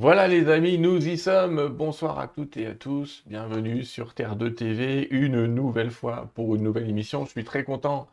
[0.00, 1.68] Voilà les amis, nous y sommes.
[1.68, 3.22] Bonsoir à toutes et à tous.
[3.26, 7.26] Bienvenue sur Terre 2 TV, une nouvelle fois pour une nouvelle émission.
[7.26, 8.08] Je suis très content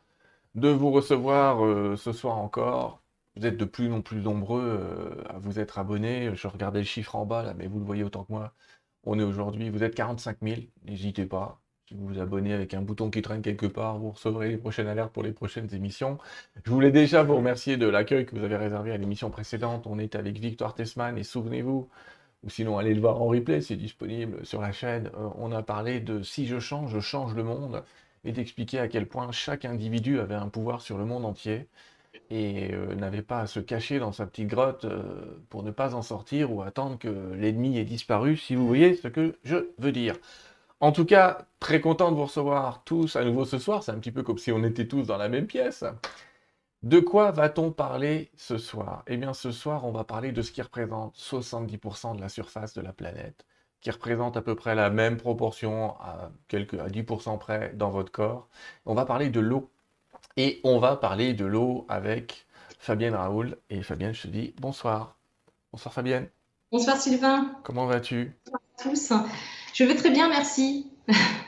[0.56, 3.02] de vous recevoir euh, ce soir encore.
[3.38, 6.36] Vous êtes de plus en plus nombreux euh, à vous être abonnés.
[6.36, 8.54] Je regardais le chiffre en bas là, mais vous le voyez autant que moi.
[9.06, 10.62] On est aujourd'hui, vous êtes 45 000.
[10.84, 11.62] N'hésitez pas.
[11.88, 14.88] Si vous vous abonnez avec un bouton qui traîne quelque part, vous recevrez les prochaines
[14.88, 16.18] alertes pour les prochaines émissions.
[16.66, 19.88] Je voulais déjà vous remercier de l'accueil que vous avez réservé à l'émission précédente.
[19.88, 21.88] On est avec Victoire Tessman et souvenez-vous,
[22.44, 25.08] ou sinon allez le voir en replay, c'est disponible sur la chaîne.
[25.18, 27.84] Euh, on a parlé de si je change, je change le monde
[28.26, 31.68] et d'expliquer à quel point chaque individu avait un pouvoir sur le monde entier
[32.30, 35.96] et euh, n'avait pas à se cacher dans sa petite grotte euh, pour ne pas
[35.96, 39.94] en sortir ou attendre que l'ennemi ait disparu, si vous voyez ce que je veux
[39.94, 40.16] dire.
[40.80, 43.84] En tout cas, très content de vous recevoir tous à nouveau ce soir.
[43.84, 45.84] C'est un petit peu comme si on était tous dans la même pièce.
[46.84, 49.04] De quoi va-t-on parler ce soir?
[49.08, 52.74] Eh bien, ce soir, on va parler de ce qui représente 70% de la surface
[52.76, 53.46] de la planète,
[53.82, 58.12] qui représente à peu près la même proportion à, quelques, à 10% près dans votre
[58.12, 58.48] corps.
[58.86, 59.72] On va parler de l'eau.
[60.36, 62.46] Et on va parler de l'eau avec
[62.78, 63.58] Fabienne Raoul.
[63.72, 65.18] Et Fabienne, je te dis bonsoir.
[65.72, 66.30] Bonsoir Fabienne.
[66.72, 67.56] Bonsoir Sylvain.
[67.64, 68.38] Comment vas-tu?
[68.46, 69.14] Bonsoir à tous.
[69.74, 70.92] Je vais très bien, merci.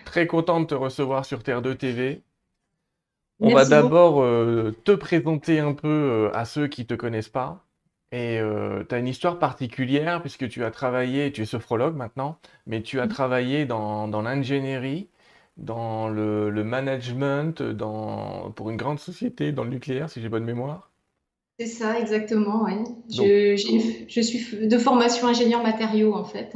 [0.06, 2.23] Très content de te recevoir sur Terre 2 TV.
[3.39, 7.30] On va d'abord euh, te présenter un peu euh, à ceux qui ne te connaissent
[7.30, 7.66] pas.
[8.11, 12.38] Et euh, tu as une histoire particulière puisque tu as travaillé, tu es sophrologue maintenant,
[12.66, 13.09] mais tu as mm.
[13.09, 15.09] travaillé dans, l'ingénierie,
[15.58, 20.92] dans le, management, dans, pour une grande société dans le nucléaire, si j'ai bonne mémoire.
[21.59, 22.67] C'est ça, exactement.
[23.09, 23.56] Je,
[24.08, 26.56] je, suis de formation ingénieur matériaux en fait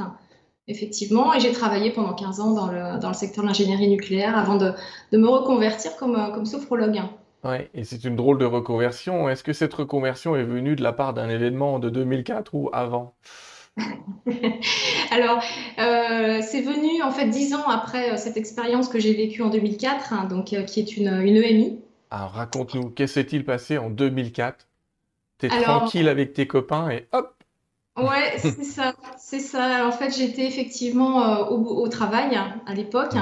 [0.68, 1.34] effectivement.
[1.34, 4.56] Et j'ai travaillé pendant 15 ans dans le, dans le secteur de l'ingénierie nucléaire avant
[4.56, 4.72] de,
[5.12, 7.00] de, me reconvertir comme, euh, comme sophrologue.
[7.44, 9.28] Oui, et c'est une drôle de reconversion.
[9.28, 13.14] Est-ce que cette reconversion est venue de la part d'un événement de 2004 ou avant?
[15.10, 15.42] Alors,
[15.78, 19.50] euh, c'est venu en fait dix ans après euh, cette expérience que j'ai vécue en
[19.50, 21.80] 2004, hein, donc qui est une, une EMI.
[22.10, 24.68] Alors, raconte-nous, qu'est-ce s'est-il passé en 2004
[25.38, 27.34] Tu es tranquille avec tes copains et hop,
[27.96, 29.86] Ouais, c'est ça, c'est ça.
[29.86, 33.14] En fait, j'étais effectivement euh, au, travail à l'époque,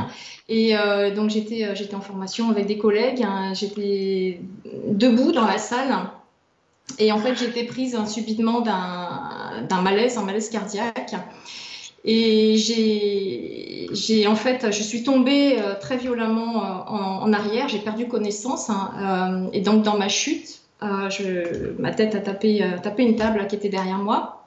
[0.49, 3.23] et euh, donc j'étais euh, j'étais en formation avec des collègues.
[3.23, 3.53] Hein.
[3.53, 4.41] j'étais
[4.89, 5.95] debout dans la salle,
[6.99, 11.15] et en fait j'étais prise subitement d'un malaise, un malaise cardiaque.
[12.05, 16.57] Et j'ai en fait je suis tombée très violemment
[17.23, 19.51] en, arrière, j'ai perdu connaissance, hein.
[19.53, 23.69] et donc dans ma chute, je, ma tête a tapé, tapé une table qui était
[23.69, 24.42] derrière moi.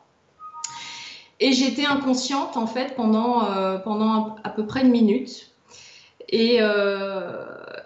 [1.40, 5.52] Et j'étais inconsciente en fait pendant, euh, pendant à peu près une minute.
[6.30, 7.44] Et, euh,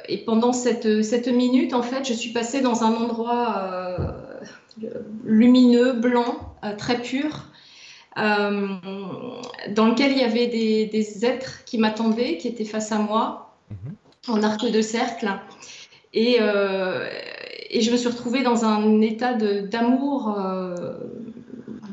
[0.07, 4.87] et pendant cette, cette, minute, en fait, je suis passée dans un endroit euh,
[5.25, 7.47] lumineux, blanc, très pur,
[8.15, 13.55] dans lequel il y avait des, des êtres qui m'attendaient, qui étaient face à moi,
[13.69, 14.35] mhm.
[14.35, 15.29] en arc de cercle.
[16.13, 16.37] Et,
[17.69, 20.33] et, je me suis retrouvée dans un état d'amour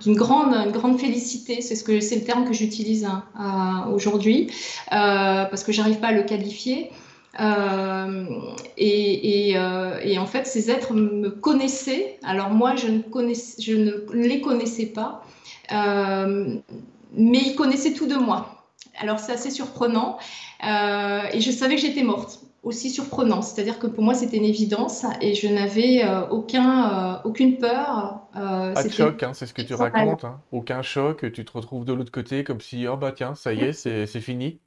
[0.01, 1.61] d'une grande, une grande félicité.
[1.61, 4.51] C'est ce le terme que j'utilise hein, aujourd'hui
[4.93, 6.91] euh, parce que j'arrive pas à le qualifier.
[7.39, 8.25] Euh,
[8.79, 12.19] euh, et, en fait, ces êtres me connaissaient.
[12.25, 13.01] Alors moi, je ne,
[13.59, 15.23] je ne les connaissais pas,
[15.71, 18.53] mais ils connaissaient tout de moi.
[18.99, 20.19] Alors c'est assez surprenant.
[20.63, 23.43] et je savais que j'étais morte aussi surprenant.
[23.43, 28.21] C'est-à-dire que pour moi, c'était une évidence et je n'avais euh, aucun, euh, aucune peur.
[28.37, 30.25] Euh, Pas de choc, hein, c'est ce que tu racontes.
[30.25, 30.41] Hein.
[30.53, 33.61] Aucun choc, tu te retrouves de l'autre côté comme si, oh bah tiens, ça y
[33.61, 34.59] est, c'est fini.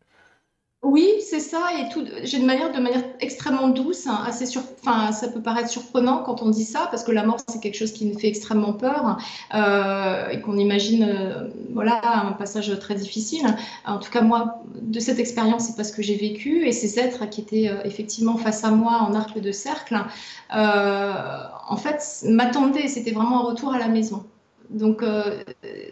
[0.81, 4.61] Oui, c'est ça, et tout, j'ai de manière, de manière extrêmement douce, hein, assez sur,
[4.81, 7.75] enfin, ça peut paraître surprenant quand on dit ça, parce que la mort c'est quelque
[7.75, 9.17] chose qui nous fait extrêmement peur
[9.53, 13.45] euh, et qu'on imagine, euh, voilà, un passage très difficile.
[13.85, 16.97] En tout cas, moi, de cette expérience, c'est pas ce que j'ai vécu, et ces
[16.97, 20.01] êtres qui étaient euh, effectivement face à moi en arc de cercle,
[20.49, 22.87] en fait, m'attendaient.
[22.87, 24.23] C'était vraiment un retour à la maison.
[24.69, 25.03] Donc,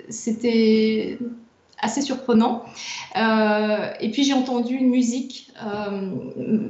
[0.10, 1.20] c'était
[1.80, 2.64] assez surprenant.
[3.16, 6.12] Euh, et puis j'ai entendu une musique euh,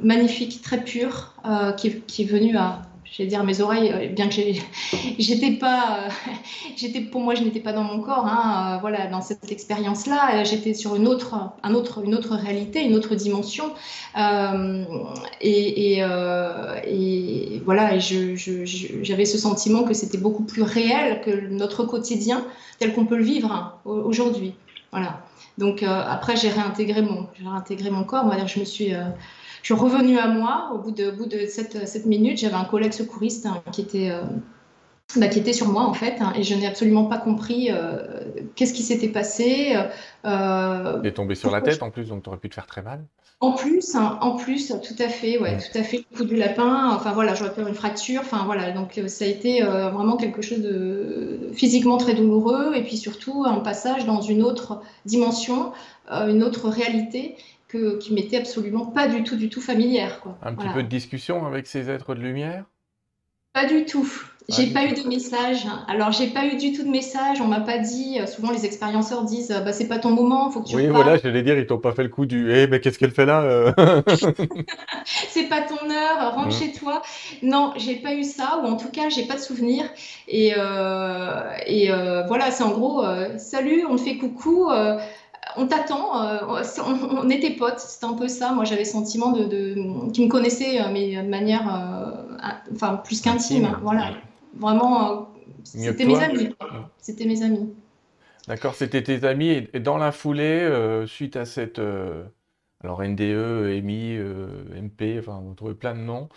[0.04, 4.36] magnifique, très pure, euh, qui, est venue à, je dire, mes oreilles, bien que
[5.20, 6.10] j'étais pas,
[6.76, 10.74] j'étais pour moi, je n'étais pas dans mon corps, hein, voilà, dans cette expérience-là, j'étais
[10.74, 13.72] sur une autre, un autre, une autre réalité, une autre dimension,
[15.42, 22.46] et, et, voilà, j'avais ce sentiment que c'était beaucoup plus réel que notre quotidien
[22.80, 24.54] tel qu'on peut le vivre hein, aujourd'hui.
[24.92, 25.22] Voilà.
[25.58, 28.24] Donc euh, après, j'ai réintégré mon, réintégré mon corps.
[28.26, 29.06] On va dire, je me suis, euh,
[29.62, 30.72] je suis revenue à moi.
[30.74, 34.12] Au bout de, bout de cette, cette minute, j'avais un collègue secouriste hein, qui était,
[34.12, 34.24] euh,
[35.16, 37.70] bah, qui était sur moi en fait, hein, et je n'ai absolument pas compris
[38.56, 39.78] qu'est-ce qui s'était passé.
[40.26, 42.68] Euh, tu es tombé sur la tête en plus, donc tu aurais pu te faire
[42.68, 43.06] très mal.
[43.40, 46.36] En plus, hein, en plus, tout à fait, ouais, tout à fait, le coup du
[46.36, 46.90] lapin.
[46.94, 48.22] Enfin voilà, j'aurais pu avoir une fracture.
[48.22, 52.98] Enfin voilà, donc ça a été vraiment quelque chose de physiquement très douloureux, et puis
[52.98, 55.72] surtout un passage dans une autre dimension,
[56.12, 57.38] une autre réalité
[57.68, 60.20] que, qui m'était absolument pas du tout, du tout familière.
[60.20, 60.38] Quoi.
[60.42, 62.66] Un petit peu de discussion avec ces êtres de lumière?
[63.54, 64.12] Pas du tout.
[64.50, 65.68] J'ai pas eu de message.
[65.88, 67.42] Alors, j'ai pas eu du tout de message.
[67.42, 68.18] On m'a pas dit.
[68.20, 71.18] Euh, souvent, les expérienceurs disent bah, c'est pas ton moment, faut que tu Oui, voilà,
[71.18, 73.42] j'allais dire, ils t'ont pas fait le coup du Eh, mais qu'est-ce qu'elle fait là
[73.42, 73.74] euh?
[75.06, 76.52] C'est pas ton heure, rentre mmh.
[76.52, 77.02] chez toi.
[77.44, 79.86] Non, j'ai pas eu ça, ou en tout cas, j'ai pas de souvenir.
[80.28, 81.90] Et, euh, et
[82.28, 83.04] voilà, c'est en gros
[83.38, 84.70] Salut, on te fait coucou
[85.58, 86.62] on t'attend, euh,
[87.12, 88.52] on, était potes, c'était un peu ça.
[88.52, 92.38] Moi, j'avais le sentiment de, de qui me connaissait, euh, mais de manière, euh,
[92.74, 93.78] enfin, plus qu'intime.
[93.82, 94.12] Voilà,
[94.56, 95.34] vraiment,
[95.64, 96.50] c'était mes amis.
[97.00, 97.74] C'était mes amis.
[98.48, 99.68] D'accord, c'était tes amis.
[99.74, 101.80] Et dans la foulée, suite à cette,
[102.84, 104.18] alors NDE, EMI,
[104.82, 106.30] MP, enfin, vous trouvez plein de noms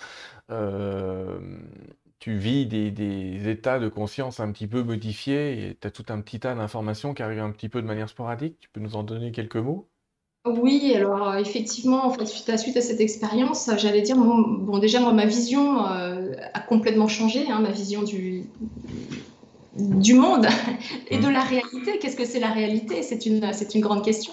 [2.20, 6.20] tu vis des, états de conscience un petit peu modifiés et tu as tout un
[6.20, 8.58] petit tas d'informations qui arrivent un petit peu de manière sporadique.
[8.60, 9.88] Tu peux nous en donner quelques mots?
[10.46, 14.98] Oui, alors effectivement, en fait, suite, à, suite à cette expérience, j'allais dire, bon, déjà,
[15.00, 18.44] moi, ma vision euh, a complètement changé, hein, ma vision du,
[19.76, 20.46] du monde
[21.10, 21.30] et de mmh.
[21.30, 21.98] la réalité.
[21.98, 23.02] Qu'est-ce que c'est la réalité?
[23.02, 24.32] C'est une, une grande question.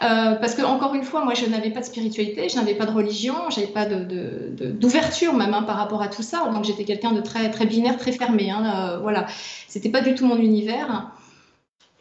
[0.00, 2.86] Euh, parce que encore une fois, moi, je n'avais pas de spiritualité, je n'avais pas
[2.86, 6.48] de religion, j'avais pas d'ouverture même hein, par rapport à tout ça.
[6.52, 8.50] Donc j'étais quelqu'un de très très binaire, très fermé.
[8.50, 9.26] Hein, euh, voilà,
[9.66, 11.10] c'était pas du tout mon univers.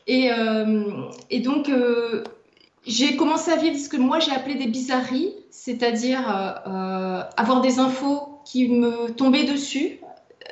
[0.06, 0.84] Et, euh,
[1.32, 1.72] et donc
[2.88, 6.22] j'ai commencé à vivre ce que moi j'ai appelé des bizarreries, c'est-à-dire
[7.38, 10.00] avoir des infos qui me tombaient dessus,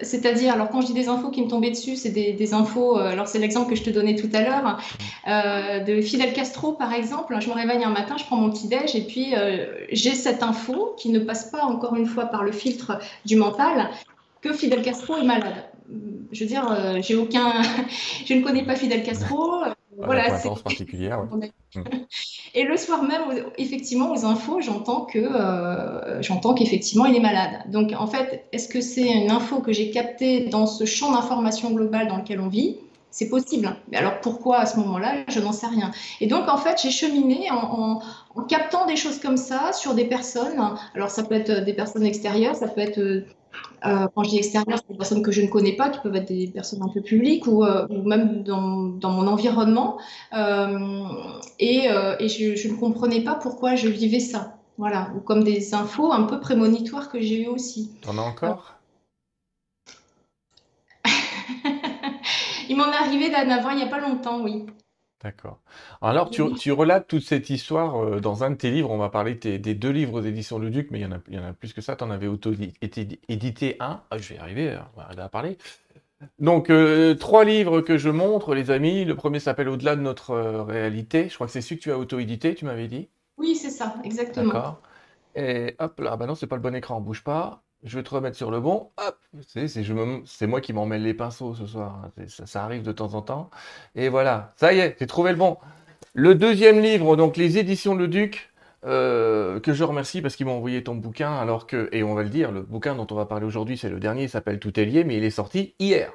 [0.01, 3.11] c'est-à-dire, alors quand je dis des infos qui me tombaient dessus, c'est des, infos, euh,
[3.11, 4.79] alors c'est l'exemple que je te donnais tout à l'heure,
[5.27, 7.35] euh, de Fidel Castro par exemple.
[7.39, 10.43] Je me réveille un matin, je prends mon petit déj et puis euh, j'ai cette
[10.43, 13.89] info qui ne passe pas encore une fois par le filtre du mental
[14.41, 15.65] que Fidel Castro est malade.
[16.31, 17.53] Je veux dire, j'ai aucun,
[18.25, 19.61] je ne connais pas Fidel Castro,
[19.97, 21.25] voilà, c'est particulière.
[21.75, 21.81] Mm.
[22.53, 23.23] Et le soir même,
[23.57, 27.69] effectivement, aux infos, j'entends que euh, j'entends qu'effectivement il est malade.
[27.69, 31.71] Donc en fait, est-ce que c'est une info que j'ai captée dans ce champ d'information
[31.71, 32.77] global dans lequel on vit?
[33.11, 33.75] C'est possible.
[33.91, 35.91] Mais alors pourquoi à ce moment-là Je n'en sais rien.
[36.21, 37.99] Et donc en fait, j'ai cheminé en,
[38.35, 40.77] en, captant des choses comme ça sur des personnes.
[40.93, 43.25] Alors ça peut être des personnes extérieures, ça peut être
[43.85, 46.15] euh, quand je dis extérieur, c'est des personnes que je ne connais pas, qui peuvent
[46.15, 49.99] être des personnes un peu publiques ou, euh, même dans, mon environnement.
[50.33, 50.77] Euh,
[51.59, 54.57] et, je, ne comprenais pas pourquoi je vivais ça.
[54.77, 57.91] Voilà, ou comme des infos un peu prémonitoires que j'ai eues aussi.
[58.01, 58.73] T'en as encore?
[62.69, 64.65] Il m'en est arrivé d'en avoir il n'y a pas longtemps, oui.
[65.25, 65.57] D'accord.
[66.03, 68.91] Alors, tu, relates toute cette histoire euh, dans un de tes livres.
[68.91, 71.17] On va parler des deux livres aux éditions Le Duc, mais il y en a,
[71.29, 71.95] il y en a plus que ça.
[71.95, 74.01] Tu en avais auto-édité un.
[74.11, 75.57] Ah, je vais y arriver, on va arriver à parler.
[76.37, 79.03] Donc, euh, trois livres que je montre, les amis.
[79.03, 81.27] Le premier s'appelle Au-delà de notre euh, réalité.
[81.27, 83.09] Je crois que c'est celui que tu as auto-édité, tu m'avais dit.
[83.39, 84.53] Oui, c'est ça, exactement.
[84.53, 84.81] D'accord.
[85.35, 88.09] Et hop là, bah non, c'est pas le bon écran, bouge pas je vais te
[88.09, 88.89] remettre sur le bon.
[88.97, 92.01] Hop, c'est moi qui m'en mêle les pinceaux ce soir.
[92.17, 92.25] Hein.
[92.27, 93.49] Ça, arrive de temps en temps.
[93.95, 95.57] Et voilà, ça y est, j'ai trouvé le bon.
[96.13, 98.51] Le deuxième livre, donc les éditions Le Duc,
[98.85, 102.23] euh, que je remercie parce qu'ils m'ont envoyé ton bouquin, alors que, et on va
[102.23, 104.79] le dire, le bouquin dont on va parler aujourd'hui, c'est le dernier, il s'appelle Tout
[104.79, 106.11] est lié, mais il est sorti hier.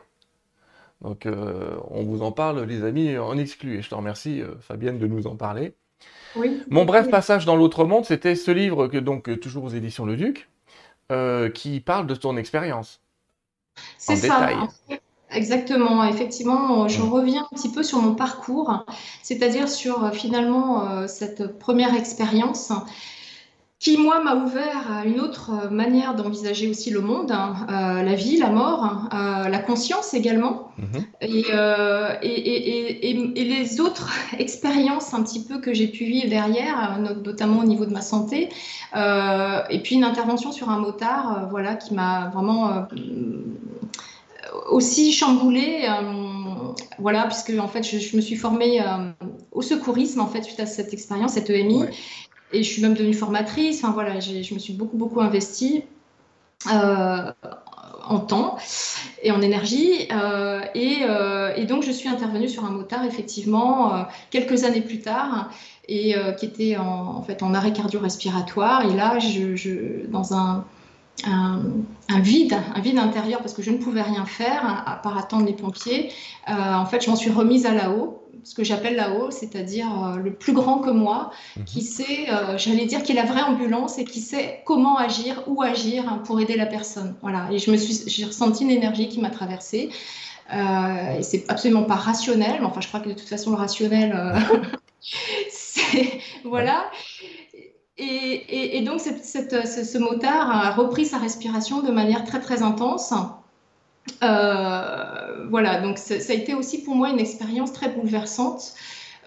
[1.03, 3.79] Donc euh, on vous en parle, les amis, en exclu.
[3.79, 5.75] Et je te remercie, euh, Fabienne, de nous en parler.
[6.35, 6.63] Oui.
[6.69, 10.17] Mon bref passage dans l'autre monde, c'était ce livre que donc toujours aux éditions Le
[10.17, 10.49] Duc,
[11.11, 13.01] euh, qui parle de ton expérience.
[13.99, 14.51] C'est ça.
[15.33, 17.09] Exactement, effectivement, je mm.
[17.09, 18.85] reviens un petit peu sur mon parcours,
[19.23, 22.73] c'est-à-dire sur euh, finalement euh, cette première expérience
[23.81, 28.15] qui, moi, m'a ouvert à une autre manière d'envisager aussi le monde, hein, euh, la
[28.15, 31.07] vie, la mort, euh, la conscience également, mhm.
[31.23, 36.29] euh, et, et, et, et, les autres expériences un petit peu que j'ai pu vivre
[36.29, 38.51] derrière, notamment au niveau de ma santé,
[38.95, 42.87] et puis une intervention sur un motard, voilà, qui m'a vraiment
[44.69, 45.89] aussi chamboulée
[46.99, 48.83] voilà, puisque en fait, je, me suis formée
[49.53, 51.87] au secourisme en fait suite à cette expérience, cette EMI,
[52.53, 53.83] et je suis même devenue formatrice.
[53.83, 55.85] Enfin voilà, je me suis beaucoup beaucoup investie
[56.71, 57.33] euh,
[58.07, 58.57] en temps
[59.23, 60.09] et en énergie.
[60.13, 65.51] Euh, euh, et, donc je suis intervenue sur un motard effectivement quelques années plus tard
[65.89, 68.85] et qui était en, fait en arrêt cardio-respiratoire.
[68.85, 69.17] Et là,
[70.09, 70.65] dans un
[72.21, 75.55] vide, un vide intérieur parce que je ne pouvais rien faire à part attendre les
[75.55, 76.11] pompiers.
[76.49, 80.33] en fait, je m'en suis remise à là-haut ce que j'appelle là-haut, c'est-à-dire euh, le
[80.33, 81.65] plus grand que moi, mhm.
[81.65, 85.45] qui sait, euh, j'allais dire, qui est la vraie ambulance et qui sait comment agir,
[85.47, 87.15] où agir pour aider la personne.
[87.23, 87.49] Voilà.
[87.51, 89.91] Et je me suis, j'ai ressenti une énergie qui m'a traversée.
[90.53, 93.57] Euh, et c'est absolument pas rationnel, mais enfin, je crois que de toute façon, le
[93.57, 94.35] rationnel,
[95.51, 96.91] c'est voilà.
[98.03, 103.13] Et, et, donc, cette, ce motard a repris sa respiration de manière très très intense.
[104.23, 108.75] Euh, voilà, donc ça, a été aussi pour moi une expérience très bouleversante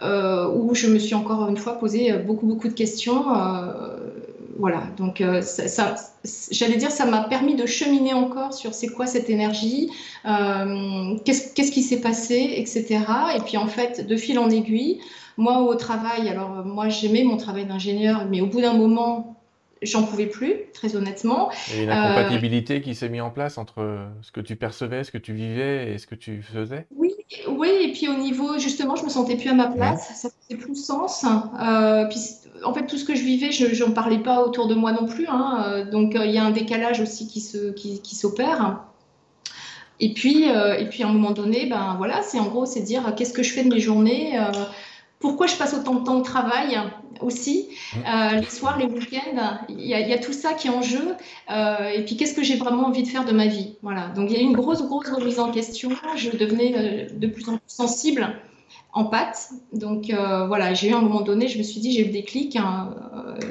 [0.01, 3.35] euh, où je me suis encore une fois posé beaucoup beaucoup de questions.
[3.35, 3.97] Euh,
[4.59, 5.95] voilà, donc ça,
[6.51, 9.89] j'allais dire, ça m'a permis de cheminer encore sur c'est quoi cette énergie,
[11.25, 12.99] qu'est-ce qui s'est passé, etc.
[13.35, 14.99] Et puis en fait, de fil en aiguille,
[15.37, 19.42] moi au travail, alors moi j'aimais mon travail d'ingénieur, mais au bout d'un moment,
[19.85, 21.51] j'en pouvais plus, très honnêtement.
[21.69, 25.03] Il y a une incompatibilité qui s'est mise en place entre ce que tu percevais,
[25.03, 26.87] ce que tu vivais et ce que tu faisais?
[26.95, 27.11] Oui,
[27.47, 30.59] oui et puis au niveau, justement, je me sentais plus à ma place, ça faisait
[30.59, 31.25] plus sens.
[31.59, 32.19] Euh, puis,
[32.63, 35.05] en fait, tout ce que je vivais, je n'en parlais pas autour de moi non
[35.05, 35.27] plus.
[35.27, 37.73] Hein, euh, donc, euh, il y a un décalage aussi qui s'opère.
[37.75, 38.21] Qui, qui
[39.99, 43.13] et puis, et puis, à un moment donné, ben voilà, c'est en gros, c'est dire
[43.15, 44.37] qu'est-ce que je fais de mes journées?
[45.23, 46.77] Pourquoi je passe autant de temps au travail
[47.21, 47.99] aussi, mmh.
[47.99, 51.15] euh, les soirs, les week-ends, il y, a tout ça qui est en jeu.
[51.49, 54.09] Euh, et puis, qu'est-ce que j'ai vraiment envie de faire de ma vie Voilà.
[54.09, 55.91] Donc, il y a une grosse, grosse remise en question.
[56.17, 58.35] Je devenais euh, de plus en plus sensible
[58.91, 59.51] en pâte.
[59.71, 60.11] Donc,
[60.47, 62.93] voilà, j'ai eu un moment donné, je me suis dit, j'ai eu des clics, hein,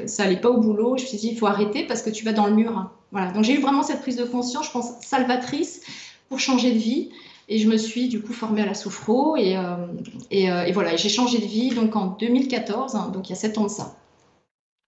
[0.05, 0.99] ça allait pas au boulot.
[0.99, 2.91] Je me suis dit, il faut arrêter parce que tu vas dans le mur.
[3.12, 3.33] Voilà.
[3.33, 5.81] Donc, j'ai eu vraiment cette prise de conscience, je pense, salvatrice
[6.29, 7.09] pour changer de vie.
[7.49, 9.87] Et je me suis du coup formée à la sophro et, euh,
[10.33, 13.37] euh, et, voilà, j'ai changé de vie donc en 2014, hein, donc il y a
[13.37, 13.97] sept ans de ça.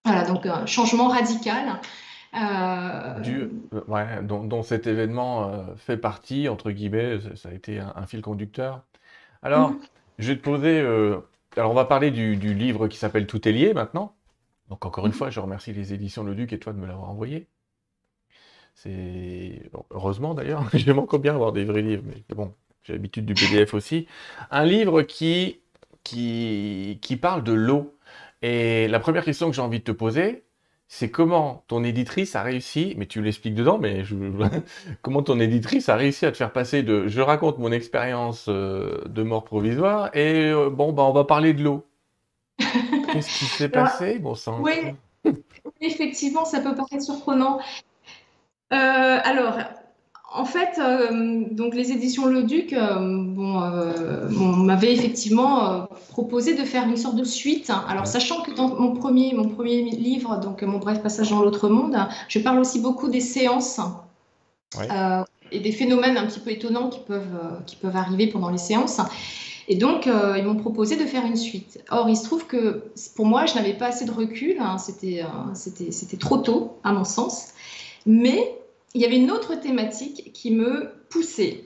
[0.04, 1.80] Voilà, donc un changement radical.
[2.34, 3.20] Euh...
[3.20, 3.50] Du,
[3.88, 8.82] ouais, dont, cet événement fait partie, entre guillemets, ça, a été un, fil conducteur.
[9.42, 9.78] Alors, mhm.
[10.18, 10.80] je vais te poser.
[11.56, 14.14] alors, on va parler du, du livre qui s'appelle Tout est lié maintenant.
[14.68, 15.18] Donc, encore une mhm.
[15.18, 17.46] fois, je remercie les éditions Le Duc et toi de me l'avoir envoyé.
[18.74, 22.52] C'est heureusement d'ailleurs, j'aime encore bien avoir des vrais livres, mais bon,
[22.82, 24.06] j'ai l'habitude du PDF aussi.
[24.50, 25.60] Un livre qui,
[26.02, 27.96] qui, qui parle de l'eau.
[28.42, 30.44] Et la première question que j'ai envie de te poser,
[30.86, 34.14] c'est comment ton éditrice a réussi, mais tu l'expliques dedans, mais je,
[35.02, 39.02] comment ton éditrice a réussi à te faire passer de je raconte mon expérience euh,
[39.06, 41.86] de mort provisoire et euh, bon, bah, on va parler de l'eau.
[42.58, 44.60] Qu'est-ce qui s'est passé, bon sang?
[44.60, 44.94] Oui,
[45.80, 47.60] effectivement, ça peut paraître surprenant.
[48.72, 49.58] Euh, alors,
[50.32, 56.96] en fait, euh, donc les éditions Le Duc euh, m'avaient effectivement proposé de faire une
[56.96, 57.70] sorte de suite.
[57.88, 61.68] Alors, sachant que dans mon premier, mon premier livre, donc Mon bref passage dans l'autre
[61.68, 61.96] monde,
[62.28, 63.80] je parle aussi beaucoup des séances
[65.52, 69.00] et des phénomènes un petit peu étonnants qui peuvent, qui peuvent arriver pendant les séances.
[69.68, 71.82] Et donc, ils m'ont proposé de faire une suite.
[71.90, 72.82] Or, il se trouve que
[73.14, 74.56] pour moi, je n'avais pas assez de recul.
[74.58, 77.53] Hein, c'était trop tôt, à mon sens.
[78.06, 78.54] Mais
[78.94, 81.64] il y avait une autre thématique qui me poussait.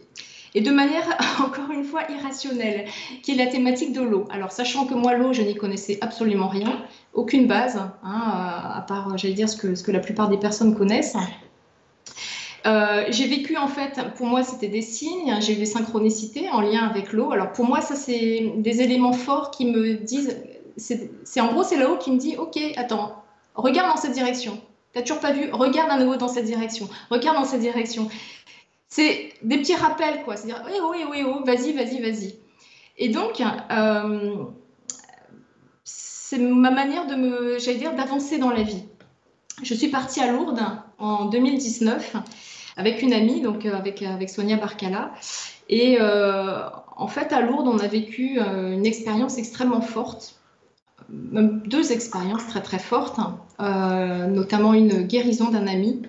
[0.55, 1.05] Et de manière,
[1.41, 2.87] encore une fois, irrationnelle,
[3.23, 4.25] qui est la thématique de l'eau.
[4.31, 6.83] Alors, sachant que moi, l'eau, je n'y connaissais absolument rien,
[7.15, 11.17] aucune base, hein, à part, j'allais dire, ce que, la plupart des personnes connaissent.
[12.67, 16.61] Euh, j'ai vécu en fait, pour moi c'était des signes, j'ai eu des synchronicités en
[16.61, 17.31] lien avec l'eau.
[17.31, 20.37] Alors pour moi ça c'est des éléments forts qui me disent,
[20.77, 23.23] c'est en gros c'est l'eau qui me dit ok attends,
[23.55, 24.61] regarde dans cette direction,
[24.93, 26.89] T'as toujours pas vu Regarde à nouveau dans cette direction.
[27.11, 28.09] Regarde dans cette direction.
[28.89, 30.37] C'est des petits rappels, quoi.
[30.37, 32.39] C'est-à-dire, oui, oui, oui, oui, vas-y, vas-y, vas-y.
[32.97, 34.45] Et donc, euh,
[35.85, 38.83] c'est ma manière de me, j'allais dire, d'avancer dans la vie.
[39.63, 40.63] Je suis partie à Lourdes
[40.99, 42.17] en 2019
[42.77, 45.13] avec une amie, donc euh, avec, avec Sonia Barcala.
[45.69, 46.63] Et euh,
[46.97, 50.38] en fait, à Lourdes, on a vécu une expérience extrêmement forte
[51.09, 53.19] même deux expériences très très fortes,
[53.61, 56.03] euh, notamment une guérison d'un ami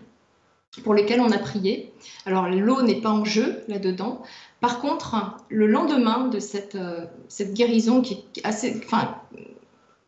[0.84, 1.92] pour lesquels on a prié.
[2.26, 4.22] Alors l'eau n'est pas en jeu là-dedans.
[4.62, 5.16] Par contre,
[5.50, 9.16] le lendemain de cette, euh, cette guérison qui est assez, enfin,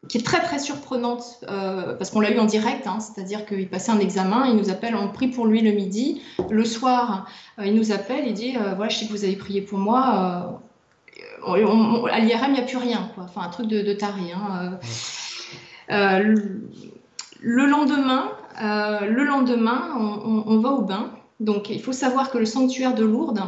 [0.10, 3.70] qui est très très surprenante euh, parce qu'on l'a eu en direct, hein, c'est-à-dire qu'il
[3.70, 7.28] passait un examen, il nous appelle, on prie pour lui le midi, le soir,
[7.64, 10.62] il nous appelle, il dit voilà, je sais que vous avez prié pour moi,
[11.46, 13.26] à l'IRM, il n'y a plus rien, quoi.
[13.26, 14.32] Enfin, un truc de, taré.
[14.34, 14.80] Hein.
[15.90, 16.36] Euh, euh,
[17.42, 18.32] le lendemain,
[18.62, 21.12] euh, le lendemain on, va au bain.
[21.40, 23.44] Donc, il faut savoir que le sanctuaire de Lourdes,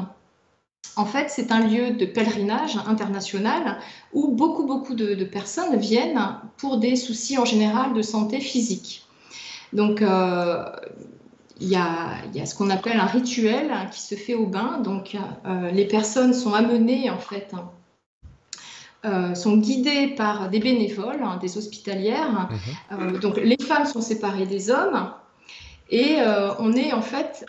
[0.95, 3.77] en fait, c'est un lieu de pèlerinage international
[4.13, 6.19] où beaucoup, beaucoup de, personnes viennent
[6.57, 9.05] pour des soucis en général de santé physique.
[9.73, 14.79] Donc, il y, a, ce qu'on appelle un rituel qui se fait au bain.
[14.83, 15.15] Donc,
[15.71, 17.53] les personnes sont amenées, en fait,
[19.35, 22.49] sont guidées par des bénévoles, hein, des hospitalières.
[22.91, 23.19] Mhm.
[23.19, 25.11] donc, les femmes sont séparées des hommes.
[25.89, 26.17] Et
[26.59, 27.45] on est, en fait,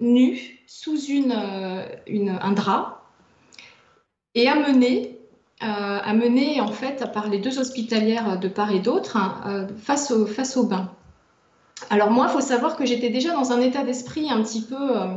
[0.00, 3.02] nus sous une, un drap
[4.34, 5.18] et amenés
[5.60, 10.56] amené en fait par les deux hospitalières de part et d'autre hein, face, au, face
[10.56, 10.90] au bain.
[11.90, 14.96] Alors moi, il faut savoir que j'étais déjà dans un état d'esprit un petit peu,
[14.96, 15.14] euh,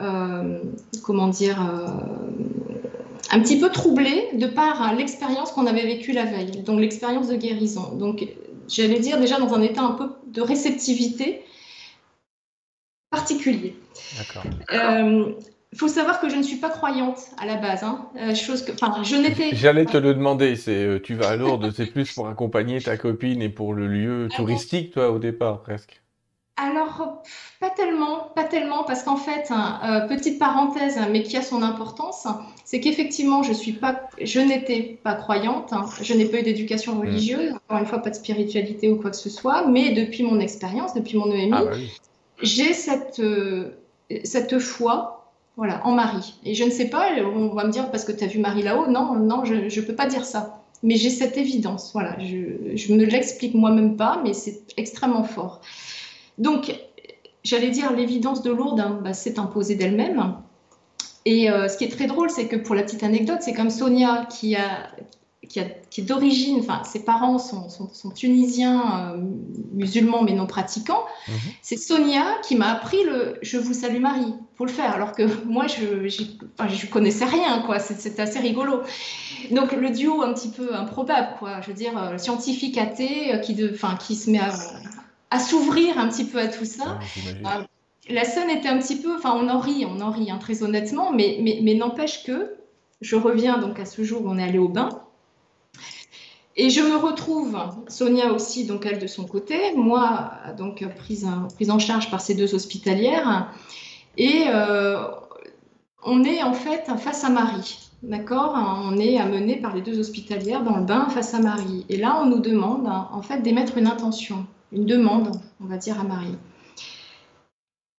[0.00, 0.62] euh,
[1.02, 1.86] comment dire, euh,
[3.30, 7.36] un petit peu troublé de par l'expérience qu'on avait vécue la veille, donc l'expérience de
[7.36, 7.94] guérison.
[7.94, 8.26] Donc
[8.68, 11.42] j'allais dire déjà dans un état un peu de réceptivité
[13.10, 13.76] particulier.
[14.18, 14.44] D'accord.
[15.70, 17.82] Il faut savoir que je ne suis pas croyante à la base.
[17.82, 18.08] Hein.
[18.34, 19.54] chose que, je n'étais.
[19.54, 20.56] J'allais te le demander.
[20.56, 24.28] C'est, tu vas à Lourdes, c'est plus pour accompagner ta copine et pour le lieu
[24.34, 26.00] touristique, toi, au départ, presque.
[26.60, 27.22] Alors,
[27.60, 31.62] pas tellement, pas tellement, parce qu'en fait, hein, euh, petite parenthèse, mais qui a son
[31.62, 32.26] importance,
[32.64, 35.86] c'est qu'effectivement, je suis pas, je n'étais pas croyante, hein.
[36.02, 37.00] je n'ai pas eu d'éducation mmh.
[37.00, 40.40] religieuse, encore une fois, pas de spiritualité ou quoi que ce soit, mais depuis mon
[40.40, 41.76] expérience, depuis mon EMI, ah bah
[42.42, 43.70] j'ai cette, euh,
[44.24, 45.18] cette foi
[45.56, 46.34] voilà, en Marie.
[46.44, 48.62] Et je ne sais pas, on va me dire parce que tu as vu Marie
[48.62, 50.62] là-haut, non, non, je ne peux pas dire ça.
[50.84, 55.60] Mais j'ai cette évidence, voilà, je, ne l'explique moi-même pas, mais c'est extrêmement fort.
[56.38, 56.74] Donc,
[57.44, 60.34] j'allais dire, l'évidence de Lourdes hein, bah, s'est imposée d'elle-même.
[61.24, 63.70] Et euh, ce qui est très drôle, c'est que pour la petite anecdote, c'est comme
[63.70, 64.88] Sonia qui a,
[65.48, 69.22] qui, est d'origine, enfin ses parents sont, tunisiens euh,
[69.72, 71.04] musulmans mais non pratiquants.
[71.26, 71.34] Mhm.
[71.62, 75.22] C'est Sonia qui m'a appris le Je vous salue Marie pour le faire, alors que
[75.46, 77.78] moi je je connaissais rien quoi.
[77.78, 78.82] C'était assez rigolo.
[79.50, 81.60] Donc le duo un petit peu improbable quoi.
[81.62, 84.52] Je veux dire euh, scientifique athée qui de, enfin qui se met à,
[85.38, 86.98] s'ouvrir un petit peu à tout ça.
[87.44, 87.64] Ah,
[88.08, 90.62] la scène était un petit peu, enfin on en rit, on en rit hein, très
[90.62, 92.54] honnêtement, mais, mais, mais n'empêche que
[93.00, 94.88] je reviens donc à ce jour où on est allé au bain.
[96.56, 101.70] Et je me retrouve, Sonia aussi, donc elle de son côté, moi donc prise, prise
[101.70, 103.52] en charge par ces deux hospitalières,
[104.16, 105.04] et euh,
[106.02, 108.56] on est en fait face à Marie, d'accord?
[108.56, 112.18] On est amené par les deux hospitalières dans le bain face à Marie, et là
[112.20, 116.36] on nous demande en fait d'émettre une intention, une demande, on va dire à Marie.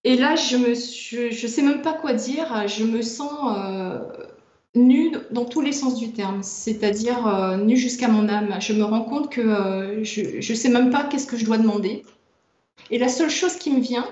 [0.04, 2.66] Et là, je ne sais même pas quoi dire.
[2.66, 3.98] Je me sens euh,
[4.74, 8.56] nue dans tous les sens du terme, c'est-à-dire euh, nue jusqu'à mon âme.
[8.60, 11.58] Je me rends compte que euh, je ne sais même pas qu'est-ce que je dois
[11.58, 12.04] demander.
[12.90, 14.08] Et la seule chose qui me vient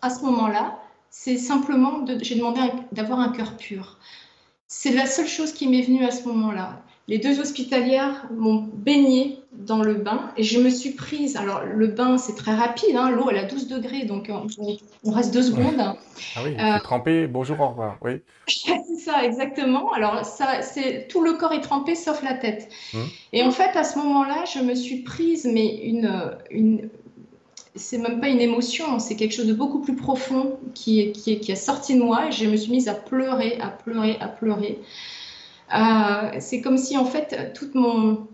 [0.00, 2.60] à ce moment-là, c'est simplement de, j'ai demandé
[2.92, 3.98] d'avoir un cœur pur.
[4.66, 6.82] C'est la seule chose qui m'est venue à ce moment-là.
[7.06, 11.36] Les deux hospitalières m'ont baigné dans le bain et je me suis prise.
[11.36, 12.96] Alors, le bain, c'est très rapide.
[12.96, 15.78] Hein, l'eau, elle a 12 degrés, donc on, reste deux secondes.
[15.78, 17.98] Ah oui, euh, trempé, bonjour, au revoir.
[18.00, 18.22] Oui.
[18.48, 19.92] c'est ça, exactement.
[19.92, 22.70] Alors, ça, c'est, tout le corps est trempé sauf la tête.
[22.94, 23.06] Hum.
[23.34, 26.36] Et en fait, à ce moment-là, je me suis prise, mais une.
[26.50, 26.88] une
[27.76, 31.50] c'est même pas une émotion, c'est quelque chose de beaucoup plus profond qui, qui, qui
[31.50, 34.78] a sorti de moi et je me suis mise à pleurer, à pleurer, à pleurer.
[35.72, 38.26] Euh, c'est comme si en fait toute mon,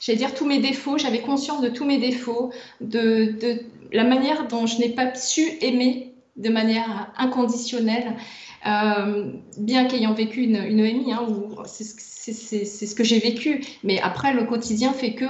[0.00, 4.66] j'allais dire tous mes défauts, j'avais conscience de tous mes défauts, de, la manière dont
[4.66, 8.16] je n'ai pas su aimer de manière inconditionnelle,
[8.66, 11.26] euh, bien qu'ayant vécu une, une EMI, hein,
[11.66, 15.26] c'est ce que j'ai vécu, mais après le quotidien fait que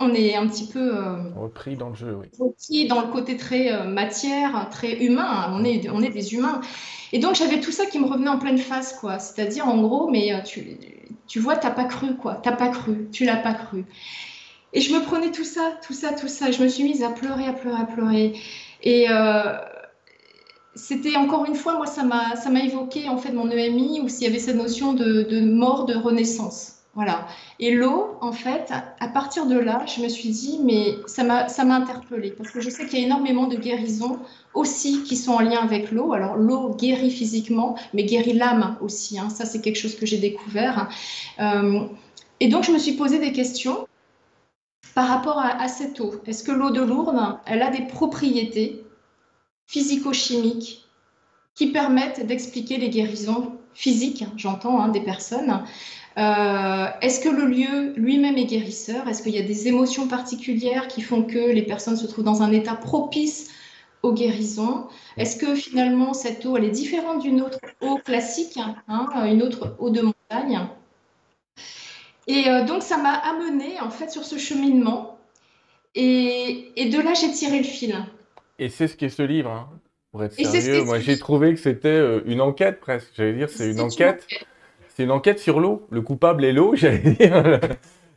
[0.00, 2.26] on est un petit peu euh, repris dans le jeu, oui.
[2.38, 5.50] Repris dans le côté très matière, très humain.
[5.52, 6.60] On est, on est des humains.
[7.12, 9.18] Et donc j'avais tout ça qui me revenait en pleine face, quoi.
[9.18, 10.76] C'est-à-dire en gros, mais euh, tu,
[11.26, 12.34] tu vois, t'as pas cru, quoi.
[12.34, 13.84] T'as pas cru, tu l'as pas cru.
[14.74, 16.50] Et je me prenais tout ça, tout ça, tout ça.
[16.50, 18.38] Je me suis mise à pleurer, à pleurer, à pleurer.
[18.82, 19.56] Et euh,
[20.74, 24.08] c'était encore une fois, moi, ça m'a, ça m'a évoqué en fait mon EMI où
[24.08, 26.77] s'il y avait cette notion de, de mort, de renaissance.
[27.60, 31.46] Et l'eau, en fait, à partir de là, je me suis dit, mais ça m'a,
[31.74, 34.18] interpellée parce que je sais qu'il y a énormément de guérisons
[34.54, 36.12] aussi qui sont en lien avec l'eau.
[36.12, 39.18] Alors, l'eau guérit physiquement, mais guérit l'âme aussi.
[39.18, 39.28] Hein.
[39.30, 40.88] Ça, c'est quelque chose que j'ai découvert.
[41.40, 41.80] Euh,
[42.40, 43.86] et donc, je me suis posé des questions
[44.94, 46.14] par rapport à, cette eau.
[46.26, 48.84] Est-ce que l'eau de Lourdes, elle a des propriétés
[49.66, 50.84] physico-chimiques
[51.54, 55.62] qui permettent d'expliquer les guérisons physiques, j'entends, hein, des personnes
[56.18, 59.08] euh, est-ce que le lieu lui-même est guérisseur?
[59.08, 62.42] Est-ce qu'il y a des émotions particulières qui font que les personnes se trouvent dans
[62.42, 63.50] un état propice
[64.02, 64.88] aux guérisons?
[65.16, 69.76] Est-ce que finalement cette eau elle est différente d'une autre eau classique, hein, une autre
[69.78, 70.66] eau de montagne?
[72.26, 75.18] Et euh, donc ça m'a amené en fait sur ce cheminement
[75.94, 77.96] et, et de là j'ai tiré le fil.
[78.58, 79.68] Et c'est ce qu'est ce livre, hein.
[80.10, 83.08] Pour être sérieux, moi j'ai trouvé que c'était euh, une enquête presque.
[83.14, 84.26] J'allais dire, c'est une enquête.
[84.98, 85.86] C'est une enquête sur l'eau.
[85.92, 87.60] Le coupable est l'eau, j'allais dire.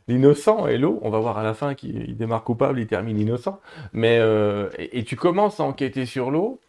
[0.08, 0.98] L'innocent est l'eau.
[1.02, 3.60] On va voir à la fin qu'il démarre coupable, il termine innocent.
[3.92, 6.60] Mais euh, et, tu commences à enquêter sur l'eau.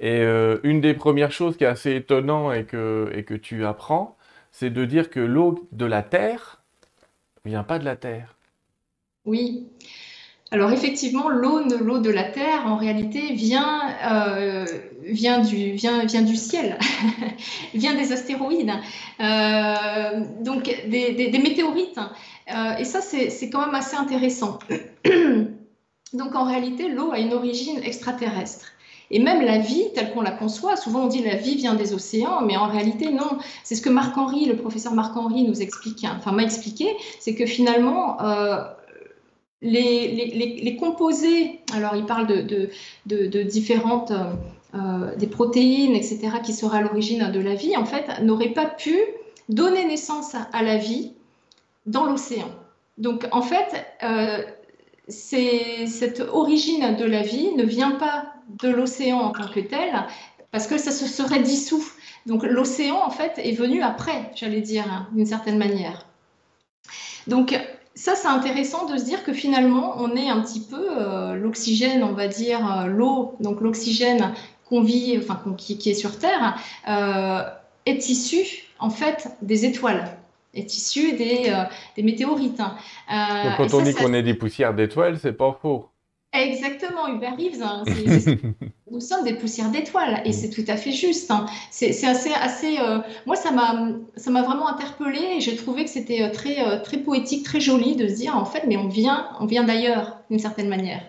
[0.00, 3.64] Et euh, une des premières choses qui est assez étonnant et que, et que tu
[3.64, 4.16] apprends,
[4.50, 6.60] c'est de dire que l'eau de la terre
[7.44, 8.34] vient pas de la terre.
[9.26, 9.68] Oui.
[10.52, 14.66] Alors effectivement, l'eau, l'eau de la terre, en réalité, vient, euh,
[15.02, 16.78] vient, du, vient, vient du ciel,
[17.74, 18.74] vient des astéroïdes,
[19.20, 21.98] euh, donc des, météorites.
[22.54, 24.58] Euh, et ça, c'est quand même assez intéressant.
[26.12, 28.66] donc en réalité, l'eau a une origine extraterrestre.
[29.10, 31.94] Et même la vie, telle qu'on la conçoit, souvent on dit la vie vient des
[31.94, 33.38] océans, mais en réalité non.
[33.64, 38.18] C'est ce que Marc-Henri, le professeur Marc-Henri nous explique, enfin m'a expliqué, c'est que finalement,
[39.62, 44.32] les, composés, alors il parle de, différentes, euh,
[44.74, 48.66] euh, des protéines, etc., qui seraient à l'origine de la vie, en fait, n'auraient pas
[48.66, 48.98] pu
[49.48, 51.12] donner naissance à, la vie
[51.86, 52.50] dans l'océan.
[52.98, 54.42] Donc, en fait, euh,
[55.08, 60.06] cette origine de la vie ne vient pas de l'océan en tant que tel,
[60.50, 61.84] parce que ça se serait dissous.
[62.26, 66.06] Donc, l'océan, en fait, est venu après, j'allais dire, hein, d'une certaine manière.
[67.26, 67.58] Donc,
[67.94, 72.02] ça, c'est intéressant de se dire que finalement, on est un petit peu euh, l'oxygène,
[72.02, 74.32] on va dire euh, l'eau, donc l'oxygène
[74.68, 76.56] qu'on vit, enfin qui, est sur Terre,
[76.88, 77.42] euh,
[77.84, 80.16] est issu en fait des étoiles,
[80.54, 81.52] est issu des,
[81.96, 82.58] des météorites.
[82.58, 85.88] donc quand on dit qu'on est des poussières d'étoiles, c'est pas faux.
[86.32, 87.62] Exactement, Hubert Reeves.
[87.62, 87.84] Hein,
[88.92, 90.32] nous sommes des poussières d'étoiles et mm.
[90.32, 91.30] c'est tout à fait juste.
[91.30, 91.46] Hein.
[91.70, 92.78] C'est assez, assez.
[92.78, 96.64] Euh, moi, ça m'a, ça m'a vraiment interpellée et j'ai trouvé que c'était euh, très,
[96.64, 99.64] euh, très poétique, très joli de se dire en fait, mais on vient, on vient
[99.64, 101.02] d'ailleurs d'une certaine manière.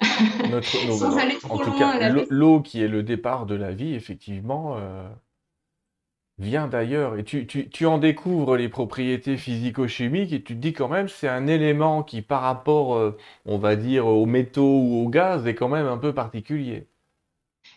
[0.62, 1.98] Sans aller trop loin.
[2.28, 4.76] L'eau qui est le départ de la vie, effectivement
[6.38, 10.88] vient d'ailleurs et tu, tu, en découvres les propriétés physico-chimiques et tu te dis quand
[10.88, 15.08] même c'est un élément qui par rapport, euh, on va dire, aux métaux ou au
[15.08, 16.88] gaz est quand même un peu particulier.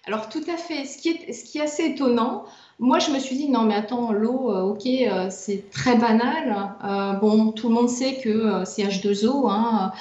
[0.10, 0.86] Alors tout à fait.
[0.86, 2.46] Ce qui est, assez étonnant,
[2.80, 6.74] moi, je me suis dit, non, mais attends, l'eau, euh, ok, euh, c'est très banal.
[6.84, 9.92] Euh, bon, tout le monde sait que c'est H2O, hein,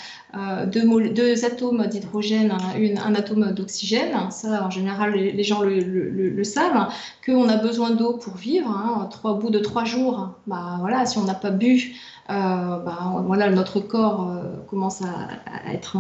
[0.72, 2.56] deux, atomes d'hydrogène,
[3.04, 4.30] un atome d'oxygène.
[4.30, 6.88] Ça, en général, les, gens le, savent.
[7.26, 8.70] Qu'on a besoin d'eau pour vivre.
[8.70, 11.96] Hein, trois bouts de trois jours, bah voilà, si on n'a pas bu,
[12.28, 14.32] bah, voilà, notre corps
[14.70, 15.98] commence à, être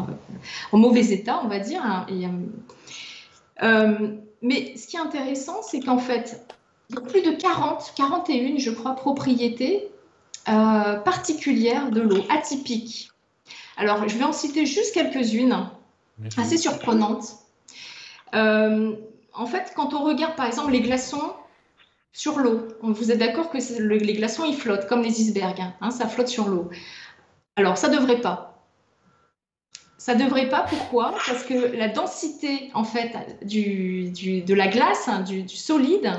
[0.72, 1.82] en mauvais état, on va dire.
[1.84, 2.06] Hein,
[3.60, 6.40] mais ce qui est intéressant, c'est qu'en fait,
[7.08, 9.88] plus de 40, 41, je crois, propriétés
[10.48, 13.10] euh, particulières de l'eau, atypiques.
[13.76, 15.68] Alors, je vais en citer juste quelques-unes,
[16.36, 17.36] assez surprenantes.
[18.34, 18.94] Euh,
[19.34, 21.34] en fait, quand on regarde par exemple les glaçons
[22.12, 26.08] sur l'eau, vous êtes d'accord que les glaçons, ils flottent comme les icebergs, hein, ça
[26.08, 26.70] flotte sur l'eau.
[27.56, 28.47] Alors, ça ne devrait pas.
[30.08, 31.12] Ça ne devrait pas, pourquoi?
[31.26, 36.10] Parce que la densité en fait du, de la glace, hein, du, du solide,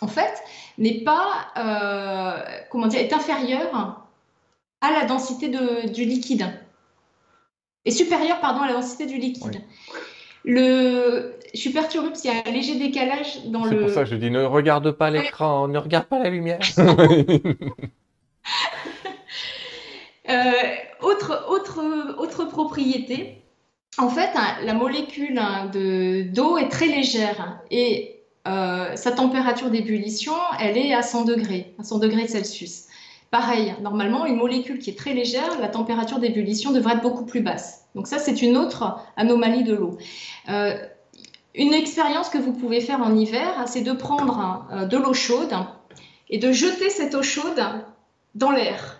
[0.00, 0.32] en fait,
[0.78, 4.00] n'est pas, euh, comment dire, est inférieur
[4.80, 6.46] à la densité du liquide.
[7.84, 9.60] Est supérieur, pardon, à la densité du liquide.
[10.46, 13.72] Le, je suis perturbée parce qu'il y a un léger décalage dans le.
[13.72, 16.60] C'est pour ça que je dis ne regarde pas l'écran, ne regarde pas la lumière.
[20.28, 20.52] Euh,
[21.02, 21.80] autre, autre,
[22.18, 23.42] autre propriété,
[23.98, 30.34] en fait, hein, la molécule hein, d'eau est très légère et euh, sa température d'ébullition,
[30.60, 32.84] elle est à 100 degrés, à 100 degrés Celsius.
[33.30, 37.40] Pareil, normalement, une molécule qui est très légère, la température d'ébullition devrait être beaucoup plus
[37.40, 37.86] basse.
[37.94, 39.98] Donc ça, c'est une autre anomalie de l'eau.
[40.48, 40.76] Euh,
[41.54, 45.54] une expérience que vous pouvez faire en hiver, c'est de prendre euh, de l'eau chaude
[46.28, 47.62] et de jeter cette eau chaude
[48.34, 48.95] dans l'air.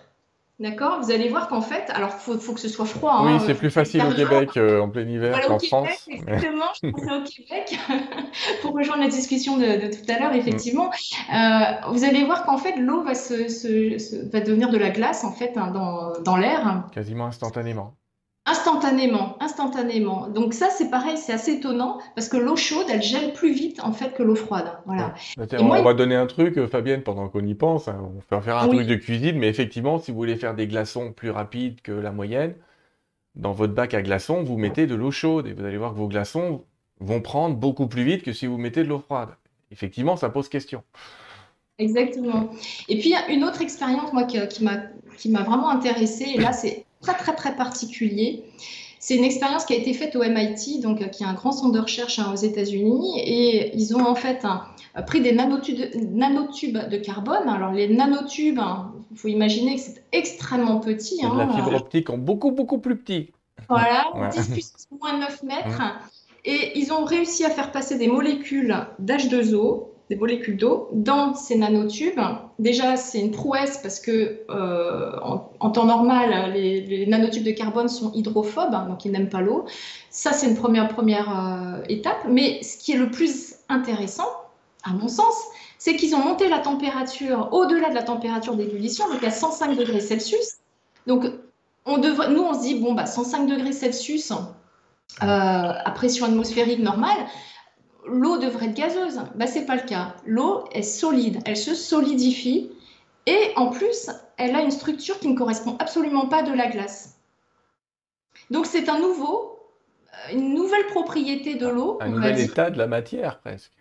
[0.59, 3.21] D'accord Vous allez voir qu'en fait, alors il faut, que ce soit froid.
[3.23, 6.07] Oui, hein, c'est plus facile au Québec euh, en plein hiver qu'en France.
[6.07, 7.79] Exactement, je pensais au Québec
[8.61, 10.89] pour rejoindre la discussion de, tout à l'heure, effectivement.
[10.89, 15.31] Euh, vous allez voir qu'en fait, l'eau va, se, va devenir de la glace en
[15.31, 16.85] fait hein, dans, dans l'air.
[16.91, 17.93] Quasiment instantanément.
[18.49, 20.29] Instantanément, instantanément.
[20.29, 23.81] Donc ça, c'est pareil, c'est assez étonnant parce que l'eau chaude, elle gèle plus vite
[23.83, 24.71] en fait que l'eau froide.
[24.85, 25.13] Voilà.
[25.59, 27.89] on, va donner un truc, euh, Fabienne, pendant qu'on y pense.
[27.89, 27.99] Hein.
[28.01, 31.11] on peut faire un truc de cuisine, mais effectivement, si vous voulez faire des glaçons
[31.11, 32.55] plus rapides que la moyenne,
[33.35, 35.97] dans votre bac à glaçons, vous mettez de l'eau chaude et vous allez voir que
[35.97, 36.63] vos glaçons
[37.01, 39.29] vont prendre beaucoup plus vite que si vous mettez de l'eau froide.
[39.71, 40.83] Effectivement, ça pose question.
[41.79, 42.49] Exactement.
[42.87, 47.15] Et puis, une autre expérience, moi, qui, qui m'a vraiment intéressée, et là, c'est très
[47.15, 48.43] très très particulier,
[48.99, 51.71] C'est une expérience qui a été faite au MIT, donc qui est un grand centre
[51.71, 54.45] de recherche hein, aux États-Unis, et ils ont en fait
[55.05, 55.79] pris des nanotubes,
[56.11, 57.47] nanotubes, de carbone.
[57.47, 61.23] Alors les nanotubes, hein, il faut imaginer que c'est extrêmement petit.
[61.23, 63.31] Hein, la fibre optique en beaucoup beaucoup plus petit.
[63.69, 65.81] Voilà, 10 puissance moins 9 mètres.
[66.45, 71.57] Et ils ont réussi à faire passer des molécules d'H2O, des molécules d'eau, dans ces
[71.57, 72.19] nanotubes.
[72.59, 75.11] Déjà, c'est une prouesse parce que euh,
[75.59, 79.65] en, temps normal, les, nanotubes de carbone sont hydrophobes, hein, donc ils n'aiment pas l'eau.
[80.09, 82.25] Ça, c'est une première, euh, étape.
[82.29, 84.29] Mais ce qui est le plus intéressant,
[84.83, 85.35] à mon sens,
[85.77, 89.99] c'est qu'ils ont monté la température au-delà de la température d'ébullition, donc à 105 degrés
[89.99, 90.57] Celsius.
[91.05, 91.25] Donc,
[91.85, 94.35] on devrait, nous, on se dit, bon, bah, 105 degrés Celsius, euh,
[95.21, 97.17] à pression atmosphérique normale,
[98.09, 99.21] l'eau devrait être gazeuse.
[99.35, 100.15] Bah, Ce n'est pas le cas.
[100.25, 102.71] L'eau est solide, elle se solidifie
[103.25, 107.19] et en plus, elle a une structure qui ne correspond absolument pas de la glace.
[108.49, 109.59] Donc c'est un nouveau,
[110.29, 111.97] euh, une nouvelle propriété de l'eau.
[111.99, 113.73] Un nouvel état de la matière presque.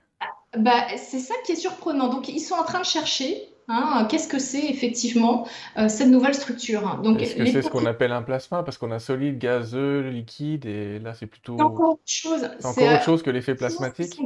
[0.57, 2.09] Bah, c'est ça qui est surprenant.
[2.09, 6.35] Donc ils sont en train de chercher Hein, qu'est-ce que c'est effectivement euh, cette nouvelle
[6.35, 7.01] structure?
[7.03, 8.63] Donc, Est-ce que c'est ce qu'on appelle un plasma?
[8.63, 11.57] Parce qu'on a solide, gazeux, liquide, et là c'est plutôt.
[11.57, 12.49] C'est encore autre chose.
[12.61, 14.17] C'est encore autre chose que l'effet plasmatique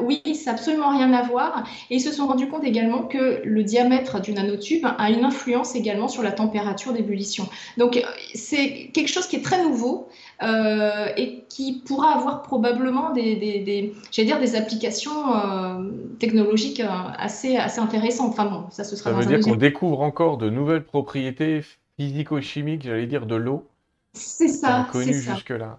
[0.00, 1.66] Oui, ça n'a absolument rien à voir.
[1.90, 5.74] Et ils se sont rendus compte également que le diamètre du nanotube a une influence
[5.74, 7.48] également sur la température d'ébullition.
[7.76, 8.02] Donc euh,
[8.34, 10.08] c'est quelque chose qui est très nouveau.
[10.42, 15.82] Euh, et qui pourra avoir probablement des, des, dire des applications euh,
[16.20, 18.30] technologiques euh, assez, assez intéressantes.
[18.30, 19.10] Enfin bon, ça ce sera.
[19.10, 21.62] Ça veut dire qu'on découvre encore de nouvelles propriétés
[21.98, 23.66] physico-chimiques, j'allais dire de l'eau.
[24.12, 24.86] C'est ça.
[24.92, 25.78] Connues jusque-là.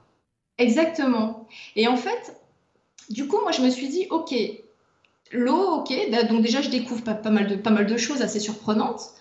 [0.58, 1.48] Exactement.
[1.76, 2.36] Et en fait,
[3.10, 4.36] du coup, moi je me suis dit, ok,
[5.32, 5.94] l'eau, ok,
[6.30, 9.14] donc déjà je découvre pas, pas, mal de, pas mal de choses assez surprenantes.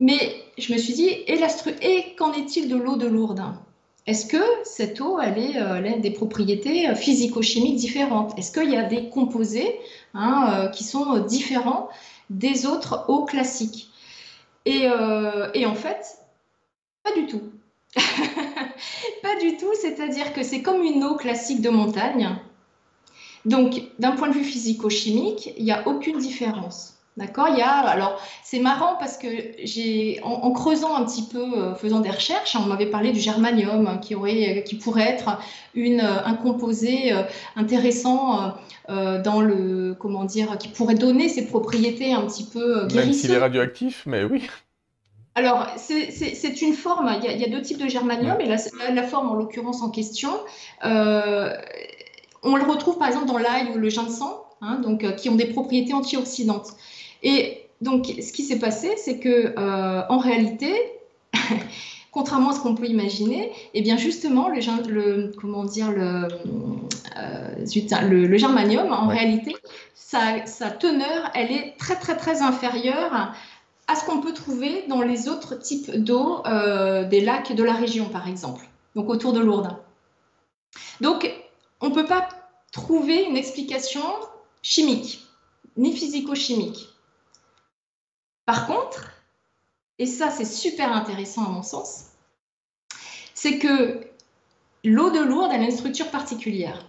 [0.00, 0.18] Mais
[0.58, 1.38] je me suis dit, et,
[1.80, 3.42] et qu'en est-il de l'eau de Lourdes?
[4.06, 8.38] Est-ce que cette eau, est, euh, a des propriétés euh, physico-chimiques différentes?
[8.38, 9.80] Est-ce qu'il y a des composés
[10.14, 11.88] hein, euh, qui sont différents
[12.30, 13.90] des autres eaux classiques?
[14.64, 16.18] Et, en fait,
[17.04, 17.42] pas du tout.
[19.22, 22.36] pas du tout, c'est-à-dire que c'est comme une eau classique de montagne.
[23.44, 26.95] Donc, d'un point de vue physico-chimique, il n'y a aucune différence.
[27.16, 29.26] D'accord Il y a, alors, c'est marrant parce que
[29.64, 33.86] j'ai, en, creusant un petit peu, euh, faisant des recherches, on m'avait parlé du germanium
[33.86, 35.38] hein, qui, aurait, qui pourrait être
[35.74, 37.22] une, un composé euh,
[37.56, 38.52] intéressant
[38.90, 43.06] euh, dans le, comment dire, qui pourrait donner ses propriétés un petit peu guérisseuses.
[43.06, 44.46] Même s'il est radioactif, mais oui.
[45.34, 48.46] Alors, c'est une forme, il y, a, il y, a, deux types de germanium, et
[48.46, 48.56] la,
[48.90, 50.30] la, forme en l'occurrence en question,
[50.82, 55.46] on le retrouve par exemple dans l'ail ou le ginseng, hein, donc, qui ont des
[55.46, 56.68] propriétés antioxydantes.
[57.26, 60.72] Et donc, ce qui s'est passé, c'est que euh, en réalité,
[62.12, 66.28] contrairement à ce qu'on peut imaginer, eh bien justement, le, comment dire, le,
[67.16, 69.56] euh, le, germanium, en réalité,
[69.96, 73.34] sa, teneur, elle est très très très inférieure
[73.88, 77.74] à ce qu'on peut trouver dans les autres types d'eau euh, des lacs de la
[77.74, 79.76] région, par exemple, donc autour de Lourdes.
[81.00, 81.28] Donc,
[81.80, 82.28] on ne peut pas
[82.70, 84.04] trouver une explication
[84.62, 85.26] chimique,
[85.76, 86.88] ni physico-chimique.
[88.46, 89.12] Par contre,
[89.98, 92.06] et ça c'est super intéressant à mon sens,
[93.34, 94.00] c'est que
[94.84, 96.86] l'eau de Lourdes a une structure particulière.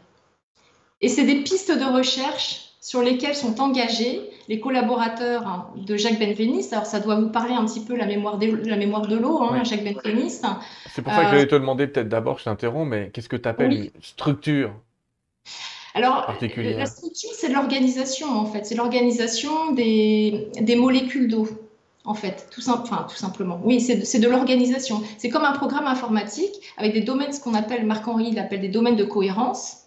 [1.02, 6.72] Et c'est des pistes de recherche sur lesquelles sont engagés les collaborateurs de Jacques Benveniste.
[6.74, 9.42] Alors, ça doit vous parler un petit peu la mémoire de, la mémoire de l'eau,
[9.44, 10.46] hein, Jacques Benveniste.
[10.90, 13.50] C'est pour ça que j'allais te demander, peut-être d'abord, je t'interromps, mais qu'est-ce que tu
[13.50, 14.72] appelles une structure?
[15.98, 18.68] Alors, la structure, c'est l'organisation, en fait.
[18.68, 21.48] C'est l'organisation des, des, molécules d'eau,
[22.06, 23.60] en fait, tout, enfin, tout simplement.
[23.64, 25.02] Oui, c'est de, l'organisation.
[25.18, 28.96] C'est comme un programme informatique avec des domaines, ce qu'on appelle, Marc-Henri l'appelle des domaines
[28.96, 29.86] de cohérence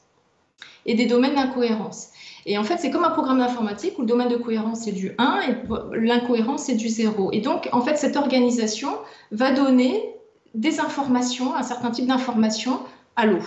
[0.84, 2.08] et des domaines d'incohérence.
[2.44, 5.12] Et en fait, c'est comme un programme d'informatique où le domaine de cohérence est du
[5.16, 5.54] 1 et
[5.96, 7.30] l'incohérence est du 0.
[7.32, 8.90] Et donc, en fait, cette organisation
[9.30, 10.12] va donner
[10.54, 12.80] des informations, un certain type d'informations
[13.14, 13.42] à l'eau.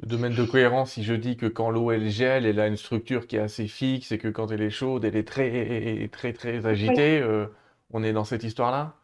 [0.00, 2.76] Le domaine de cohérence, si je dis que quand l'eau elle gèle, elle a une
[2.76, 6.32] structure qui est assez fixe et que quand elle est chaude, elle est très très
[6.32, 7.46] très agitée, euh,
[7.92, 8.94] on est dans cette histoire-là?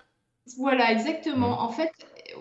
[0.59, 1.51] Voilà, exactement.
[1.51, 1.65] Mm.
[1.65, 1.91] En fait,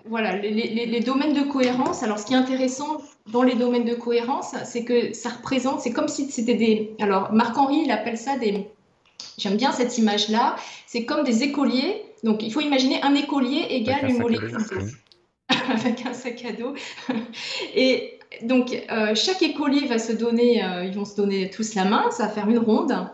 [0.04, 2.02] voilà, les, domaines de cohérence.
[2.02, 2.98] Alors, ce qui est intéressant
[3.32, 6.94] dans les domaines de cohérence, c'est que ça représente, c'est comme si c'était des.
[7.00, 8.68] Alors, Marc-Henri, il appelle ça des.
[9.38, 10.56] J'aime bien cette image-là.
[10.86, 12.02] C'est comme des écoliers.
[12.22, 14.56] Donc, il faut imaginer un écolier égale une molécule
[15.48, 16.74] avec un sac à dos.
[17.74, 21.84] Et donc, euh, chaque écolier va se donner, euh, ils vont se donner tous la
[21.84, 23.08] main, ça va faire une ronde.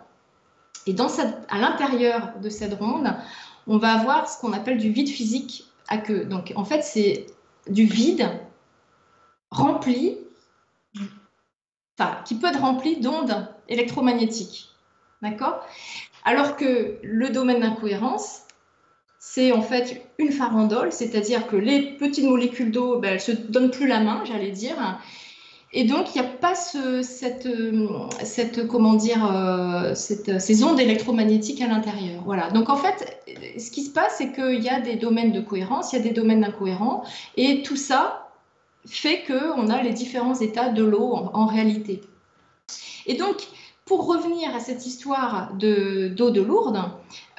[0.87, 1.09] Et dans
[1.49, 3.15] à l'intérieur de cette ronde,
[3.67, 6.25] on va avoir ce qu'on appelle du vide physique à queue.
[6.25, 7.27] Donc, en fait, c'est
[7.69, 8.29] du vide
[9.51, 10.19] rempli,
[11.99, 14.69] enfin, qui peut être rempli d'ondes électromagnétiques.
[15.23, 15.65] D'accord?
[16.25, 18.43] Alors que le domaine d'incohérence,
[19.21, 23.71] c'est en fait une farandole, c'est-à-dire que les petites molécules d'eau, ben, elles se donnent
[23.71, 24.99] plus la main, j'allais dire.
[25.73, 27.47] Et donc, il n'y a pas cette,
[28.25, 32.23] cette, comment dire, euh, ces ondes électromagnétiques à l'intérieur.
[32.25, 32.51] Voilà.
[32.51, 33.23] Donc, en fait,
[33.59, 36.03] ce qui se passe, c'est qu'il y a des domaines de cohérence, il y a
[36.03, 37.07] des domaines d'incohérence,
[37.37, 38.31] et tout ça
[38.87, 42.01] fait qu'on a les différents états de l'eau en réalité.
[43.07, 43.37] Et donc,
[43.91, 46.81] pour revenir à cette histoire d'eau de, Lourdes,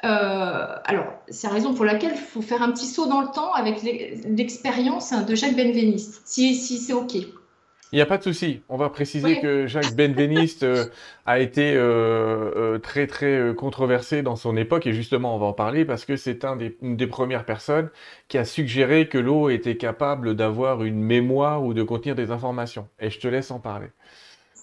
[0.04, 3.28] euh, alors c'est la raison pour laquelle il faut faire un petit saut dans le
[3.28, 7.14] temps avec l'expérience de Jacques Benveniste, si, si c'est OK.
[7.14, 8.60] Il n'y a pas de souci.
[8.68, 10.84] On va préciser que Jacques Benveniste euh,
[11.24, 15.86] a été euh, très très controversé dans son époque et justement on va en parler
[15.86, 17.88] parce que c'est un une des premières personnes
[18.28, 22.88] qui a suggéré que l'eau était capable d'avoir une mémoire ou de contenir des informations.
[23.00, 23.88] Et je te laisse en parler.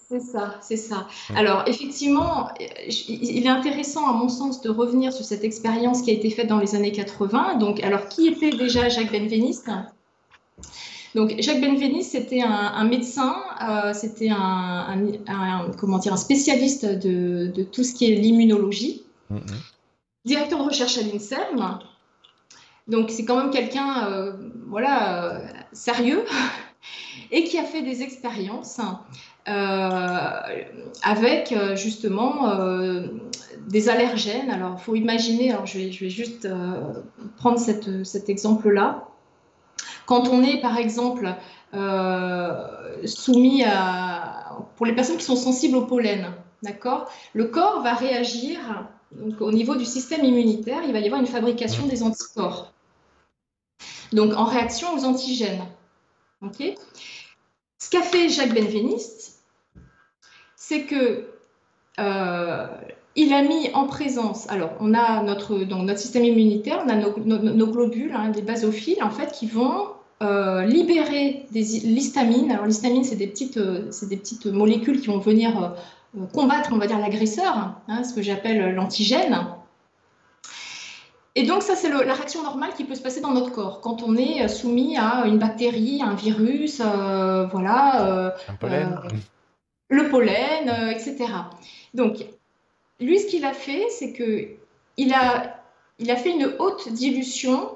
[0.09, 1.07] C'est ça, c'est ça.
[1.35, 2.49] Alors, effectivement,
[3.07, 6.47] il est intéressant, à mon sens, de revenir sur cette expérience qui a été faite
[6.47, 7.57] dans les années 80.
[7.57, 9.69] Donc, alors, qui était déjà Jacques Benveniste?
[11.13, 15.05] Donc, Jacques Benveniste, c'était un, médecin, euh, c'était un,
[15.77, 19.39] comment dire, un spécialiste de, tout ce qui est l'immunologie, mm-hmm.
[20.25, 21.79] directeur de recherche à l'INSERM.
[22.87, 24.33] Donc, c'est quand même quelqu'un, euh,
[24.67, 25.39] voilà, euh,
[25.71, 26.25] sérieux,
[27.31, 28.79] et qui a fait des expériences
[31.03, 33.07] avec euh, justement euh,
[33.67, 34.49] des allergènes.
[34.49, 36.47] Alors, il faut imaginer, alors je vais, je vais juste
[37.37, 39.07] prendre cette, cet exemple-là.
[40.05, 41.33] Quand on est, par exemple,
[43.05, 44.57] soumis à...
[44.75, 46.33] Pour les personnes qui sont sensibles au pollen,
[46.63, 48.59] d'accord Le corps va réagir
[49.39, 52.73] au niveau du système immunitaire, il va y avoir une fabrication des anticorps.
[54.11, 55.63] Donc, en réaction aux antigènes.
[56.41, 56.75] ok
[57.77, 59.18] Ce qu'a fait Jacques Benveniste,
[60.69, 61.25] c'est que
[61.99, 62.67] euh,
[63.15, 66.95] il a mis en présence, alors on a notre, dans notre système immunitaire, on a
[66.95, 69.87] nos, globules, hein, des basophiles, en fait, qui vont
[70.21, 72.51] euh, libérer des l'histamine.
[72.51, 75.75] Alors l'histamine, c'est des, petites, euh, des petites molécules qui vont venir
[76.33, 79.39] combattre, on va dire, l'agresseur, hein, ce que j'appelle l'antigène.
[81.33, 84.03] Et donc ça, c'est la réaction normale qui peut se passer dans notre corps quand
[84.03, 88.35] on est soumis à une bactérie, un virus, voilà.
[88.47, 88.99] un pollen
[89.89, 91.25] le pollen, euh, etc.
[91.93, 92.25] Donc,
[92.99, 94.47] lui, ce qu'il a fait, c'est que
[94.97, 95.61] il a,
[95.99, 97.69] il a fait une haute dilution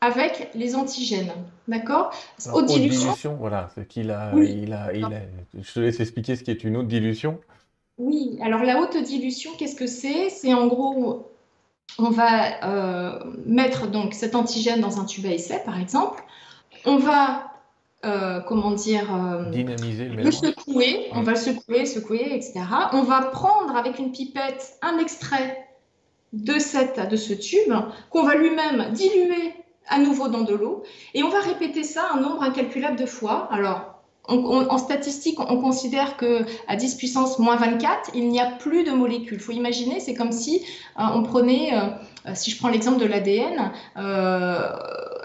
[0.00, 1.32] avec les antigènes.
[1.68, 2.12] D'accord?
[2.52, 3.70] Haute dilution, voilà.
[3.88, 5.10] Qu'il a, il a, il a,
[5.60, 7.38] Je te laisse expliquer ce qui est une haute dilution.
[7.98, 10.30] Oui, alors la haute dilution, qu'est-ce que c'est?
[10.30, 11.30] C'est en gros,
[11.98, 16.24] on va euh, mettre donc cet antigène dans un tube à essai, par exemple.
[16.86, 17.49] On va
[18.02, 22.60] euh, comment dire, euh, dynamiser le, secouer, on va le secouer, secouer, etc.
[22.94, 25.68] On va prendre avec une pipette un extrait
[26.32, 27.74] de, cette, de ce tube
[28.08, 29.52] qu'on va lui-même diluer
[29.86, 30.82] à nouveau dans de l'eau
[31.12, 33.48] et on va répéter ça un nombre incalculable de fois.
[33.52, 38.82] Alors, en statistique, on considère que à 10 puissance moins 24, il n'y a plus
[38.82, 39.36] de molécules.
[39.36, 40.64] Il faut imaginer, c'est comme si
[40.98, 41.72] euh, on prenait,
[42.32, 43.72] si je prends l'exemple de l'ADN,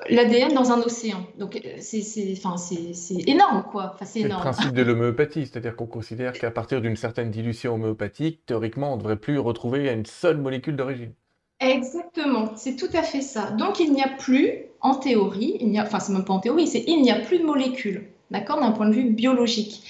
[0.09, 1.25] l'ADN dans un océan.
[1.37, 3.95] Donc c'est énorme, quoi.
[4.03, 8.93] c'est le principe de l'homéopathie, c'est-à-dire qu'on considère qu'à partir d'une certaine dilution homéopathique, théoriquement,
[8.93, 11.13] on ne devrait plus retrouver une seule molécule d'origine.
[11.59, 13.51] Exactement, c'est tout à fait ça.
[13.51, 16.39] Donc il n'y a plus, en théorie, il n'y a, enfin c'est même pas en
[16.39, 19.81] théorie, c'est il n'y a plus de molécules, d'accord, d'un point de vue biologique.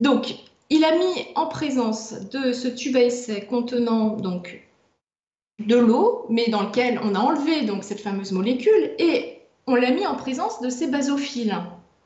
[0.00, 0.34] Donc
[0.70, 4.66] il a mis en présence de ce tube à essai contenant donc
[5.66, 9.90] de l'eau, mais dans lequel on a enlevé donc cette fameuse molécule et on l'a
[9.90, 11.56] mis en présence de ces basophiles.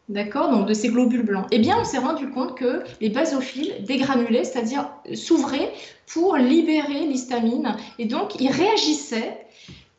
[0.09, 0.51] D'accord?
[0.51, 1.47] Donc de ces globules blancs.
[1.51, 5.72] Eh bien, on s'est rendu compte que les basophiles dégranulaient, c'est-à-dire s'ouvraient
[6.07, 7.74] pour libérer l'histamine.
[7.99, 9.47] Et donc, ils réagissaient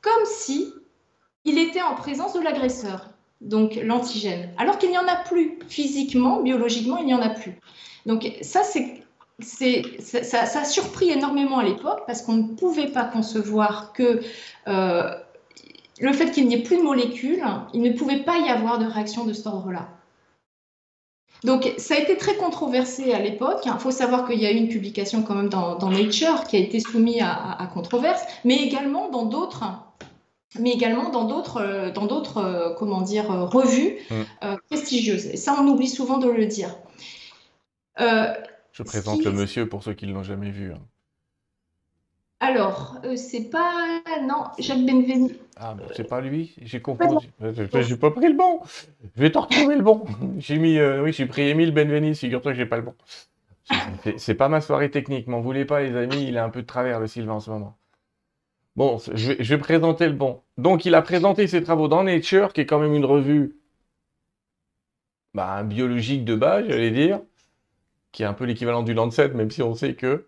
[0.01, 0.73] comme si
[1.43, 3.09] il était en présence de l'agresseur,
[3.41, 4.49] donc l'antigène.
[4.57, 5.59] Alors qu'il n'y en a plus.
[5.67, 7.59] Physiquement, biologiquement, il n'y en a plus.
[8.05, 9.03] Donc ça, c'est
[9.39, 14.21] ça, a surpris énormément à l'époque parce qu'on ne pouvait pas concevoir que
[14.67, 15.11] euh,
[15.99, 18.85] le fait qu'il n'y ait plus de molécules, il ne pouvait pas y avoir de
[18.85, 19.89] réaction de cet ordre-là.
[21.43, 23.61] Donc ça a été très controversé à l'époque.
[23.65, 26.59] Il faut savoir qu'il y a eu une publication quand même dans, Nature qui a
[26.59, 29.63] été soumise à, controverse, mais également dans d'autres
[30.59, 34.15] mais également dans d'autres, dans d'autres, euh, comment dire, revues mm.
[34.45, 35.27] euh, prestigieuses.
[35.27, 36.73] Et ça, on oublie souvent de le dire.
[38.78, 40.71] Je présente le monsieur pour ceux qui ne l'ont jamais vu.
[40.71, 40.80] Hein.
[42.39, 43.73] Alors, euh, c'est pas.
[44.21, 45.36] Non, Jacques Benvenu.
[45.55, 47.28] Ah, c'est pas lui, j'ai confondu.
[47.41, 47.51] Euh,
[47.82, 48.59] J'ai pas pris le bon.
[49.15, 50.05] Je vais te retrouver le bon.
[50.38, 52.93] J'ai mis, euh, oui, j'ai pris Émile Benveni, figure-toi que j'ai pas le bon.
[54.17, 56.67] C'est- pas ma soirée technique, m'en voulez pas, les amis, il est un peu de
[56.67, 57.75] travers, le Sylvain, en ce moment.
[58.75, 60.43] Bon, je vais, je vais présenter le bon.
[60.59, 63.55] Donc, il a présenté ses travaux dans Nature, qui est quand même une revue
[65.34, 67.19] bah, biologique de base, j'allais dire,
[68.18, 70.26] qui est un peu l'équivalent du Lancet, même si on sait que,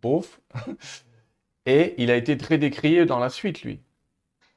[0.00, 0.28] pauvre.
[1.66, 3.80] Et il a été très décrié dans la suite, lui.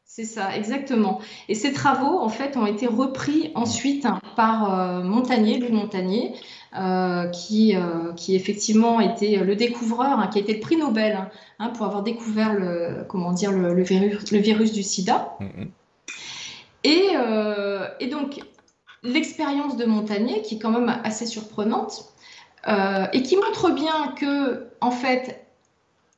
[0.06, 1.20] C'est ça, exactement.
[1.50, 6.36] Et ces travaux, en fait, ont été repris ensuite hein, par euh, Montagnier, Louis Montagnier,
[6.78, 11.16] euh, qui, euh, qui effectivement était le découvreur, hein, qui a été le prix Nobel
[11.16, 15.36] hein, hein, pour avoir découvert le, comment dire, le, le virus, le virus du sida.
[15.40, 15.72] Mhm.
[16.84, 18.40] Et, euh, et donc,
[19.02, 22.14] l'expérience de Montagnier, qui est quand même assez surprenante,
[22.68, 25.46] euh, et qui montre bien que, en fait,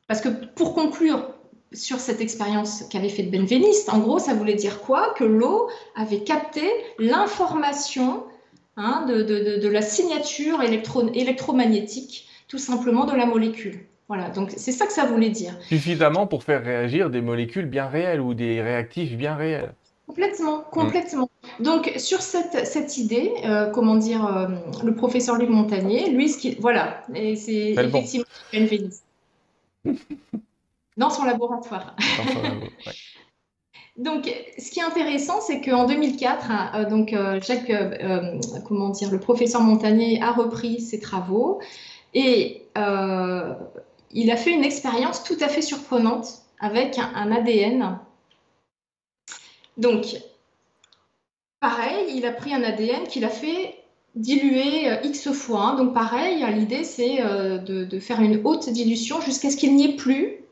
[0.08, 1.28] parce que pour conclure
[1.72, 5.14] sur cette expérience qu'avait faite Benveniste, en gros, ça voulait dire quoi?
[5.16, 8.24] Que l'eau avait capté l'information
[8.76, 13.86] hein, de, la signature électro- électromagnétique, tout simplement de la molécule.
[14.08, 15.56] Voilà, donc c'est ça que ça voulait dire.
[15.68, 19.72] Suffisamment pour faire réagir des molécules bien réelles ou des réactifs bien réels.
[20.10, 21.30] Complètement, complètement.
[21.60, 24.48] Donc sur cette, cette idée, euh, comment dire, euh,
[24.82, 28.02] le professeur Luc Montagnier, lui, ce qui, voilà, et c'est bon.
[28.52, 28.94] effectivement.
[30.96, 31.94] Dans son laboratoire.
[31.96, 32.92] Dans son labo, ouais.
[33.96, 39.12] Donc, ce qui est intéressant, c'est qu'en 2004, hein, euh, donc Jacques, euh, comment dire,
[39.12, 41.60] le professeur Montagnier a repris ses travaux
[42.14, 42.66] et
[44.12, 48.00] il a fait une expérience tout à fait surprenante avec un, un ADN.
[49.80, 50.16] Donc,
[51.58, 53.76] pareil, il a pris un ADN qu'il a fait
[54.14, 55.60] diluer euh, X fois.
[55.62, 55.74] hein.
[55.76, 59.96] Donc, pareil, l'idée, c'est euh, de, faire une haute dilution jusqu'à ce qu'il n'y ait
[59.96, 60.44] plus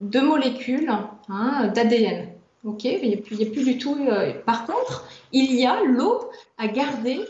[0.00, 0.90] de molécules
[1.28, 2.28] hein, d'ADN.
[2.64, 3.94] Ok, il n'y a plus du tout.
[4.08, 7.20] euh, Par contre, il y a l'eau à garder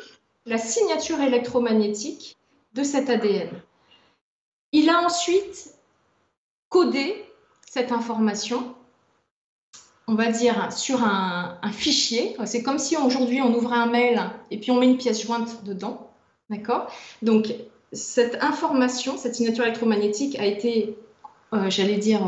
[0.46, 2.36] la signature électromagnétique
[2.74, 3.50] de cet ADN.
[4.72, 5.74] Il a ensuite
[6.68, 7.24] codé
[7.68, 8.74] cette information,
[10.08, 12.34] on va dire, sur un, un fichier.
[12.46, 15.64] C'est comme si aujourd'hui on ouvrait un mail et puis on met une pièce jointe
[15.64, 16.10] dedans.
[16.50, 16.90] D'accord?
[17.22, 17.52] Donc,
[17.92, 20.96] cette information, cette signature électromagnétique a été,
[21.52, 22.26] euh, j'allais dire,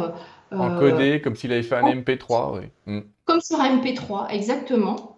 [0.53, 2.61] euh, Encodé comme s'il avait fait un MP3.
[2.61, 2.67] oui.
[2.87, 3.01] Mm.
[3.25, 5.17] comme sur un MP3, exactement.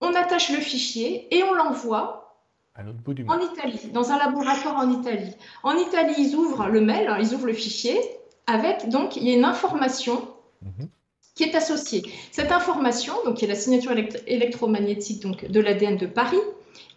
[0.00, 2.38] On attache le fichier et on l'envoie
[2.74, 3.38] À l'autre bout du en.
[3.38, 5.36] Italie, dans un laboratoire en Italie.
[5.62, 8.00] En Italie, ils ouvrent le mail, hein, ils ouvrent le fichier,
[8.48, 10.26] avec, donc, il y a une information
[10.62, 10.88] Mhm.
[11.34, 12.02] Qui est associée.
[12.30, 16.40] Cette information, donc, qui est la signature élect- électromagnétique donc, de l'ADN de Paris,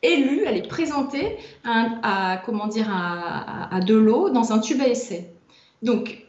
[0.01, 2.37] est lue, elle est présentée à-
[3.75, 5.31] à de l'eau dans un tube à essai.
[5.81, 6.25] Donc,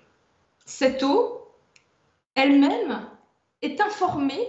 [0.64, 1.48] cette eau,
[2.34, 3.06] elle-même,
[3.62, 4.46] est informée,